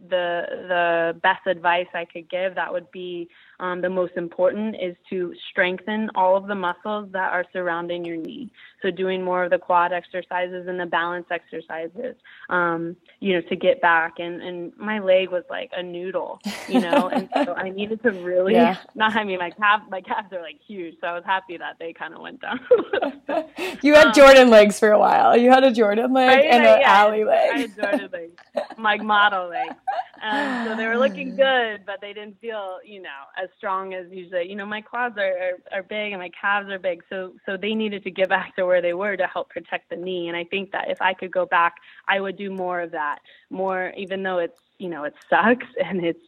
the 0.10 0.46
the 0.68 1.20
best 1.22 1.46
advice 1.48 1.88
I 1.94 2.06
could 2.06 2.30
give 2.30 2.56
that 2.56 2.72
would 2.72 2.90
be 2.92 3.30
um, 3.60 3.82
the 3.82 3.90
most 3.90 4.14
important 4.16 4.76
is 4.82 4.96
to 5.10 5.34
strengthen 5.50 6.10
all 6.16 6.38
of 6.38 6.48
the 6.48 6.56
muscles 6.56 7.10
that 7.12 7.34
are 7.34 7.44
surrounding 7.52 8.06
your 8.06 8.16
knee. 8.16 8.50
So 8.82 8.90
doing 8.90 9.22
more 9.22 9.44
of 9.44 9.52
the 9.52 9.58
quad 9.58 9.92
exercises 9.92 10.68
and 10.68 10.80
the 10.80 10.86
balance 10.86 11.26
exercises, 11.30 12.16
um, 12.50 12.96
you 13.20 13.34
know, 13.34 13.42
to 13.50 13.56
get 13.58 13.82
back. 13.82 14.20
And, 14.20 14.42
and 14.42 14.72
my 14.78 15.00
leg 15.00 15.30
was 15.30 15.44
like 15.50 15.72
a 15.76 15.84
noodle, 15.84 16.40
you 16.70 16.80
know, 16.80 17.10
and 17.14 17.28
so 17.44 17.54
I 17.54 17.70
needed 17.70 18.02
to 18.04 18.12
really, 18.12 18.54
yeah. 18.54 18.78
not, 18.96 19.16
I 19.16 19.26
mean, 19.26 19.40
my 19.40 19.50
calf, 19.50 19.82
my 19.90 20.00
calves 20.00 20.32
are 20.32 20.42
like 20.42 20.60
huge. 20.66 20.96
So 21.02 21.08
I 21.08 21.14
was 21.14 21.24
happy 21.26 21.58
that 21.58 21.76
they 21.80 21.92
kind 21.92 22.14
of 22.14 22.22
went 22.22 22.42
down. 22.42 22.62
you 23.84 23.94
had 23.94 24.08
um, 24.08 24.14
Jordan 24.14 24.50
legs 24.50 24.80
for 24.80 24.92
a 24.92 25.00
while. 25.00 25.36
You 25.36 25.50
had 25.50 25.66
a 25.66 25.72
Jordan 25.72 26.14
leg 26.14 26.30
right, 26.30 26.46
and 26.46 26.66
an 26.66 26.80
yeah, 26.80 27.04
Ali 27.04 27.26
leg. 27.26 27.52
I 27.54 27.58
had 27.60 27.76
Jordan 27.76 28.10
legs, 28.14 28.34
like 28.78 29.04
model 29.04 29.50
legs. 29.50 29.76
Um, 30.22 30.68
so 30.68 30.76
they 30.76 30.86
were 30.86 30.98
looking 30.98 31.36
good, 31.36 31.86
but 31.86 32.02
they 32.02 32.14
didn't 32.14 32.40
feel, 32.40 32.80
you 32.84 33.02
know, 33.02 33.10
as 33.42 33.50
strong 33.58 33.94
as 33.94 34.08
usually. 34.12 34.50
You 34.50 34.56
know, 34.56 34.66
my 34.66 34.82
quads 34.82 35.18
are, 35.18 35.22
are 35.22 35.78
are 35.80 35.84
big 35.84 36.12
and 36.12 36.22
my 36.22 36.30
calves 36.40 36.70
are 36.70 36.80
big, 36.80 37.04
so 37.10 37.34
so 37.46 37.58
they 37.58 37.74
needed 37.74 38.04
to 38.04 38.12
get 38.12 38.30
back 38.38 38.56
to 38.56 38.66
where 38.66 38.82
they 38.82 38.94
were 38.94 39.16
to 39.16 39.28
help 39.28 39.50
protect 39.50 39.90
the 39.90 39.96
knee. 39.96 40.28
And 40.28 40.36
I 40.36 40.44
think 40.44 40.72
that 40.72 40.90
if 40.90 41.02
I 41.02 41.14
could 41.14 41.32
go 41.32 41.46
back, 41.46 41.76
I 42.08 42.20
would 42.20 42.38
do 42.38 42.52
more 42.52 42.82
of 42.82 42.92
that. 42.92 43.20
More, 43.50 43.94
even 43.98 44.24
though 44.24 44.40
it's 44.40 44.60
you 44.78 44.90
know 44.90 45.04
it 45.04 45.16
sucks 45.30 45.68
and 45.84 46.04
it's 46.04 46.24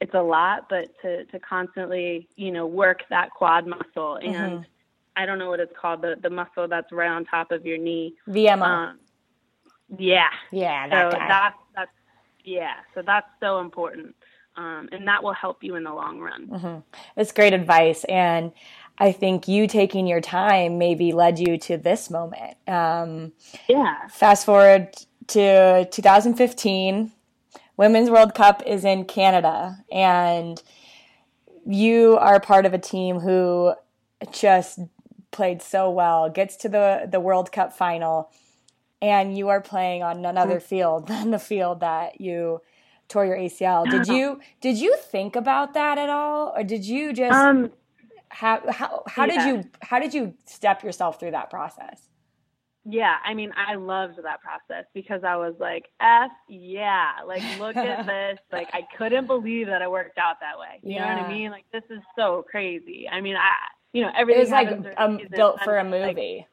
it's 0.00 0.14
a 0.14 0.22
lot, 0.22 0.68
but 0.68 0.88
to 1.02 1.24
to 1.26 1.38
constantly 1.38 2.28
you 2.36 2.52
know 2.52 2.66
work 2.66 3.02
that 3.10 3.30
quad 3.30 3.66
muscle 3.66 4.16
and. 4.16 4.34
Mm-hmm. 4.34 4.62
I 5.16 5.26
don't 5.26 5.38
know 5.38 5.50
what 5.50 5.58
it's 5.58 5.72
called, 5.78 6.02
the 6.02 6.16
the 6.22 6.30
muscle 6.30 6.68
that's 6.68 6.90
right 6.92 7.10
on 7.10 7.24
top 7.24 7.50
of 7.50 7.66
your 7.66 7.76
knee. 7.76 8.14
VMO. 8.28 8.62
Um, 8.62 9.00
yeah. 9.98 10.28
Yeah, 10.52 10.88
that 10.88 11.12
so 11.12 11.18
guy. 11.18 11.28
that's 11.28 11.56
that's 11.74 11.90
yeah. 12.44 12.74
So 12.94 13.02
that's 13.02 13.28
so 13.40 13.60
important 13.60 14.14
um, 14.56 14.88
and 14.92 15.06
that 15.08 15.22
will 15.22 15.32
help 15.32 15.62
you 15.62 15.76
in 15.76 15.84
the 15.84 15.92
long 15.92 16.20
run. 16.20 16.48
Mm-hmm. 16.48 16.78
It's 17.16 17.32
great 17.32 17.52
advice, 17.52 18.04
and 18.04 18.52
I 18.98 19.12
think 19.12 19.48
you 19.48 19.66
taking 19.66 20.06
your 20.06 20.20
time 20.20 20.78
maybe 20.78 21.12
led 21.12 21.38
you 21.38 21.56
to 21.58 21.76
this 21.76 22.10
moment. 22.10 22.56
Um, 22.66 23.32
yeah. 23.68 24.06
Fast 24.08 24.44
forward 24.44 24.94
to 25.28 25.86
2015, 25.90 27.12
Women's 27.76 28.10
World 28.10 28.34
Cup 28.34 28.62
is 28.66 28.84
in 28.84 29.04
Canada, 29.04 29.78
and 29.90 30.62
you 31.66 32.16
are 32.18 32.40
part 32.40 32.66
of 32.66 32.74
a 32.74 32.78
team 32.78 33.20
who 33.20 33.72
just 34.32 34.80
played 35.30 35.62
so 35.62 35.88
well, 35.88 36.28
gets 36.28 36.56
to 36.56 36.68
the 36.68 37.08
the 37.10 37.20
World 37.20 37.52
Cup 37.52 37.72
final, 37.72 38.30
and 39.02 39.36
you 39.36 39.48
are 39.48 39.60
playing 39.60 40.02
on 40.02 40.24
another 40.24 40.56
mm-hmm. 40.56 40.66
field 40.66 41.08
than 41.08 41.30
the 41.30 41.38
field 41.38 41.80
that 41.80 42.20
you 42.20 42.60
tore 43.08 43.26
your 43.26 43.36
ACL. 43.36 43.90
Did 43.90 44.06
you 44.06 44.40
did 44.60 44.78
you 44.78 44.96
think 44.96 45.36
about 45.36 45.74
that 45.74 45.98
at 45.98 46.08
all, 46.08 46.52
or 46.56 46.64
did 46.64 46.84
you 46.84 47.12
just 47.12 47.34
um, 47.34 47.70
how 48.28 48.62
how 48.70 49.02
how 49.06 49.26
yeah. 49.26 49.44
did 49.44 49.56
you 49.56 49.70
how 49.82 49.98
did 49.98 50.14
you 50.14 50.34
step 50.46 50.82
yourself 50.82 51.20
through 51.20 51.32
that 51.32 51.50
process? 51.50 52.08
Yeah, 52.86 53.16
I 53.22 53.34
mean, 53.34 53.52
I 53.54 53.74
loved 53.74 54.16
that 54.22 54.40
process 54.40 54.86
because 54.94 55.22
I 55.22 55.36
was 55.36 55.54
like, 55.60 55.88
"F 56.00 56.30
yeah!" 56.48 57.10
Like, 57.26 57.42
look 57.58 57.76
at 57.76 58.06
this. 58.06 58.38
Like, 58.50 58.68
I 58.72 58.86
couldn't 58.96 59.26
believe 59.26 59.66
that 59.66 59.82
it 59.82 59.90
worked 59.90 60.16
out 60.16 60.36
that 60.40 60.58
way. 60.58 60.80
You 60.82 60.94
yeah. 60.94 61.14
know 61.14 61.22
what 61.22 61.30
I 61.30 61.32
mean? 61.32 61.50
Like, 61.50 61.66
this 61.72 61.84
is 61.90 62.00
so 62.16 62.44
crazy. 62.50 63.06
I 63.10 63.20
mean, 63.20 63.36
I 63.36 63.50
you 63.92 64.02
know 64.02 64.10
everything. 64.16 64.40
It 64.40 64.44
was 64.44 64.50
like 64.50 64.94
um, 64.96 65.20
built 65.30 65.60
for 65.62 65.76
a 65.76 65.84
movie. 65.84 66.38
Like, 66.38 66.46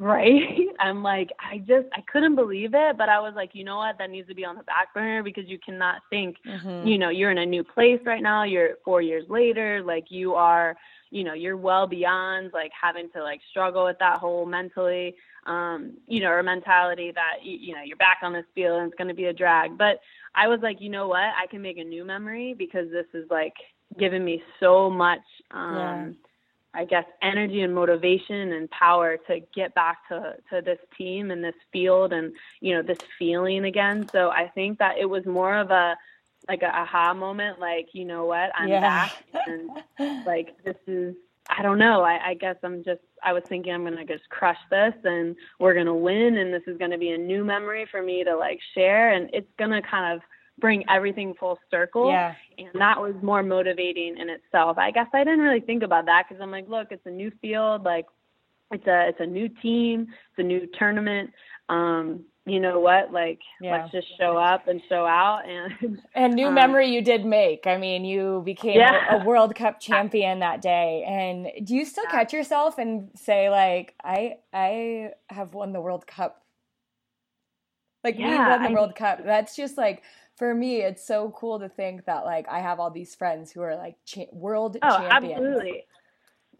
Right. 0.00 0.66
I'm 0.80 1.02
like, 1.02 1.28
I 1.38 1.58
just, 1.58 1.86
I 1.92 2.00
couldn't 2.10 2.34
believe 2.34 2.70
it, 2.72 2.96
but 2.96 3.10
I 3.10 3.20
was 3.20 3.34
like, 3.36 3.50
you 3.52 3.64
know 3.64 3.76
what? 3.76 3.98
That 3.98 4.08
needs 4.08 4.28
to 4.28 4.34
be 4.34 4.46
on 4.46 4.56
the 4.56 4.62
back 4.62 4.94
burner 4.94 5.22
because 5.22 5.44
you 5.46 5.58
cannot 5.64 6.00
think, 6.08 6.36
mm-hmm. 6.46 6.88
you 6.88 6.96
know, 6.96 7.10
you're 7.10 7.30
in 7.30 7.38
a 7.38 7.46
new 7.46 7.62
place 7.62 8.00
right 8.06 8.22
now. 8.22 8.44
You're 8.44 8.76
four 8.82 9.02
years 9.02 9.26
later. 9.28 9.82
Like, 9.84 10.06
you 10.08 10.32
are, 10.32 10.74
you 11.10 11.22
know, 11.22 11.34
you're 11.34 11.58
well 11.58 11.86
beyond 11.86 12.52
like 12.54 12.70
having 12.80 13.10
to 13.14 13.22
like 13.22 13.40
struggle 13.50 13.84
with 13.84 13.98
that 13.98 14.18
whole 14.18 14.46
mentally, 14.46 15.14
um, 15.46 15.98
you 16.08 16.20
know, 16.20 16.30
or 16.30 16.42
mentality 16.42 17.12
that, 17.14 17.44
you, 17.44 17.58
you 17.60 17.74
know, 17.74 17.82
you're 17.84 17.98
back 17.98 18.20
on 18.22 18.32
this 18.32 18.46
field 18.54 18.80
and 18.80 18.90
it's 18.90 18.96
going 18.96 19.08
to 19.08 19.14
be 19.14 19.26
a 19.26 19.34
drag. 19.34 19.76
But 19.76 20.00
I 20.34 20.48
was 20.48 20.60
like, 20.62 20.80
you 20.80 20.88
know 20.88 21.08
what? 21.08 21.18
I 21.18 21.46
can 21.50 21.60
make 21.60 21.76
a 21.76 21.84
new 21.84 22.06
memory 22.06 22.54
because 22.56 22.90
this 22.90 23.06
is 23.12 23.28
like 23.30 23.54
giving 23.98 24.24
me 24.24 24.42
so 24.60 24.88
much, 24.88 25.20
um, 25.50 25.76
yeah 25.76 26.08
I 26.72 26.84
guess 26.84 27.04
energy 27.20 27.62
and 27.62 27.74
motivation 27.74 28.52
and 28.52 28.70
power 28.70 29.16
to 29.26 29.40
get 29.54 29.74
back 29.74 30.08
to 30.08 30.36
to 30.50 30.62
this 30.62 30.78
team 30.96 31.30
and 31.30 31.42
this 31.42 31.54
field 31.72 32.12
and 32.12 32.32
you 32.60 32.74
know 32.74 32.82
this 32.82 32.98
feeling 33.18 33.64
again. 33.64 34.08
So 34.08 34.30
I 34.30 34.48
think 34.48 34.78
that 34.78 34.98
it 34.98 35.06
was 35.06 35.26
more 35.26 35.56
of 35.56 35.70
a 35.70 35.96
like 36.48 36.62
a 36.62 36.74
aha 36.74 37.12
moment, 37.14 37.60
like 37.60 37.88
you 37.92 38.04
know 38.04 38.24
what, 38.24 38.50
I'm 38.54 38.68
yeah. 38.68 38.80
back 38.80 39.24
and 39.46 40.26
like 40.26 40.62
this 40.64 40.76
is 40.86 41.14
I 41.48 41.62
don't 41.62 41.78
know. 41.78 42.02
I, 42.02 42.28
I 42.28 42.34
guess 42.34 42.56
I'm 42.62 42.84
just 42.84 43.00
I 43.22 43.32
was 43.32 43.42
thinking 43.44 43.72
I'm 43.72 43.84
gonna 43.84 44.04
just 44.04 44.28
crush 44.28 44.58
this 44.70 44.94
and 45.04 45.34
we're 45.58 45.74
gonna 45.74 45.94
win 45.94 46.36
and 46.36 46.54
this 46.54 46.62
is 46.66 46.78
gonna 46.78 46.98
be 46.98 47.10
a 47.10 47.18
new 47.18 47.44
memory 47.44 47.86
for 47.90 48.02
me 48.02 48.22
to 48.24 48.36
like 48.36 48.60
share 48.74 49.12
and 49.12 49.28
it's 49.32 49.50
gonna 49.58 49.82
kind 49.82 50.14
of 50.14 50.22
bring 50.60 50.84
everything 50.88 51.34
full 51.38 51.58
circle. 51.70 52.10
Yeah. 52.10 52.34
And 52.58 52.68
that 52.74 53.00
was 53.00 53.14
more 53.22 53.42
motivating 53.42 54.18
in 54.18 54.28
itself. 54.28 54.78
I 54.78 54.90
guess 54.90 55.08
I 55.12 55.24
didn't 55.24 55.40
really 55.40 55.60
think 55.60 55.82
about 55.82 56.06
that 56.06 56.26
because 56.28 56.40
I'm 56.42 56.50
like, 56.50 56.68
look, 56.68 56.88
it's 56.90 57.06
a 57.06 57.10
new 57.10 57.32
field, 57.40 57.84
like 57.84 58.06
it's 58.70 58.86
a 58.86 59.08
it's 59.08 59.20
a 59.20 59.26
new 59.26 59.48
team, 59.48 60.02
it's 60.02 60.38
a 60.38 60.42
new 60.42 60.68
tournament. 60.78 61.30
Um, 61.68 62.24
you 62.46 62.58
know 62.58 62.80
what? 62.80 63.12
Like, 63.12 63.40
yeah. 63.60 63.82
let's 63.82 63.92
just 63.92 64.06
show 64.18 64.36
up 64.36 64.66
and 64.66 64.80
show 64.88 65.06
out. 65.06 65.42
And 65.48 66.00
and 66.14 66.34
new 66.34 66.48
um, 66.48 66.54
memory 66.54 66.88
you 66.88 67.02
did 67.02 67.24
make. 67.24 67.66
I 67.66 67.76
mean, 67.76 68.04
you 68.04 68.42
became 68.44 68.76
yeah. 68.76 69.16
a, 69.16 69.20
a, 69.20 69.24
World 69.24 69.54
Cup 69.54 69.80
champion 69.80 70.40
that 70.40 70.62
day. 70.62 71.04
And 71.06 71.66
do 71.66 71.74
you 71.74 71.84
still 71.84 72.04
yeah. 72.04 72.10
catch 72.10 72.32
yourself 72.32 72.78
and 72.78 73.10
say 73.14 73.50
like, 73.50 73.94
I 74.02 74.36
I 74.52 75.12
have 75.28 75.54
won 75.54 75.72
the 75.72 75.80
World 75.80 76.06
Cup? 76.06 76.42
Like 78.02 78.16
we 78.16 78.24
won 78.24 78.62
the 78.62 78.70
I, 78.70 78.72
World 78.72 78.94
Cup. 78.94 79.24
That's 79.24 79.54
just 79.54 79.76
like 79.76 80.02
for 80.40 80.54
me, 80.54 80.80
it's 80.80 81.06
so 81.06 81.34
cool 81.36 81.58
to 81.58 81.68
think 81.68 82.06
that 82.06 82.24
like 82.24 82.48
I 82.48 82.60
have 82.60 82.80
all 82.80 82.90
these 82.90 83.14
friends 83.14 83.52
who 83.52 83.60
are 83.60 83.76
like 83.76 83.96
cha- 84.06 84.32
world 84.32 84.78
Oh, 84.80 84.96
champions. 84.96 85.36
absolutely. 85.36 85.84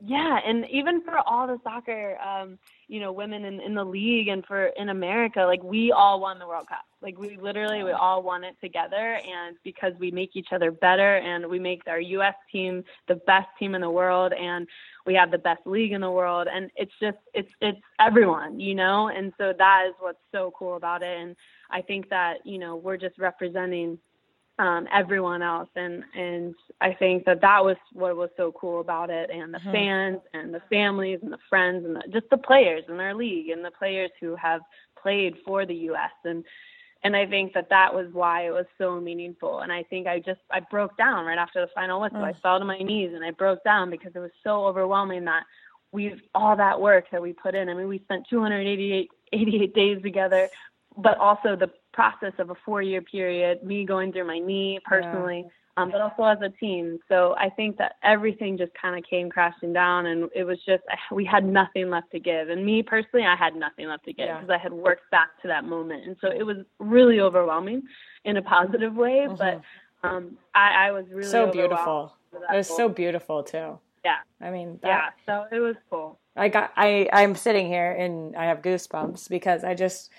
Yeah, 0.04 0.38
and 0.46 0.68
even 0.68 1.00
for 1.00 1.16
all 1.16 1.46
the 1.46 1.58
soccer, 1.64 2.18
um, 2.20 2.58
you 2.90 2.98
know, 2.98 3.12
women 3.12 3.44
in, 3.44 3.60
in 3.60 3.76
the 3.76 3.84
league 3.84 4.26
and 4.26 4.44
for 4.44 4.66
in 4.76 4.88
America, 4.88 5.42
like 5.42 5.62
we 5.62 5.92
all 5.92 6.20
won 6.20 6.40
the 6.40 6.46
World 6.46 6.66
Cup. 6.66 6.84
Like 7.00 7.16
we 7.18 7.38
literally 7.40 7.84
we 7.84 7.92
all 7.92 8.20
won 8.20 8.42
it 8.42 8.56
together, 8.60 9.20
and 9.24 9.56
because 9.62 9.92
we 10.00 10.10
make 10.10 10.30
each 10.34 10.48
other 10.52 10.72
better, 10.72 11.18
and 11.18 11.46
we 11.46 11.60
make 11.60 11.82
our 11.86 12.00
U.S. 12.00 12.34
team 12.50 12.82
the 13.06 13.14
best 13.14 13.46
team 13.60 13.76
in 13.76 13.80
the 13.80 13.88
world, 13.88 14.32
and 14.32 14.66
we 15.06 15.14
have 15.14 15.30
the 15.30 15.38
best 15.38 15.60
league 15.66 15.92
in 15.92 16.00
the 16.00 16.10
world, 16.10 16.48
and 16.52 16.68
it's 16.74 16.92
just 17.00 17.18
it's 17.32 17.48
it's 17.60 17.80
everyone, 18.00 18.58
you 18.58 18.74
know, 18.74 19.08
and 19.08 19.32
so 19.38 19.52
that 19.56 19.84
is 19.88 19.94
what's 20.00 20.18
so 20.32 20.52
cool 20.58 20.74
about 20.74 21.04
it, 21.04 21.16
and 21.16 21.36
I 21.70 21.82
think 21.82 22.10
that 22.10 22.38
you 22.44 22.58
know 22.58 22.74
we're 22.74 22.96
just 22.96 23.18
representing 23.18 23.98
um, 24.58 24.86
everyone 24.92 25.40
else. 25.42 25.68
And, 25.76 26.04
and 26.14 26.54
I 26.80 26.92
think 26.92 27.24
that 27.24 27.40
that 27.40 27.64
was 27.64 27.76
what 27.92 28.16
was 28.16 28.30
so 28.36 28.52
cool 28.52 28.80
about 28.80 29.08
it. 29.10 29.30
And 29.30 29.54
the 29.54 29.58
Mhm. 29.58 29.72
fans 29.72 30.20
and 30.34 30.52
the 30.52 30.60
families 30.68 31.20
and 31.22 31.32
the 31.32 31.38
friends 31.48 31.84
and 31.86 31.96
the, 31.96 32.02
just 32.10 32.28
the 32.30 32.36
players 32.38 32.84
in 32.88 32.96
their 32.98 33.14
league 33.14 33.48
and 33.50 33.64
the 33.64 33.70
players 33.70 34.10
who 34.20 34.36
have 34.36 34.60
played 35.00 35.36
for 35.46 35.64
the 35.64 35.74
U.S. 35.74 36.10
And, 36.24 36.44
and 37.02 37.16
I 37.16 37.24
think 37.24 37.54
that 37.54 37.70
that 37.70 37.94
was 37.94 38.08
why 38.12 38.46
it 38.46 38.50
was 38.50 38.66
so 38.76 39.00
meaningful. 39.00 39.60
And 39.60 39.72
I 39.72 39.82
think 39.84 40.06
I 40.06 40.18
just, 40.18 40.40
I 40.50 40.60
broke 40.60 40.94
down 40.98 41.24
right 41.24 41.38
after 41.38 41.62
the 41.62 41.68
final 41.74 42.00
whistle. 42.00 42.22
I 42.22 42.32
Mm. 42.32 42.42
fell 42.42 42.58
to 42.58 42.64
my 42.66 42.78
knees 42.78 43.12
and 43.14 43.24
I 43.24 43.30
broke 43.30 43.64
down 43.64 43.88
because 43.88 44.12
it 44.14 44.18
was 44.18 44.32
so 44.44 44.66
overwhelming 44.66 45.24
that 45.24 45.44
we've 45.92 46.20
all 46.34 46.54
that 46.56 46.78
work 46.80 47.06
that 47.10 47.22
we 47.22 47.32
put 47.32 47.54
in. 47.54 47.68
I 47.70 47.74
mean, 47.74 47.88
we 47.88 47.98
spent 48.00 48.26
288 48.28 49.10
88 49.32 49.74
days 49.74 50.02
together, 50.02 50.48
but 50.96 51.18
also 51.18 51.56
the 51.56 51.70
process 51.92 52.32
of 52.38 52.50
a 52.50 52.54
four 52.64 52.82
year 52.82 53.02
period, 53.02 53.62
me 53.62 53.84
going 53.84 54.12
through 54.12 54.26
my 54.26 54.38
knee 54.38 54.78
personally, 54.84 55.44
um, 55.76 55.90
but 55.90 56.00
also 56.00 56.24
as 56.24 56.38
a 56.42 56.50
team. 56.58 56.98
So 57.08 57.34
I 57.38 57.48
think 57.50 57.76
that 57.78 57.92
everything 58.02 58.58
just 58.58 58.72
kind 58.80 58.98
of 58.98 59.04
came 59.08 59.30
crashing 59.30 59.72
down, 59.72 60.06
and 60.06 60.28
it 60.34 60.44
was 60.44 60.58
just 60.66 60.82
we 61.12 61.24
had 61.24 61.44
nothing 61.44 61.90
left 61.90 62.10
to 62.12 62.20
give. 62.20 62.48
And 62.48 62.64
me 62.64 62.82
personally, 62.82 63.24
I 63.26 63.36
had 63.36 63.54
nothing 63.54 63.86
left 63.88 64.04
to 64.06 64.12
give 64.12 64.26
Yeah. 64.26 64.40
because 64.40 64.50
I 64.50 64.58
had 64.58 64.72
worked 64.72 65.10
back 65.10 65.28
to 65.42 65.48
that 65.48 65.64
moment, 65.64 66.06
and 66.06 66.16
so 66.20 66.28
it 66.30 66.42
was 66.44 66.58
really 66.78 67.20
overwhelming 67.20 67.82
in 68.24 68.36
a 68.36 68.42
positive 68.42 68.94
way. 68.94 69.26
But 69.38 69.60
um, 70.02 70.36
I, 70.54 70.88
I 70.88 70.90
was 70.92 71.04
really 71.08 71.22
Mm-hmm. 71.22 71.30
so 71.30 71.52
beautiful. 71.52 72.14
It 72.32 72.56
was 72.56 72.68
goal. 72.68 72.76
so 72.76 72.88
beautiful 72.88 73.42
too. 73.42 73.78
yeah, 74.04 74.16
I 74.40 74.50
mean, 74.50 74.78
that, 74.82 74.88
yeah. 74.88 75.08
So 75.26 75.46
it 75.54 75.60
was 75.60 75.76
cool. 75.90 76.18
I 76.36 76.48
got 76.48 76.72
I 76.76 77.08
I'm 77.12 77.34
sitting 77.34 77.66
here 77.66 77.92
and 77.92 78.36
I 78.36 78.46
have 78.46 78.62
goosebumps 78.62 79.28
because 79.28 79.64
I 79.64 79.74
just 79.74 80.10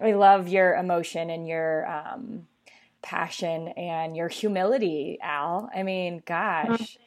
I 0.00 0.12
love 0.12 0.48
your 0.48 0.74
emotion 0.74 1.30
and 1.30 1.46
your 1.46 1.86
um 1.88 2.46
passion 3.02 3.68
and 3.68 4.16
your 4.16 4.28
humility, 4.28 5.18
Al. 5.22 5.70
I 5.74 5.82
mean, 5.82 6.22
gosh. 6.26 6.98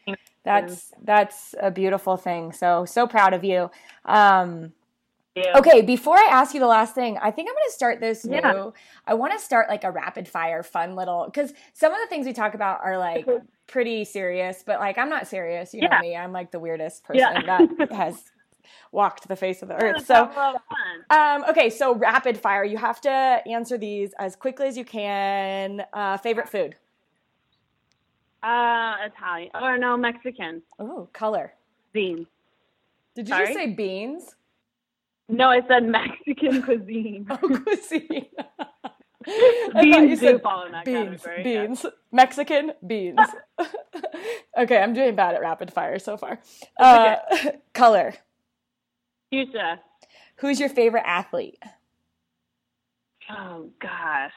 That's 0.44 0.94
that's 1.04 1.56
a 1.60 1.72
beautiful 1.72 2.18
thing. 2.18 2.52
So 2.52 2.86
so 2.86 3.08
proud 3.08 3.34
of 3.34 3.44
you. 3.44 3.72
Um 4.06 4.74
Yeah. 5.36 5.58
Okay, 5.58 5.82
before 5.82 6.18
I 6.18 6.28
ask 6.32 6.54
you 6.54 6.60
the 6.60 6.68
last 6.68 6.96
thing, 6.96 7.18
I 7.18 7.32
think 7.32 7.50
I'm 7.50 7.56
going 7.56 7.64
to 7.68 7.74
start 7.74 8.00
this 8.00 8.24
new. 8.26 8.36
Yeah. 8.36 8.70
I 9.06 9.16
want 9.16 9.34
to 9.34 9.40
start 9.40 9.68
like 9.70 9.84
a 9.84 9.92
rapid 9.92 10.28
fire, 10.28 10.64
fun 10.64 10.96
little 10.96 11.26
because 11.26 11.54
some 11.74 11.94
of 11.94 12.00
the 12.00 12.08
things 12.08 12.26
we 12.26 12.34
talk 12.34 12.54
about 12.54 12.80
are 12.84 12.98
like 12.98 13.26
pretty 13.68 14.06
serious, 14.06 14.64
but 14.66 14.80
like 14.80 14.98
I'm 14.98 15.10
not 15.10 15.28
serious. 15.28 15.74
You 15.74 15.82
know 15.82 16.00
me. 16.00 16.16
I'm 16.16 16.32
like 16.32 16.52
the 16.52 16.60
weirdest 16.60 17.04
person 17.04 17.20
Yeah. 17.20 17.42
that 17.68 17.92
has 17.92 18.24
walked 18.92 19.28
the 19.28 19.36
face 19.36 19.62
of 19.62 19.68
the 19.70 19.76
earth. 19.76 20.06
So, 20.06 20.14
have 20.14 20.32
a 20.36 20.40
lot 20.40 20.56
of 20.56 20.62
fun. 21.10 21.42
um, 21.44 21.50
okay, 21.50 21.70
so 21.70 21.96
rapid 21.96 22.38
fire. 22.38 22.64
You 22.64 22.78
have 22.78 23.02
to 23.02 23.10
answer 23.12 23.78
these 23.78 24.14
as 24.20 24.36
quickly 24.36 24.68
as 24.68 24.78
you 24.78 24.86
can. 24.86 25.84
Uh, 25.94 26.18
favorite 26.18 26.50
food? 26.50 26.76
Uh, 28.44 28.96
Italian 29.06 29.50
or 29.60 29.78
no 29.78 29.98
Mexican 29.98 30.62
Oh, 30.80 31.08
color. 31.14 31.54
beans. 31.94 32.28
Did 33.16 33.28
you 33.28 33.34
Sorry? 33.34 33.46
just 33.48 33.58
say 33.58 33.68
beans? 33.74 34.36
No, 35.28 35.50
I 35.50 35.62
said 35.68 35.84
Mexican 35.88 36.62
cuisine. 36.68 37.26
Oh, 37.32 37.38
cuisine. 37.66 38.28
I 39.28 39.72
thought 39.74 39.84
you 39.86 39.94
beans 39.94 40.20
do 40.20 40.26
said 40.28 40.42
fall 40.44 40.68
in 40.68 40.72
that 40.74 40.86
beans, 40.86 41.24
category. 41.24 41.52
yeah. 41.84 41.90
Mexican 42.12 42.74
beans. 42.86 43.20
okay, 44.56 44.78
I'm 44.78 44.94
doing 44.94 45.16
bad 45.16 45.34
at 45.34 45.42
rapid 45.42 45.74
fire 45.74 45.98
so 45.98 46.16
far. 46.16 46.40
Uh, 46.78 47.16
color. 47.74 48.14
Who's 50.38 50.60
your 50.60 50.70
favorite 50.70 51.04
athlete? 51.06 51.62
Oh 53.30 53.70
gosh. 53.80 54.32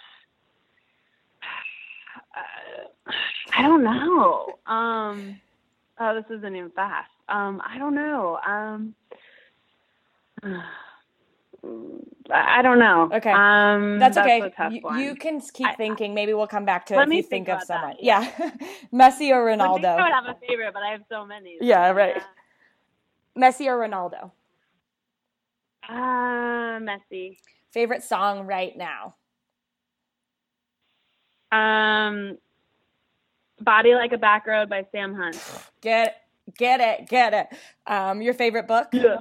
Uh, 2.36 3.12
I 3.56 3.62
don't 3.62 3.82
know. 3.82 4.54
Um. 4.66 5.40
Oh, 6.00 6.14
this 6.14 6.24
isn't 6.38 6.54
even 6.56 6.70
fast. 6.70 7.10
Um. 7.28 7.60
I 7.66 7.78
don't 7.78 7.94
know. 7.94 8.38
Um. 8.46 8.94
I 10.42 10.62
I 12.30 12.62
don't 12.62 12.78
know. 12.78 13.10
Okay. 13.12 13.32
Um. 13.32 13.98
That's, 13.98 14.16
okay. 14.16 14.40
a 14.40 14.50
tough 14.50 14.72
you, 14.72 14.82
you 14.96 15.14
can 15.16 15.40
keep 15.40 15.66
I- 15.66 15.74
thinking. 15.74 16.14
Maybe 16.14 16.32
we'll 16.34 16.46
come 16.46 16.64
back 16.64 16.86
to 16.86 16.94
it 16.94 17.02
if 17.02 17.08
you 17.12 17.22
think 17.22 17.46
think, 17.46 17.48
of 17.48 17.54
about 17.64 17.68
that, 17.68 17.80
someone. 17.80 17.96
yeah. 18.00 18.30
Yeah, 18.38 18.50
Messi 18.92 19.30
or 19.32 19.48
I 19.50 19.56
think 19.56 19.62
I 19.62 19.72
would 19.72 19.82
Ronaldo? 19.82 20.12
have 20.12 20.26
a 20.26 20.36
favorite, 20.46 20.72
but 20.72 20.82
I 20.82 20.90
have 20.92 21.02
so 21.10 21.26
many. 21.26 21.56
Yeah, 21.60 21.90
right. 21.90 22.22
Messi 23.36 23.66
or 23.66 23.78
Ronaldo? 23.78 24.30
Uh, 25.88 26.78
messy. 26.80 27.38
Favorite 27.72 28.02
song 28.02 28.46
right 28.46 28.76
now? 28.76 29.14
Um, 31.50 32.36
Body 33.60 33.94
Like 33.94 34.12
a 34.12 34.18
Back 34.18 34.46
Road 34.46 34.68
by 34.68 34.86
Sam 34.92 35.14
Hunt. 35.14 35.40
Get 35.80 36.08
it, 36.08 36.56
get 36.56 36.80
it, 36.80 37.08
get 37.08 37.34
it. 37.34 37.58
Um, 37.90 38.20
your 38.22 38.34
favorite 38.34 38.66
book? 38.66 38.88
Yeah. 38.92 39.18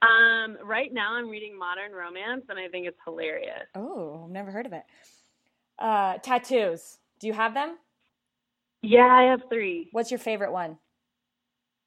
Um, 0.00 0.58
right 0.62 0.92
now 0.92 1.14
I'm 1.14 1.28
reading 1.28 1.58
Modern 1.58 1.92
Romance 1.92 2.44
and 2.48 2.58
I 2.58 2.68
think 2.68 2.86
it's 2.86 2.98
hilarious. 3.04 3.66
Oh, 3.74 4.22
I've 4.24 4.30
never 4.30 4.50
heard 4.50 4.66
of 4.66 4.72
it. 4.72 4.84
Uh, 5.78 6.18
tattoos. 6.18 6.98
Do 7.20 7.26
you 7.26 7.32
have 7.32 7.54
them? 7.54 7.76
Yeah, 8.82 9.08
I 9.08 9.22
have 9.24 9.42
three. 9.48 9.88
What's 9.92 10.10
your 10.10 10.18
favorite 10.18 10.52
one? 10.52 10.78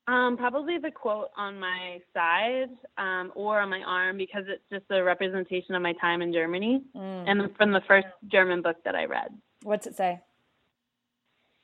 Um, 0.08 0.36
probably 0.36 0.78
the 0.80 0.92
quote 0.92 1.30
on 1.38 1.60
my 1.60 2.02
side, 2.14 2.70
um, 2.98 3.32
or 3.36 3.60
on 3.62 3.70
my 3.70 3.82
arm 3.84 4.18
because 4.18 4.44
it's 4.48 4.64
just 4.72 4.84
a 4.90 5.02
representation 5.04 5.76
of 5.76 5.82
my 5.82 5.94
time 5.94 6.22
in 6.22 6.34
Germany 6.34 6.82
Mm. 6.96 7.24
and 7.28 7.56
from 7.56 7.72
the 7.72 7.82
first 7.82 8.08
German 8.28 8.62
book 8.62 8.78
that 8.84 8.96
I 8.96 9.06
read. 9.06 9.32
What's 9.64 9.86
it 9.88 9.96
say? 9.96 10.20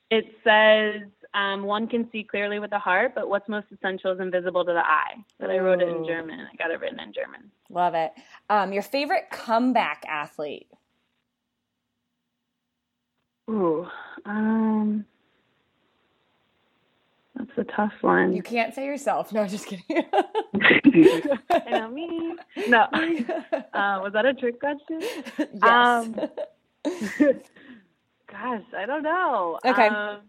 It 0.10 0.26
says, 0.44 1.02
um, 1.34 1.64
one 1.64 1.88
can 1.88 2.10
see 2.12 2.24
clearly 2.24 2.60
with 2.60 2.70
the 2.70 2.80
heart, 2.80 3.14
but 3.16 3.28
what's 3.28 3.50
most 3.50 3.68
essential 3.74 4.12
is 4.14 4.20
invisible 4.22 4.64
to 4.64 4.72
the 4.72 4.86
eye. 4.86 5.16
But 5.40 5.50
I 5.50 5.58
wrote 5.58 5.82
it 5.82 5.90
in 5.90 6.06
German. 6.06 6.40
I 6.40 6.56
got 6.56 6.72
it 6.72 6.80
written 6.80 7.00
in 7.00 7.12
German. 7.12 7.52
Love 7.70 7.94
it. 7.96 8.14
Um, 8.50 8.72
your 8.72 8.84
favorite 8.84 9.30
comeback 9.32 10.06
athlete? 10.08 10.70
Ooh, 13.50 13.88
um, 14.26 15.06
that's 17.36 17.52
a 17.57 17.57
tough 17.76 17.94
one. 18.02 18.34
You 18.34 18.42
can't 18.42 18.74
say 18.74 18.86
yourself. 18.86 19.32
No, 19.32 19.46
just 19.48 19.68
kidding. 19.68 19.86
I 21.50 21.70
know 21.70 21.90
me. 21.90 22.36
No. 22.68 22.88
Uh, 23.74 24.00
was 24.02 24.12
that 24.14 24.26
a 24.26 24.34
trick 24.34 24.60
question? 24.60 25.00
yes. 25.00 25.64
Um, 25.64 26.16
Gosh, 28.32 28.64
I 28.76 28.86
don't 28.88 29.04
know. 29.04 29.60
Okay. 29.64 29.88
Um, 29.88 30.22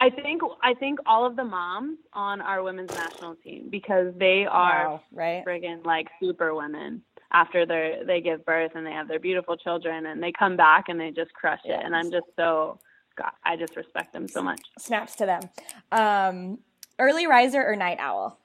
I 0.00 0.10
think 0.10 0.42
I 0.62 0.74
think 0.74 0.98
all 1.06 1.26
of 1.26 1.36
the 1.36 1.44
moms 1.44 1.98
on 2.12 2.40
our 2.40 2.62
women's 2.62 2.90
national 2.90 3.36
team 3.36 3.68
because 3.70 4.12
they 4.18 4.44
are 4.48 4.90
wow, 4.90 5.00
right? 5.12 5.42
friggin' 5.46 5.86
like 5.86 6.08
super 6.20 6.54
women 6.54 7.02
after 7.32 7.64
they 7.64 8.00
they 8.06 8.20
give 8.20 8.44
birth 8.44 8.72
and 8.74 8.86
they 8.86 8.92
have 8.92 9.08
their 9.08 9.18
beautiful 9.18 9.56
children 9.56 10.06
and 10.06 10.22
they 10.22 10.32
come 10.38 10.56
back 10.56 10.84
and 10.88 11.00
they 11.00 11.10
just 11.10 11.32
crush 11.32 11.60
it 11.64 11.80
and 11.82 11.96
I'm 11.96 12.10
just 12.10 12.26
so 12.36 12.78
God, 13.16 13.32
I 13.44 13.56
just 13.56 13.76
respect 13.76 14.12
them 14.12 14.28
so 14.28 14.42
much. 14.42 14.60
Snaps 14.78 15.14
to 15.16 15.26
them. 15.26 15.42
Um, 15.90 16.58
early 16.98 17.26
riser 17.26 17.64
or 17.64 17.74
night 17.76 17.98
owl? 17.98 18.38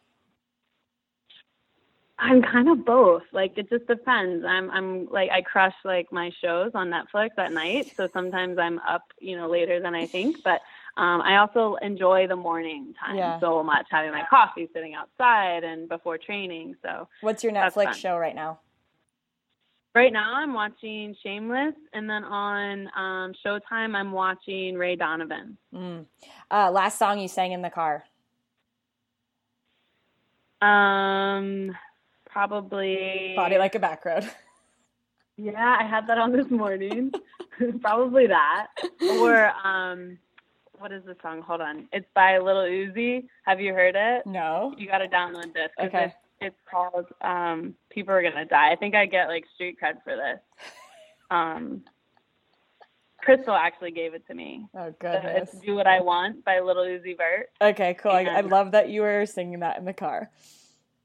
I'm 2.20 2.42
kind 2.44 2.70
of 2.70 2.86
both. 2.86 3.24
Like 3.32 3.58
it 3.58 3.68
just 3.70 3.88
depends. 3.88 4.46
I'm 4.46 4.70
I'm 4.70 5.08
like 5.10 5.32
I 5.32 5.42
crush 5.42 5.74
like 5.84 6.12
my 6.12 6.32
shows 6.40 6.72
on 6.76 6.90
Netflix 6.92 7.30
at 7.38 7.52
night, 7.52 7.92
so 7.98 8.08
sometimes 8.14 8.60
I'm 8.60 8.78
up, 8.88 9.04
you 9.20 9.36
know, 9.36 9.50
later 9.50 9.80
than 9.82 9.96
I 9.96 10.06
think, 10.06 10.38
but 10.44 10.62
um 10.98 11.22
I 11.22 11.38
also 11.38 11.76
enjoy 11.82 12.28
the 12.28 12.36
morning 12.36 12.94
time 13.04 13.16
Yeah. 13.16 13.40
so 13.40 13.64
much 13.64 13.88
having 13.90 14.12
my 14.12 14.24
coffee 14.30 14.70
sitting 14.72 14.94
outside 14.94 15.64
and 15.64 15.90
before 15.90 16.20
training. 16.20 16.76
So 16.84 17.08
What's 17.22 17.44
your 17.44 17.54
Netflix 17.54 17.96
show 17.96 18.18
right 18.18 18.36
now? 18.36 18.60
Right 19.94 20.14
now 20.14 20.34
I'm 20.36 20.54
watching 20.54 21.16
Shameless 21.24 21.76
and 21.94 22.10
then 22.10 22.24
on 22.24 22.88
um 22.96 23.34
Showtime 23.46 23.96
I'm 23.96 24.12
watching 24.12 24.76
Ray 24.76 24.96
Donovan. 24.96 25.58
Mm. 25.74 26.06
Uh, 26.50 26.72
last 26.72 26.98
song 26.98 27.20
you 27.20 27.28
sang 27.28 27.52
in 27.52 27.62
the 27.62 27.70
car? 27.70 28.04
Um 30.62 31.76
probably 32.26 33.34
Body 33.36 33.58
like 33.58 33.76
a 33.76 33.80
back 33.80 34.06
road. 34.06 34.30
Yeah, 35.38 35.78
I 35.80 35.88
had 35.88 36.06
that 36.06 36.20
on 36.20 36.32
this 36.34 36.52
morning. 36.52 37.12
Probably 37.82 38.28
that. 38.28 38.68
Or 39.20 39.52
um 39.66 40.20
what 40.78 40.92
is 40.92 41.04
the 41.06 41.16
song? 41.22 41.42
Hold 41.42 41.62
on. 41.62 41.88
It's 41.94 42.08
by 42.16 42.38
Little 42.40 42.64
Uzi. 42.64 43.26
Have 43.46 43.60
you 43.62 43.74
heard 43.74 43.96
it? 43.96 44.26
No. 44.26 44.74
You 44.78 44.88
got 44.88 44.98
to 45.00 45.08
download 45.08 45.54
this. 45.54 45.70
Okay. 45.80 46.14
It's, 46.42 46.48
it's 46.48 46.58
called 46.70 47.06
um 47.22 47.76
People 47.90 48.14
Are 48.14 48.22
Gonna 48.22 48.46
Die. 48.46 48.72
I 48.72 48.76
think 48.76 48.96
I 48.96 49.06
get 49.06 49.28
like 49.28 49.46
street 49.56 49.78
cred 49.82 50.04
for 50.04 50.16
this. 50.16 50.40
Um 51.30 51.84
Crystal 53.20 53.54
actually 53.54 53.92
gave 53.92 54.16
it 54.16 54.26
to 54.28 54.34
me. 54.34 54.66
Oh 54.76 54.88
It's 54.88 54.98
goodness. 55.00 55.52
Do 55.64 55.76
What 55.76 55.88
I 55.88 56.02
Want 56.02 56.44
by 56.44 56.60
Little 56.60 56.84
Uzi 56.84 57.16
Vert. 57.16 57.50
Okay, 57.62 57.94
cool. 57.96 58.12
I, 58.12 58.24
I 58.24 58.42
love 58.42 58.72
that 58.72 58.90
you 58.90 59.02
were 59.02 59.26
singing 59.28 59.60
that 59.60 59.78
in 59.78 59.86
the 59.86 59.94
car. 59.94 60.32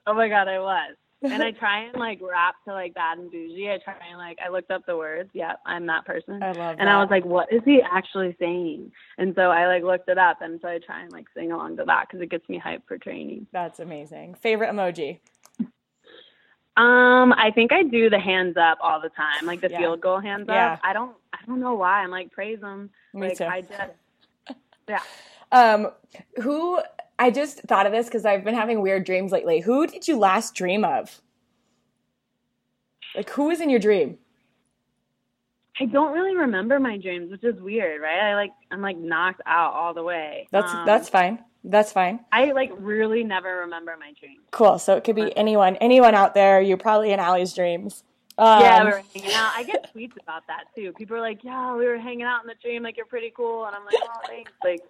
Oh 0.07 0.15
my 0.15 0.29
god, 0.29 0.49
I 0.49 0.59
was. 0.59 0.97
And 1.33 1.43
I 1.43 1.51
try 1.59 1.85
and 1.85 1.97
like 1.99 2.21
rap 2.23 2.57
to 2.67 2.73
like 2.73 2.95
bad 2.95 3.19
and 3.19 3.31
bougie. 3.31 3.71
I 3.71 3.79
try 3.79 3.95
and 4.09 4.19
like 4.19 4.39
I 4.45 4.49
looked 4.51 4.71
up 4.71 4.87
the 4.87 4.97
words. 4.97 5.31
Yep, 5.33 5.61
I'm 5.67 5.87
that 5.87 6.05
person. 6.05 6.43
I 6.43 6.53
love 6.53 6.77
and 6.79 6.89
that. 6.89 6.95
I 6.95 7.01
was 7.01 7.09
like, 7.11 7.25
what 7.25 7.53
is 7.53 7.63
he 7.65 7.81
actually 7.83 8.37
saying? 8.39 8.91
And 9.19 9.35
so 9.35 9.43
I 9.51 9.67
like 9.67 9.83
looked 9.83 10.09
it 10.09 10.19
up, 10.19 10.39
and 10.41 10.59
so 10.63 10.69
I 10.69 10.79
try 10.79 11.03
and 11.03 11.13
like 11.13 11.27
sing 11.35 11.53
along 11.53 11.77
to 11.79 11.85
that 11.85 12.07
because 12.09 12.23
it 12.23 12.31
gets 12.31 12.49
me 12.49 12.61
hyped 12.65 12.83
for 12.87 12.99
training. 12.99 13.47
That's 13.53 13.81
amazing. 13.81 14.35
Favorite 14.35 14.71
emoji? 14.73 15.21
Um, 16.79 17.33
I 17.33 17.51
think 17.55 17.73
I 17.73 17.83
do 17.85 18.11
the 18.11 18.19
hands 18.21 18.57
up 18.59 18.77
all 18.83 19.01
the 19.01 19.09
time, 19.09 19.47
like 19.47 19.63
the 19.63 19.71
Yeah. 19.71 19.79
field 19.79 20.01
goal 20.03 20.21
hands 20.21 20.47
Yeah. 20.49 20.75
up. 20.75 20.81
I 20.83 20.93
don't, 20.93 21.17
I 21.33 21.39
don't 21.47 21.59
know 21.61 21.75
why. 21.75 22.03
I'm 22.03 22.11
like 22.11 22.31
praise 22.33 22.61
them. 22.61 22.91
Me 23.15 23.29
like 23.29 23.39
too. 23.39 23.45
I 23.45 23.63
just, 23.63 23.93
yeah. 24.89 25.01
Um, 25.53 25.93
who? 26.43 26.81
I 27.19 27.31
just 27.31 27.61
thought 27.63 27.87
of 27.87 27.93
this 27.93 28.07
because 28.07 28.25
I've 28.25 28.45
been 28.45 28.55
having 28.55 28.81
weird 28.81 29.05
dreams 29.05 29.33
lately. 29.33 29.61
Who 29.61 29.87
did 29.87 30.07
you 30.07 30.19
last 30.19 30.55
dream 30.55 30.85
of? 30.85 31.21
Like, 33.15 33.31
who 33.31 33.45
was 33.45 33.61
in 33.61 33.71
your 33.71 33.79
dream? 33.81 34.19
I 35.81 35.87
don't 35.87 36.13
really 36.13 36.37
remember 36.37 36.79
my 36.81 36.97
dreams, 36.99 37.31
which 37.31 37.45
is 37.45 37.61
weird, 37.61 38.01
right? 38.01 38.21
I 38.21 38.35
like, 38.35 38.53
I'm 38.71 38.81
like 38.81 38.97
knocked 38.97 39.43
out 39.47 39.73
all 39.73 39.95
the 39.95 40.03
way. 40.03 40.49
That's 40.51 40.73
Um, 40.73 40.87
that's 40.87 41.09
fine. 41.09 41.43
That's 41.65 41.93
fine. 41.93 42.21
I 42.33 42.53
like 42.53 42.71
really 42.77 43.25
never 43.25 43.59
remember 43.61 43.97
my 43.99 44.13
dreams. 44.19 44.41
Cool. 44.53 44.79
So 44.79 44.97
it 44.97 45.05
could 45.05 45.17
be 45.17 45.37
anyone, 45.37 45.77
anyone 45.77 46.15
out 46.15 46.35
there. 46.35 46.61
You're 46.61 46.77
probably 46.77 47.13
in 47.13 47.21
Ali's 47.21 47.53
dreams. 47.53 48.05
Um, 48.39 48.61
yeah, 48.61 48.85
we 48.85 48.91
were 48.91 49.03
hanging 49.15 49.33
out. 49.33 49.53
I 49.55 49.63
get 49.65 49.93
tweets 49.95 50.13
about 50.23 50.47
that 50.47 50.65
too. 50.75 50.93
People 50.93 51.17
are 51.17 51.21
like, 51.21 51.43
"Yeah, 51.43 51.75
we 51.75 51.87
were 51.87 51.97
hanging 51.97 52.27
out 52.27 52.43
in 52.43 52.47
the 52.47 52.55
dream. 52.63 52.83
Like, 52.83 52.99
you're 52.99 53.07
pretty 53.07 53.33
cool." 53.35 53.65
And 53.65 53.75
I'm 53.75 53.83
like, 53.87 53.95
"Oh, 54.03 54.21
thanks." 54.27 54.53
Like, 54.63 54.83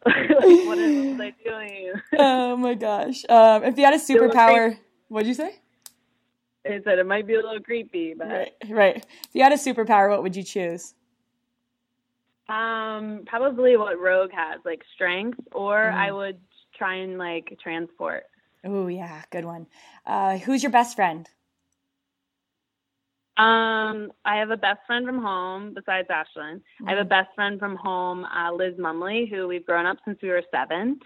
like 0.06 0.66
what 0.66 0.78
is 0.78 1.18
I 1.20 1.34
doing? 1.44 1.92
oh 2.18 2.56
my 2.56 2.74
gosh. 2.74 3.24
Um, 3.28 3.64
if 3.64 3.76
you 3.78 3.84
had 3.84 3.94
a 3.94 3.98
superpower, 3.98 4.78
what'd 5.08 5.26
you 5.26 5.34
say? 5.34 5.60
I 6.66 6.80
said 6.84 6.98
it 6.98 7.06
might 7.06 7.26
be 7.26 7.34
a 7.34 7.36
little 7.36 7.60
creepy, 7.60 8.14
but 8.14 8.26
Right, 8.28 8.52
right. 8.68 8.96
If 8.96 9.34
you 9.34 9.42
had 9.42 9.52
a 9.52 9.56
superpower, 9.56 10.10
what 10.10 10.22
would 10.22 10.36
you 10.36 10.42
choose? 10.42 10.94
um, 12.48 13.22
probably 13.26 13.76
what 13.76 13.98
Rogue 14.00 14.30
has, 14.32 14.60
like 14.64 14.82
strength, 14.94 15.40
or 15.52 15.90
Mm. 15.92 15.94
I 15.94 16.12
would 16.12 16.40
try 16.76 16.96
and 16.96 17.18
like 17.18 17.58
transport. 17.60 18.24
Oh 18.64 18.86
yeah, 18.86 19.22
good 19.30 19.44
one. 19.44 19.66
Uh, 20.04 20.38
who's 20.38 20.62
your 20.62 20.70
best 20.72 20.94
friend? 20.96 21.28
Um, 23.38 24.12
I 24.24 24.36
have 24.36 24.50
a 24.50 24.56
best 24.56 24.80
friend 24.86 25.04
from 25.06 25.20
home 25.22 25.74
besides 25.74 26.08
Ashlyn. 26.08 26.60
I 26.86 26.90
have 26.90 26.98
a 26.98 27.04
Mm. 27.04 27.08
best 27.10 27.34
friend 27.34 27.58
from 27.58 27.76
home, 27.76 28.24
uh, 28.24 28.50
Liz 28.52 28.74
Mumley, 28.78 29.28
who 29.28 29.46
we've 29.46 29.66
grown 29.66 29.84
up 29.84 29.98
since 30.06 30.20
we 30.22 30.30
were 30.30 30.42
seven, 30.50 30.98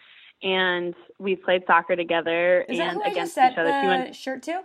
and 0.43 0.95
we've 1.19 1.43
played 1.43 1.65
soccer 1.67 1.97
together 1.97 2.63
Is 2.69 2.79
that 2.79 2.89
and 2.95 2.97
who 2.99 3.03
I 3.03 3.07
just 3.07 3.17
against 3.17 3.35
sent 3.35 3.53
each 3.53 3.59
other. 3.59 3.81
The 3.83 3.87
went. 3.89 4.15
shirt 4.17 4.43
to? 4.45 4.63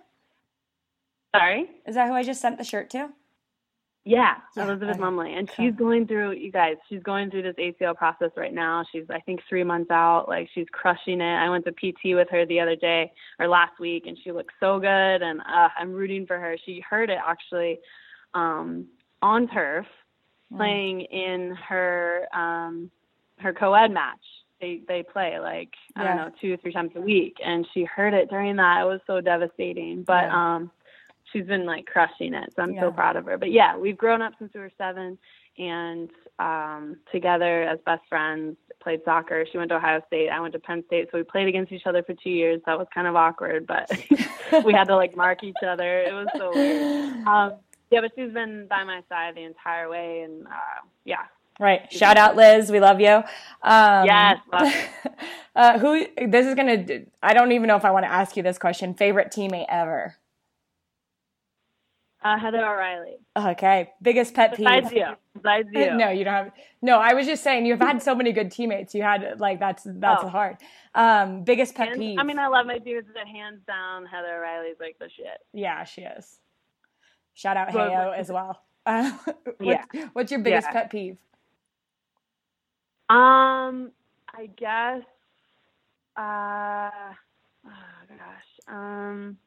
Sorry. 1.36 1.70
Is 1.88 1.95
that 1.95 2.07
who 2.07 2.13
I 2.13 2.24
just 2.24 2.39
sent 2.39 2.57
the 2.59 2.63
shirt 2.63 2.89
to? 2.91 3.09
Yeah, 4.08 4.36
Yeah, 4.56 4.66
Elizabeth 4.66 4.91
okay, 4.91 4.99
Mumley, 4.99 5.36
and 5.38 5.47
cool. 5.49 5.66
she's 5.66 5.76
going 5.76 6.06
through. 6.06 6.34
You 6.34 6.51
guys, 6.51 6.76
she's 6.88 7.01
going 7.01 7.32
through 7.32 7.41
this 7.41 7.56
ACL 7.56 7.95
process 7.95 8.30
right 8.38 8.53
now. 8.53 8.86
She's, 8.91 9.06
I 9.10 9.20
think, 9.22 9.41
three 9.49 9.64
months 9.64 9.89
out. 9.89 10.26
Like 10.30 10.47
she's 10.53 10.68
crushing 10.72 11.22
it. 11.22 11.36
I 11.36 11.49
went 11.49 11.66
to 11.66 11.72
PT 11.72 12.14
with 12.16 12.28
her 12.30 12.45
the 12.45 12.60
other 12.60 12.76
day 12.76 13.12
or 13.39 13.47
last 13.47 13.80
week, 13.80 14.03
and 14.06 14.16
she 14.24 14.32
looks 14.32 14.53
so 14.60 14.80
good. 14.80 15.22
And 15.24 15.41
uh, 15.41 15.70
I'm 15.80 15.91
rooting 15.91 16.28
for 16.28 16.38
her. 16.39 16.56
She 16.68 16.84
heard 16.88 17.10
it 17.10 17.18
actually 17.26 17.80
um, 18.34 18.86
on 19.22 19.47
turf, 19.49 19.86
Mm. 20.53 20.58
playing 20.58 21.01
in 21.01 21.56
her 21.68 22.28
um, 22.32 22.91
her 23.39 23.51
co-ed 23.51 23.88
match. 23.88 24.22
They 24.62 24.82
they 24.88 25.01
play 25.01 25.39
like 25.39 25.70
I 25.95 26.03
don't 26.03 26.18
know 26.18 26.30
two 26.39 26.53
or 26.53 26.58
three 26.58 26.72
times 26.72 26.91
a 26.95 27.01
week, 27.01 27.38
and 27.43 27.66
she 27.74 27.84
heard 27.86 28.14
it 28.14 28.30
during 28.30 28.56
that. 28.58 28.82
It 28.82 28.86
was 28.86 28.99
so 29.08 29.20
devastating, 29.22 30.03
but 30.03 30.26
Yeah. 30.26 30.56
um 30.56 30.72
she's 31.36 31.46
been 31.46 31.66
like 31.66 31.86
crushing 31.86 32.34
it. 32.34 32.54
So 32.56 32.64
I'm 32.64 32.74
Yeah. 32.74 32.82
so 32.82 32.92
proud 32.92 33.18
of 33.18 33.26
her. 33.26 33.38
But 33.38 33.52
yeah, 33.52 33.78
we've 33.78 33.98
grown 33.98 34.22
up 34.22 34.34
since 34.40 34.54
we 34.54 34.60
were 34.62 34.72
seven 34.78 35.18
and 35.58 36.10
um 36.40 36.98
together 37.12 37.64
as 37.64 37.80
best 37.86 38.02
friends, 38.10 38.56
played 38.82 39.02
soccer. 39.06 39.46
She 39.52 39.58
went 39.58 39.70
to 39.70 39.76
Ohio 39.78 40.02
State, 40.08 40.30
I 40.30 40.40
went 40.40 40.54
to 40.54 40.60
Penn 40.60 40.84
State, 40.88 41.10
so 41.12 41.18
we 41.18 41.24
played 41.24 41.48
against 41.48 41.72
each 41.72 41.86
other 41.86 42.04
for 42.04 42.14
two 42.14 42.30
years. 42.30 42.62
That 42.66 42.78
was 42.78 42.88
kind 42.94 43.08
of 43.08 43.16
awkward, 43.16 43.68
but 43.68 43.90
we 44.66 44.74
had 44.74 44.86
to 44.86 44.96
like 44.96 45.16
mark 45.16 45.44
each 45.44 45.56
other. 45.66 46.02
It 46.04 46.14
was 46.14 46.28
so 46.38 46.54
weird. 46.56 47.26
Um 47.28 47.54
yeah, 47.92 48.02
but 48.02 48.12
she's 48.16 48.32
been 48.34 48.68
by 48.68 48.84
my 48.84 49.02
side 49.10 49.36
the 49.36 49.44
entire 49.44 49.90
way 49.90 50.22
and 50.22 50.48
uh 50.48 50.82
yeah. 51.06 51.24
Right. 51.60 51.92
Shout 51.92 52.18
out 52.18 52.36
Liz. 52.36 52.70
We 52.70 52.80
love 52.82 53.00
you. 53.00 53.24
Um, 53.64 54.06
Yes, 54.06 54.40
love 54.52 54.74
uh, 55.56 55.80
who? 55.80 56.06
This 56.28 56.46
is 56.48 56.56
gonna. 56.56 56.86
I 57.24 57.34
don't 57.34 57.54
even 57.54 57.68
know 57.68 57.78
if 57.78 57.86
I 57.86 57.92
want 57.92 58.04
to 58.04 58.12
ask 58.12 58.36
you 58.36 58.44
this 58.44 58.58
question. 58.58 58.94
Favorite 58.94 59.32
teammate 59.32 59.68
ever? 59.70 60.18
Uh 62.26 62.38
Heather 62.39 62.57
O'Reilly. 62.65 63.17
Okay. 63.38 63.91
Biggest 64.01 64.34
pet 64.34 64.55
peeve. 64.55 64.65
Besides 64.65 64.91
you. 64.91 65.05
Besides 65.36 65.69
you. 65.71 65.91
No, 65.95 66.09
you 66.09 66.23
don't 66.23 66.34
have. 66.34 66.51
No, 66.82 66.97
I 66.97 67.13
was 67.13 67.28
just 67.28 67.43
saying 67.43 67.67
you've 67.67 67.80
had 67.80 68.01
so 68.01 68.15
many 68.15 68.32
good 68.32 68.51
teammates. 68.51 68.95
You 68.95 69.03
had 69.03 69.39
like 69.39 69.59
that's 69.59 69.84
that's 69.86 70.23
Oh. 70.23 70.28
hard. 70.30 70.57
Um, 70.95 71.43
biggest 71.43 71.76
pet 71.76 71.89
Hands- 71.89 71.99
peeve. 71.99 72.17
I 72.19 72.23
mean, 72.23 72.39
I 72.39 72.47
love 72.47 72.65
my 72.65 72.80
dudes, 72.80 73.09
but 73.13 73.28
hands 73.28 73.59
down, 73.67 74.07
Heather 74.07 74.38
O'Reilly's 74.38 74.78
like 74.80 74.97
the 74.99 75.07
shit. 75.15 75.38
yeah, 75.53 75.84
she 75.84 76.01
is. 76.01 76.39
Shout 77.36 77.57
out 77.57 77.71
Well, 77.73 77.89
Heyo 77.91 78.17
as 78.17 78.32
well. 78.32 78.59
Uh, 78.88 79.11
what's, 79.59 79.59
Yeah. 79.59 79.84
what's 80.13 80.32
your 80.32 80.39
biggest 80.41 80.67
Yeah. 80.69 80.73
pet 80.73 80.89
peeve? 80.89 81.17
Um, 83.09 83.91
I 84.34 84.47
guess. 84.55 85.03
Uh, 86.17 87.13
oh 87.67 88.15
gosh. 88.17 88.49
Um, 88.67 89.38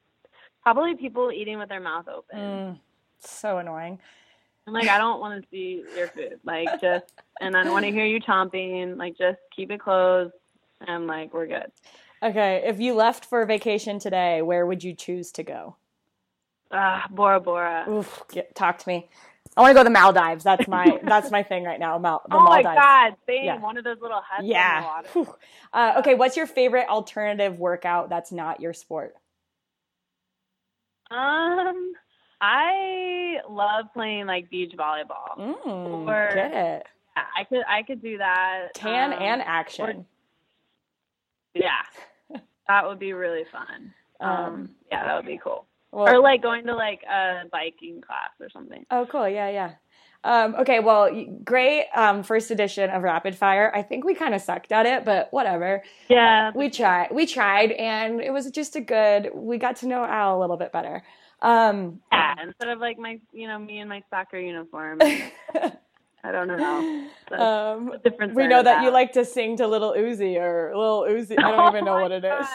probably 0.74 0.96
people 0.96 1.32
eating 1.32 1.58
with 1.58 1.68
their 1.68 1.80
mouth 1.80 2.06
open. 2.08 2.38
Mm, 2.38 2.78
so 3.20 3.58
annoying. 3.58 3.98
I'm 4.66 4.74
like, 4.74 4.88
I 4.88 4.98
don't 4.98 5.18
want 5.18 5.42
to 5.42 5.48
see 5.50 5.82
your 5.96 6.08
food. 6.08 6.40
Like, 6.44 6.68
just, 6.80 7.06
and 7.40 7.56
I 7.56 7.64
don't 7.64 7.72
want 7.72 7.86
to 7.86 7.90
hear 7.90 8.04
you 8.04 8.20
chomping. 8.20 8.98
Like, 8.98 9.16
just 9.16 9.38
keep 9.54 9.70
it 9.70 9.80
closed. 9.80 10.34
And 10.86 11.06
like, 11.06 11.32
we're 11.32 11.46
good. 11.46 11.72
Okay, 12.22 12.64
if 12.66 12.78
you 12.80 12.94
left 12.94 13.24
for 13.24 13.46
vacation 13.46 13.98
today, 13.98 14.42
where 14.42 14.66
would 14.66 14.84
you 14.84 14.92
choose 14.92 15.32
to 15.32 15.42
go? 15.42 15.76
Ah, 16.70 17.06
Bora 17.10 17.40
Bora. 17.40 17.86
Oof, 17.88 18.24
get, 18.30 18.54
talk 18.54 18.76
to 18.78 18.88
me. 18.88 19.08
I 19.56 19.62
want 19.62 19.70
to 19.70 19.74
go 19.74 19.80
to 19.80 19.84
the 19.84 19.90
Maldives. 19.90 20.44
That's 20.44 20.68
my 20.68 21.00
that's 21.02 21.30
my 21.30 21.42
thing 21.42 21.64
right 21.64 21.80
now. 21.80 21.96
Mal, 21.98 22.22
the 22.28 22.34
oh 22.34 22.40
my 22.40 22.62
Maldives. 22.62 22.76
God! 22.78 23.16
Same. 23.26 23.44
Yeah. 23.44 23.58
One 23.58 23.78
of 23.78 23.84
those 23.84 24.00
little 24.02 24.20
huts 24.22 24.44
Yeah. 24.44 25.00
Uh, 25.72 25.94
okay, 25.98 26.14
what's 26.14 26.36
your 26.36 26.46
favorite 26.46 26.88
alternative 26.88 27.58
workout 27.58 28.08
that's 28.08 28.32
not 28.32 28.60
your 28.60 28.72
sport? 28.72 29.14
Um, 31.10 31.92
I 32.40 33.36
love 33.48 33.86
playing 33.94 34.26
like 34.26 34.50
beach 34.50 34.72
volleyball. 34.76 35.36
Mm, 35.38 36.06
Or- 36.06 36.34
get 36.34 36.52
it. 36.52 36.86
Yeah, 37.16 37.24
I 37.36 37.44
could 37.44 37.62
I 37.68 37.82
could 37.82 38.00
do 38.02 38.18
that. 38.18 38.68
Tan 38.74 39.12
um, 39.12 39.18
and 39.22 39.42
action. 39.42 40.06
Yeah, 41.54 41.82
that 42.68 42.86
would 42.86 42.98
be 42.98 43.12
really 43.12 43.44
fun. 43.50 43.92
Um, 44.20 44.30
Um, 44.30 44.70
yeah, 44.90 45.04
that 45.06 45.16
would 45.16 45.26
be 45.26 45.40
cool. 45.42 45.64
well, 45.90 46.08
or 46.14 46.20
like 46.20 46.42
going 46.42 46.66
to 46.66 46.74
like 46.76 47.02
a 47.10 47.44
biking 47.50 48.00
class 48.00 48.30
or 48.40 48.48
something. 48.50 48.84
oh, 48.90 49.06
cool. 49.10 49.28
Yeah, 49.28 49.48
yeah. 49.50 49.72
Um, 50.28 50.56
okay, 50.56 50.78
well, 50.78 51.08
great 51.42 51.86
um, 51.96 52.22
first 52.22 52.50
edition 52.50 52.90
of 52.90 53.02
Rapid 53.02 53.34
Fire. 53.34 53.72
I 53.74 53.80
think 53.80 54.04
we 54.04 54.14
kind 54.14 54.34
of 54.34 54.42
sucked 54.42 54.72
at 54.72 54.84
it, 54.84 55.06
but 55.06 55.32
whatever. 55.32 55.82
Yeah, 56.10 56.52
We 56.54 56.68
tried. 56.68 57.08
We 57.12 57.24
tried, 57.24 57.72
and 57.72 58.20
it 58.20 58.30
was 58.30 58.50
just 58.50 58.76
a 58.76 58.82
good. 58.82 59.30
We 59.32 59.56
got 59.56 59.76
to 59.76 59.86
know 59.86 60.04
Al 60.04 60.38
a 60.38 60.40
little 60.40 60.58
bit 60.58 60.70
better. 60.70 61.02
Um, 61.40 62.00
yeah. 62.12 62.34
Instead 62.42 62.68
of 62.68 62.78
like 62.78 62.98
my, 62.98 63.20
you 63.32 63.48
know, 63.48 63.58
me 63.58 63.78
in 63.78 63.88
my 63.88 64.02
soccer 64.10 64.38
uniform. 64.38 64.98
I 65.02 66.32
don't 66.32 66.48
know. 66.48 67.08
That's 67.30 67.42
um, 67.42 67.92
we 68.34 68.48
know 68.48 68.62
that 68.62 68.82
you 68.82 68.90
like 68.90 69.12
to 69.12 69.24
sing 69.24 69.56
to 69.58 69.66
Little 69.66 69.94
Uzi 69.94 70.36
or 70.38 70.76
Little 70.76 71.04
Uzi. 71.08 71.42
I 71.42 71.50
don't 71.50 71.68
even 71.74 71.86
know 71.86 71.96
Oh 71.96 72.02
what 72.02 72.12
it 72.12 72.22
my 72.22 72.40
is. 72.40 72.46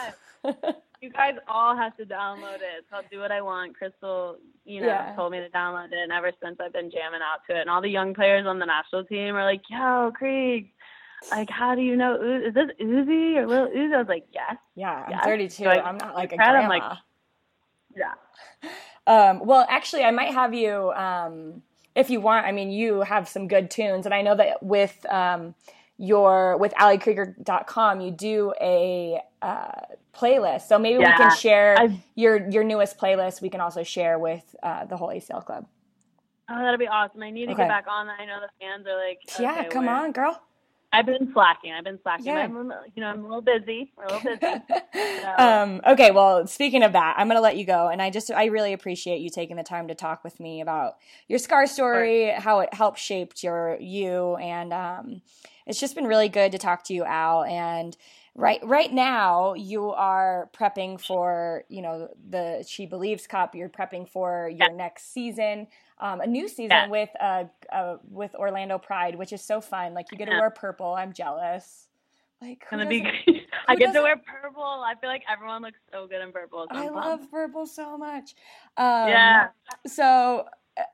You 1.02 1.10
guys 1.10 1.34
all 1.48 1.76
have 1.76 1.94
to 1.98 2.06
download 2.06 2.54
it. 2.56 2.86
So 2.88 2.96
I'll 2.96 3.02
Do 3.10 3.18
What 3.20 3.30
I 3.30 3.42
Want. 3.42 3.76
Crystal, 3.76 4.38
you 4.64 4.80
know, 4.80 4.86
Yeah. 4.86 5.12
told 5.14 5.32
me 5.32 5.38
to 5.40 5.50
download 5.50 5.88
it, 5.92 5.98
and 6.02 6.10
ever 6.10 6.32
since 6.42 6.56
I've 6.64 6.72
been 6.72 6.90
jamming 6.90 7.20
out 7.20 7.40
to 7.50 7.56
it. 7.58 7.60
And 7.60 7.68
all 7.68 7.82
the 7.82 7.90
young 7.90 8.14
players 8.14 8.46
on 8.46 8.58
the 8.58 8.64
national 8.64 9.04
team 9.04 9.36
are 9.36 9.44
like, 9.44 9.60
"Yo, 9.68 10.12
Krieg, 10.16 10.72
like, 11.30 11.50
how 11.50 11.74
do 11.74 11.82
you 11.82 11.94
know? 11.96 12.14
Is 12.14 12.54
this 12.54 12.70
Uzi 12.80 13.36
or 13.36 13.46
Lil 13.46 13.68
Uzi?" 13.68 13.94
I 13.94 13.98
was 13.98 14.08
like, 14.08 14.26
"Yes, 14.32 14.56
yeah, 14.76 15.04
I'm 15.06 15.10
Yes. 15.10 15.24
32. 15.26 15.64
Like, 15.64 15.84
I'm 15.84 15.98
not 15.98 16.14
like 16.14 16.32
a 16.32 16.36
Brad, 16.36 16.54
I'm 16.56 16.68
grandma. 16.68 16.88
like- 16.88 16.98
yeah." 17.94 18.14
Um, 19.06 19.44
well, 19.44 19.66
actually, 19.68 20.04
I 20.04 20.10
might 20.10 20.32
have 20.32 20.54
you, 20.54 20.90
um, 20.92 21.62
if 21.94 22.08
you 22.08 22.22
want. 22.22 22.46
I 22.46 22.52
mean, 22.52 22.70
you 22.70 23.02
have 23.02 23.28
some 23.28 23.46
good 23.46 23.70
tunes, 23.70 24.06
and 24.06 24.14
I 24.14 24.22
know 24.22 24.34
that 24.36 24.62
with 24.62 25.04
um, 25.10 25.54
your 25.98 26.56
with 26.56 26.72
alikrieger.com, 26.76 28.00
you 28.00 28.10
do 28.10 28.54
a 28.58 29.20
uh, 29.42 29.72
playlist. 30.14 30.62
So 30.62 30.78
maybe 30.78 31.00
yeah, 31.00 31.12
we 31.12 31.16
can 31.16 31.36
share 31.36 31.78
I've, 31.78 31.92
your 32.14 32.50
your 32.50 32.64
newest 32.64 32.98
playlist. 32.98 33.40
We 33.40 33.50
can 33.50 33.60
also 33.60 33.82
share 33.82 34.18
with 34.18 34.54
uh, 34.62 34.84
the 34.86 34.96
whole 34.96 35.08
ACL 35.08 35.44
club. 35.44 35.66
Oh, 36.48 36.58
that'll 36.58 36.78
be 36.78 36.88
awesome. 36.88 37.22
I 37.22 37.30
need 37.30 37.46
to 37.46 37.52
okay. 37.52 37.62
get 37.62 37.68
back 37.68 37.86
on 37.88 38.06
that. 38.06 38.20
I 38.20 38.26
know 38.26 38.38
the 38.40 38.50
fans 38.60 38.86
are 38.86 38.96
like, 38.96 39.20
okay, 39.30 39.42
yeah, 39.42 39.68
come 39.68 39.88
on, 39.88 40.12
girl. 40.12 40.40
I've 40.94 41.06
been 41.06 41.32
slacking. 41.32 41.72
I've 41.72 41.82
been 41.82 41.98
slacking. 42.02 42.26
Yeah. 42.26 42.44
I'm, 42.44 42.54
you 42.94 43.02
know, 43.02 43.08
I'm 43.08 43.20
a 43.20 43.22
little 43.22 43.42
busy. 43.42 43.92
We're 43.96 44.04
a 44.04 44.12
little 44.12 44.36
busy. 44.36 44.62
so. 45.22 45.34
um, 45.38 45.80
okay. 45.88 46.12
Well, 46.12 46.46
speaking 46.46 46.84
of 46.84 46.92
that, 46.92 47.16
I'm 47.18 47.26
going 47.26 47.36
to 47.36 47.42
let 47.42 47.56
you 47.56 47.66
go. 47.66 47.88
And 47.88 48.00
I 48.00 48.10
just, 48.10 48.30
I 48.30 48.44
really 48.44 48.72
appreciate 48.72 49.20
you 49.20 49.28
taking 49.28 49.56
the 49.56 49.64
time 49.64 49.88
to 49.88 49.94
talk 49.94 50.22
with 50.22 50.38
me 50.38 50.60
about 50.60 50.94
your 51.26 51.40
scar 51.40 51.66
story, 51.66 52.30
how 52.30 52.60
it 52.60 52.72
helped 52.72 53.00
shaped 53.00 53.42
your, 53.42 53.76
you. 53.80 54.36
And, 54.36 54.72
um, 54.72 55.22
it's 55.66 55.80
just 55.80 55.96
been 55.96 56.06
really 56.06 56.28
good 56.28 56.52
to 56.52 56.58
talk 56.58 56.84
to 56.84 56.94
you, 56.94 57.04
Al. 57.04 57.42
And, 57.42 57.96
right 58.34 58.60
right 58.64 58.92
now 58.92 59.54
you 59.54 59.90
are 59.90 60.50
prepping 60.56 61.00
for 61.00 61.64
you 61.68 61.82
know 61.82 62.08
the 62.30 62.58
SheBelieves 62.62 63.28
Cup 63.28 63.54
you're 63.54 63.68
prepping 63.68 64.08
for 64.08 64.48
your 64.48 64.70
yeah. 64.70 64.76
next 64.76 65.12
season 65.12 65.68
um, 65.98 66.20
a 66.20 66.26
new 66.26 66.48
season 66.48 66.70
yeah. 66.70 66.88
with 66.88 67.10
uh, 67.20 67.44
uh, 67.72 67.96
with 68.10 68.34
Orlando 68.34 68.78
Pride, 68.78 69.14
which 69.14 69.32
is 69.32 69.42
so 69.42 69.60
fun. 69.60 69.94
Like 69.94 70.06
you 70.10 70.18
get 70.18 70.26
to 70.26 70.32
wear 70.32 70.50
purple. 70.50 70.94
I'm 70.94 71.12
jealous. 71.12 71.88
Like 72.42 72.64
gonna 72.68 72.86
be. 72.86 73.06
I 73.68 73.76
get 73.76 73.92
to 73.94 74.02
wear 74.02 74.16
purple. 74.16 74.62
I 74.62 74.94
feel 75.00 75.08
like 75.08 75.22
everyone 75.30 75.62
looks 75.62 75.78
so 75.92 76.06
good 76.06 76.20
in 76.20 76.32
purple. 76.32 76.66
I 76.70 76.88
love 76.88 77.30
purple 77.30 77.66
so 77.66 77.96
much. 77.96 78.34
Um, 78.76 79.08
yeah. 79.08 79.48
So. 79.86 80.46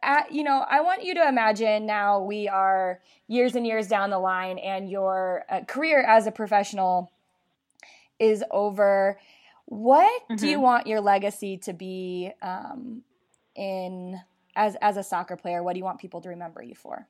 At, 0.03 0.30
you 0.30 0.45
know, 0.45 0.66
I 0.68 0.82
want 0.82 1.05
you 1.05 1.14
to 1.14 1.26
imagine 1.26 1.86
now 1.86 2.20
we 2.20 2.47
are 2.47 3.01
years 3.28 3.55
and 3.55 3.66
years 3.66 3.88
down 3.88 4.11
the 4.11 4.18
line, 4.18 4.59
and 4.59 4.91
your 4.91 5.47
uh, 5.49 5.61
career 5.66 6.03
as 6.03 6.26
a 6.26 6.30
professional 6.30 7.11
is 8.20 8.44
over. 8.52 9.18
What 9.64 10.22
mm-hmm. 10.24 10.36
do 10.36 10.46
you 10.46 10.56
mm-hmm. 10.56 10.62
want 10.62 10.86
your 10.86 11.00
legacy 11.00 11.56
to 11.58 11.72
be 11.72 12.30
um, 12.42 13.02
in 13.56 14.20
as 14.54 14.76
as 14.82 14.96
a 14.96 15.02
soccer 15.02 15.36
player? 15.36 15.62
What 15.62 15.72
do 15.72 15.78
you 15.78 15.84
want 15.84 15.98
people 15.98 16.20
to 16.20 16.28
remember 16.28 16.62
you 16.62 16.74
for? 16.74 17.08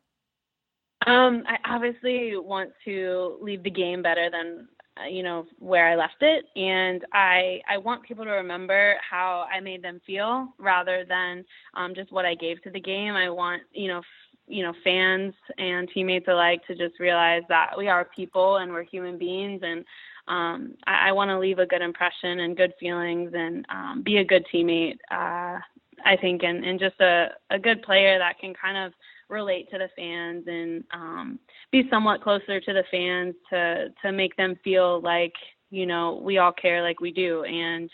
Um, 1.06 1.44
I 1.46 1.56
obviously 1.64 2.36
want 2.36 2.70
to 2.84 3.38
leave 3.40 3.62
the 3.62 3.70
game 3.70 4.02
better 4.02 4.28
than 4.30 4.68
uh, 5.00 5.06
you 5.06 5.22
know 5.22 5.46
where 5.58 5.88
I 5.88 5.96
left 5.96 6.20
it, 6.20 6.44
and 6.56 7.04
I 7.12 7.60
I 7.68 7.78
want 7.78 8.02
people 8.02 8.24
to 8.24 8.30
remember 8.32 8.96
how 9.08 9.46
I 9.52 9.60
made 9.60 9.82
them 9.82 10.00
feel 10.06 10.48
rather 10.58 11.04
than 11.08 11.44
um, 11.74 11.94
just 11.94 12.12
what 12.12 12.26
I 12.26 12.34
gave 12.34 12.62
to 12.62 12.70
the 12.70 12.80
game. 12.80 13.14
I 13.14 13.30
want 13.30 13.62
you 13.72 13.88
know 13.88 13.98
f- 13.98 14.30
you 14.46 14.62
know 14.62 14.74
fans 14.84 15.32
and 15.56 15.88
teammates 15.94 16.28
alike 16.28 16.60
to 16.66 16.74
just 16.74 17.00
realize 17.00 17.42
that 17.48 17.70
we 17.78 17.88
are 17.88 18.04
people 18.04 18.58
and 18.58 18.70
we're 18.70 18.82
human 18.82 19.16
beings 19.16 19.60
and 19.64 19.84
um, 20.30 20.74
I, 20.86 21.08
I 21.08 21.12
want 21.12 21.28
to 21.30 21.38
leave 21.38 21.58
a 21.58 21.66
good 21.66 21.82
impression 21.82 22.40
and 22.40 22.56
good 22.56 22.72
feelings 22.78 23.32
and 23.34 23.66
um, 23.68 24.02
be 24.02 24.18
a 24.18 24.24
good 24.24 24.46
teammate. 24.52 24.98
Uh, 25.10 25.58
I 26.06 26.16
think, 26.18 26.42
and, 26.44 26.64
and 26.64 26.80
just 26.80 26.98
a, 27.00 27.28
a 27.50 27.58
good 27.58 27.82
player 27.82 28.18
that 28.18 28.38
can 28.38 28.54
kind 28.54 28.78
of 28.78 28.92
relate 29.28 29.70
to 29.70 29.78
the 29.78 29.88
fans 29.96 30.44
and 30.46 30.84
um, 30.92 31.38
be 31.70 31.86
somewhat 31.90 32.22
closer 32.22 32.60
to 32.60 32.72
the 32.72 32.84
fans 32.90 33.34
to 33.50 33.88
to 34.02 34.12
make 34.12 34.36
them 34.36 34.58
feel 34.64 35.00
like 35.02 35.34
you 35.70 35.86
know 35.86 36.20
we 36.24 36.38
all 36.38 36.52
care 36.52 36.82
like 36.82 37.00
we 37.00 37.12
do 37.12 37.44
and 37.44 37.90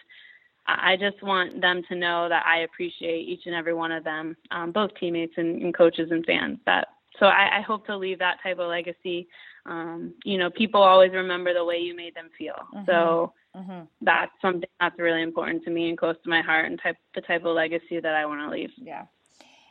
I 0.67 0.97
just 0.97 1.23
want 1.23 1.61
them 1.61 1.83
to 1.89 1.95
know 1.95 2.29
that 2.29 2.45
I 2.45 2.61
appreciate 2.61 3.29
each 3.29 3.43
and 3.47 3.55
every 3.55 3.73
one 3.73 3.93
of 3.93 4.03
them, 4.03 4.37
um, 4.51 4.73
both 4.73 4.91
teammates 4.99 5.35
and, 5.37 5.63
and 5.63 5.77
coaches 5.77 6.09
and 6.11 6.25
fans. 6.27 6.59
That 6.67 6.89
so 7.21 7.27
I, 7.27 7.59
I 7.59 7.61
hope 7.61 7.87
to 7.87 7.97
leave 7.97 8.19
that 8.19 8.39
type 8.43 8.59
of 8.59 8.69
legacy. 8.69 9.29
Um, 9.67 10.15
you 10.25 10.39
know, 10.39 10.51
people 10.51 10.83
always 10.83 11.13
remember 11.13 11.53
the 11.53 11.65
way 11.65 11.79
you 11.79 11.95
made 11.95 12.15
them 12.15 12.31
feel. 12.39 12.55
Mm-hmm. 12.75 12.85
So 12.87 13.33
mm-hmm. 13.57 13.85
that's 14.01 14.33
something 14.41 14.69
that's 14.81 14.99
really 14.99 15.23
important 15.23 15.65
to 15.65 15.71
me 15.71 15.89
and 15.89 15.99
close 15.99 16.17
to 16.23 16.31
my 16.31 16.41
heart 16.41 16.67
and 16.67 16.81
type 16.81 16.97
the 17.15 17.21
type 17.21 17.45
of 17.45 17.55
legacy 17.55 18.01
that 18.01 18.15
I 18.15 18.27
want 18.27 18.41
to 18.41 18.51
leave. 18.51 18.71
Yeah. 18.77 19.07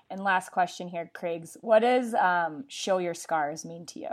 And 0.09 0.23
last 0.23 0.51
question 0.51 0.87
here, 0.87 1.09
Craigs. 1.13 1.57
What 1.61 1.79
does 1.79 2.13
um, 2.13 2.65
show 2.67 2.99
your 2.99 3.13
scars 3.13 3.65
mean 3.65 3.85
to 3.87 3.99
you? 3.99 4.09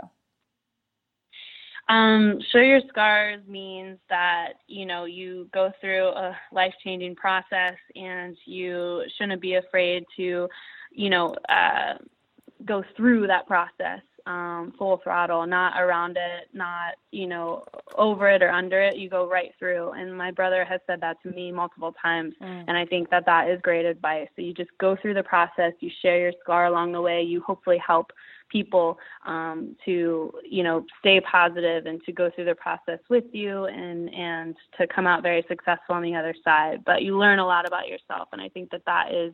Um, 1.89 2.39
show 2.51 2.59
your 2.59 2.79
scars 2.87 3.41
means 3.45 3.99
that 4.09 4.53
you 4.67 4.85
know 4.85 5.03
you 5.03 5.49
go 5.53 5.71
through 5.81 6.07
a 6.07 6.35
life 6.53 6.73
changing 6.81 7.15
process 7.15 7.75
and 7.95 8.37
you 8.45 9.03
shouldn't 9.17 9.41
be 9.41 9.55
afraid 9.55 10.05
to 10.15 10.47
you 10.91 11.09
know 11.09 11.35
uh, 11.49 11.95
go 12.63 12.83
through 12.95 13.27
that 13.27 13.47
process 13.47 13.99
um, 14.25 14.73
full 14.77 15.01
throttle, 15.03 15.45
not 15.45 15.81
around 15.81 16.17
it, 16.17 16.47
not, 16.53 16.95
you 17.11 17.27
know, 17.27 17.65
over 17.97 18.29
it 18.29 18.41
or 18.41 18.49
under 18.49 18.81
it. 18.81 18.97
You 18.97 19.09
go 19.09 19.29
right 19.29 19.51
through. 19.59 19.91
And 19.91 20.17
my 20.17 20.31
brother 20.31 20.63
has 20.63 20.79
said 20.87 21.01
that 21.01 21.17
to 21.23 21.29
me 21.31 21.51
multiple 21.51 21.93
times. 22.01 22.33
Mm. 22.41 22.65
And 22.67 22.77
I 22.77 22.85
think 22.85 23.09
that 23.09 23.25
that 23.25 23.49
is 23.49 23.59
great 23.61 23.85
advice. 23.85 24.27
So 24.35 24.41
you 24.41 24.53
just 24.53 24.71
go 24.79 24.95
through 25.01 25.15
the 25.15 25.23
process, 25.23 25.73
you 25.79 25.89
share 26.01 26.19
your 26.19 26.33
scar 26.41 26.67
along 26.67 26.93
the 26.93 27.01
way, 27.01 27.21
you 27.21 27.41
hopefully 27.41 27.81
help 27.85 28.11
people 28.49 28.97
um, 29.25 29.75
to, 29.83 30.31
you 30.49 30.63
know, 30.63 30.85
stay 30.99 31.19
positive 31.19 31.85
and 31.85 32.01
to 32.03 32.11
go 32.11 32.29
through 32.33 32.45
the 32.45 32.55
process 32.55 32.99
with 33.09 33.23
you 33.33 33.65
and, 33.65 34.13
and 34.13 34.55
to 34.77 34.87
come 34.87 35.07
out 35.07 35.23
very 35.23 35.43
successful 35.47 35.95
on 35.95 36.03
the 36.03 36.15
other 36.15 36.35
side. 36.43 36.83
But 36.85 37.01
you 37.01 37.17
learn 37.17 37.39
a 37.39 37.45
lot 37.45 37.67
about 37.67 37.87
yourself. 37.87 38.29
And 38.31 38.41
I 38.41 38.49
think 38.49 38.69
that 38.69 38.85
that 38.85 39.13
is 39.13 39.33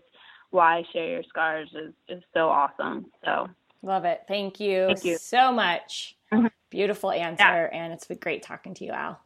why 0.51 0.83
share 0.93 1.09
your 1.09 1.23
scars 1.27 1.69
is, 1.75 1.93
is 2.07 2.23
so 2.33 2.49
awesome. 2.49 3.05
So 3.23 3.49
Love 3.81 4.05
it. 4.05 4.23
Thank 4.27 4.59
you, 4.59 4.87
Thank 4.87 5.05
you. 5.05 5.17
so 5.17 5.51
much. 5.51 6.15
Mm-hmm. 6.31 6.47
Beautiful 6.69 7.11
answer. 7.11 7.43
Yeah. 7.43 7.69
And 7.71 7.93
it's 7.93 8.05
been 8.05 8.17
great 8.17 8.43
talking 8.43 8.73
to 8.75 8.85
you, 8.85 8.91
Al. 8.91 9.19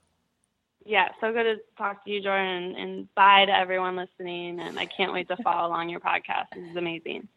Yeah, 0.85 1.09
so 1.21 1.31
good 1.31 1.43
to 1.43 1.55
talk 1.77 2.03
to 2.05 2.11
you, 2.11 2.21
Jordan. 2.21 2.75
And 2.75 3.13
bye 3.15 3.45
to 3.45 3.57
everyone 3.57 3.95
listening. 3.95 4.59
And 4.59 4.77
I 4.77 4.85
can't 4.85 5.13
wait 5.13 5.27
to 5.29 5.37
follow 5.43 5.67
along 5.67 5.89
your 5.89 5.99
podcast. 5.99 6.47
This 6.53 6.69
is 6.69 6.75
amazing. 6.75 7.27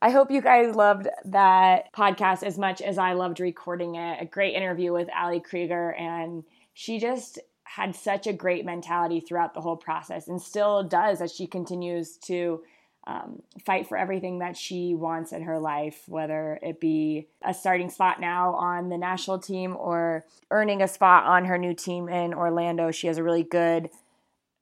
I 0.00 0.10
hope 0.10 0.30
you 0.30 0.40
guys 0.40 0.76
loved 0.76 1.08
that 1.24 1.92
podcast 1.92 2.44
as 2.44 2.56
much 2.56 2.80
as 2.80 2.98
I 2.98 3.14
loved 3.14 3.40
recording 3.40 3.96
it. 3.96 4.22
A 4.22 4.24
great 4.24 4.54
interview 4.54 4.92
with 4.92 5.08
Ali 5.16 5.40
Krieger, 5.40 5.92
and 5.94 6.44
she 6.72 7.00
just 7.00 7.40
had 7.64 7.96
such 7.96 8.28
a 8.28 8.32
great 8.32 8.64
mentality 8.64 9.18
throughout 9.20 9.54
the 9.54 9.60
whole 9.60 9.76
process 9.76 10.28
and 10.28 10.40
still 10.40 10.84
does 10.84 11.20
as 11.20 11.34
she 11.34 11.46
continues 11.48 12.16
to 12.16 12.62
um, 13.08 13.42
fight 13.64 13.88
for 13.88 13.96
everything 13.96 14.40
that 14.40 14.54
she 14.54 14.94
wants 14.94 15.32
in 15.32 15.42
her 15.42 15.58
life, 15.58 16.02
whether 16.06 16.58
it 16.62 16.78
be 16.78 17.26
a 17.42 17.54
starting 17.54 17.88
spot 17.88 18.20
now 18.20 18.52
on 18.52 18.90
the 18.90 18.98
national 18.98 19.38
team 19.38 19.74
or 19.78 20.26
earning 20.50 20.82
a 20.82 20.88
spot 20.88 21.24
on 21.24 21.46
her 21.46 21.56
new 21.56 21.72
team 21.72 22.10
in 22.10 22.34
Orlando. 22.34 22.90
She 22.90 23.06
has 23.06 23.16
a 23.16 23.22
really 23.22 23.42
good 23.42 23.88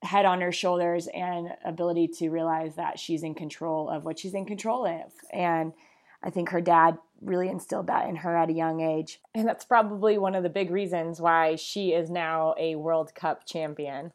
head 0.02 0.24
on 0.24 0.40
her 0.40 0.52
shoulders 0.52 1.08
and 1.12 1.48
ability 1.64 2.06
to 2.06 2.28
realize 2.28 2.76
that 2.76 3.00
she's 3.00 3.24
in 3.24 3.34
control 3.34 3.90
of 3.90 4.04
what 4.04 4.20
she's 4.20 4.34
in 4.34 4.46
control 4.46 4.86
of. 4.86 5.12
And 5.32 5.72
I 6.22 6.30
think 6.30 6.50
her 6.50 6.60
dad 6.60 6.98
really 7.20 7.48
instilled 7.48 7.88
that 7.88 8.08
in 8.08 8.14
her 8.16 8.36
at 8.36 8.50
a 8.50 8.52
young 8.52 8.80
age. 8.80 9.18
And 9.34 9.48
that's 9.48 9.64
probably 9.64 10.18
one 10.18 10.36
of 10.36 10.44
the 10.44 10.48
big 10.48 10.70
reasons 10.70 11.20
why 11.20 11.56
she 11.56 11.92
is 11.92 12.10
now 12.10 12.54
a 12.56 12.76
World 12.76 13.12
Cup 13.16 13.44
champion 13.44 14.12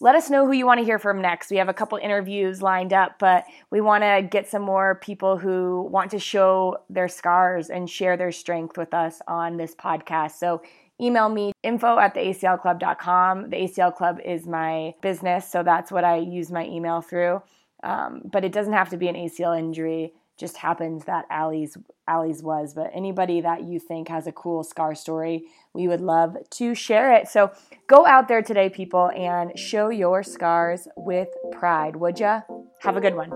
let 0.00 0.14
us 0.14 0.30
know 0.30 0.46
who 0.46 0.52
you 0.52 0.64
want 0.64 0.78
to 0.78 0.84
hear 0.84 0.98
from 0.98 1.20
next. 1.20 1.50
We 1.50 1.56
have 1.56 1.68
a 1.68 1.74
couple 1.74 1.98
interviews 1.98 2.62
lined 2.62 2.92
up, 2.92 3.18
but 3.18 3.44
we 3.70 3.80
want 3.80 4.04
to 4.04 4.26
get 4.28 4.48
some 4.48 4.62
more 4.62 4.96
people 4.96 5.38
who 5.38 5.88
want 5.90 6.12
to 6.12 6.18
show 6.18 6.78
their 6.88 7.08
scars 7.08 7.68
and 7.68 7.90
share 7.90 8.16
their 8.16 8.30
strength 8.30 8.76
with 8.76 8.94
us 8.94 9.20
on 9.26 9.56
this 9.56 9.74
podcast. 9.74 10.32
So 10.32 10.62
email 11.00 11.28
me 11.28 11.52
info 11.62 11.98
at 11.98 12.14
the 12.14 12.20
aclclub.com. 12.20 13.50
The 13.50 13.56
ACL 13.56 13.94
Club 13.94 14.20
is 14.24 14.46
my 14.46 14.94
business, 15.00 15.50
so 15.50 15.62
that's 15.62 15.90
what 15.90 16.04
I 16.04 16.18
use 16.18 16.50
my 16.50 16.64
email 16.66 17.00
through. 17.00 17.42
Um, 17.82 18.22
but 18.24 18.44
it 18.44 18.52
doesn't 18.52 18.72
have 18.72 18.90
to 18.90 18.96
be 18.96 19.08
an 19.08 19.14
ACL 19.14 19.58
injury 19.58 20.12
just 20.38 20.56
happens 20.56 21.04
that 21.04 21.26
Ali's 21.30 21.76
Ali's 22.06 22.42
was. 22.42 22.72
But 22.74 22.90
anybody 22.94 23.40
that 23.40 23.64
you 23.64 23.78
think 23.78 24.08
has 24.08 24.26
a 24.26 24.32
cool 24.32 24.62
scar 24.62 24.94
story, 24.94 25.44
we 25.74 25.88
would 25.88 26.00
love 26.00 26.36
to 26.50 26.74
share 26.74 27.12
it. 27.12 27.28
So 27.28 27.50
go 27.86 28.06
out 28.06 28.28
there 28.28 28.42
today, 28.42 28.70
people, 28.70 29.10
and 29.10 29.58
show 29.58 29.90
your 29.90 30.22
scars 30.22 30.88
with 30.96 31.28
pride, 31.52 31.96
would 31.96 32.18
ya? 32.18 32.42
Have 32.80 32.96
a 32.96 33.00
good 33.00 33.14
one. 33.14 33.32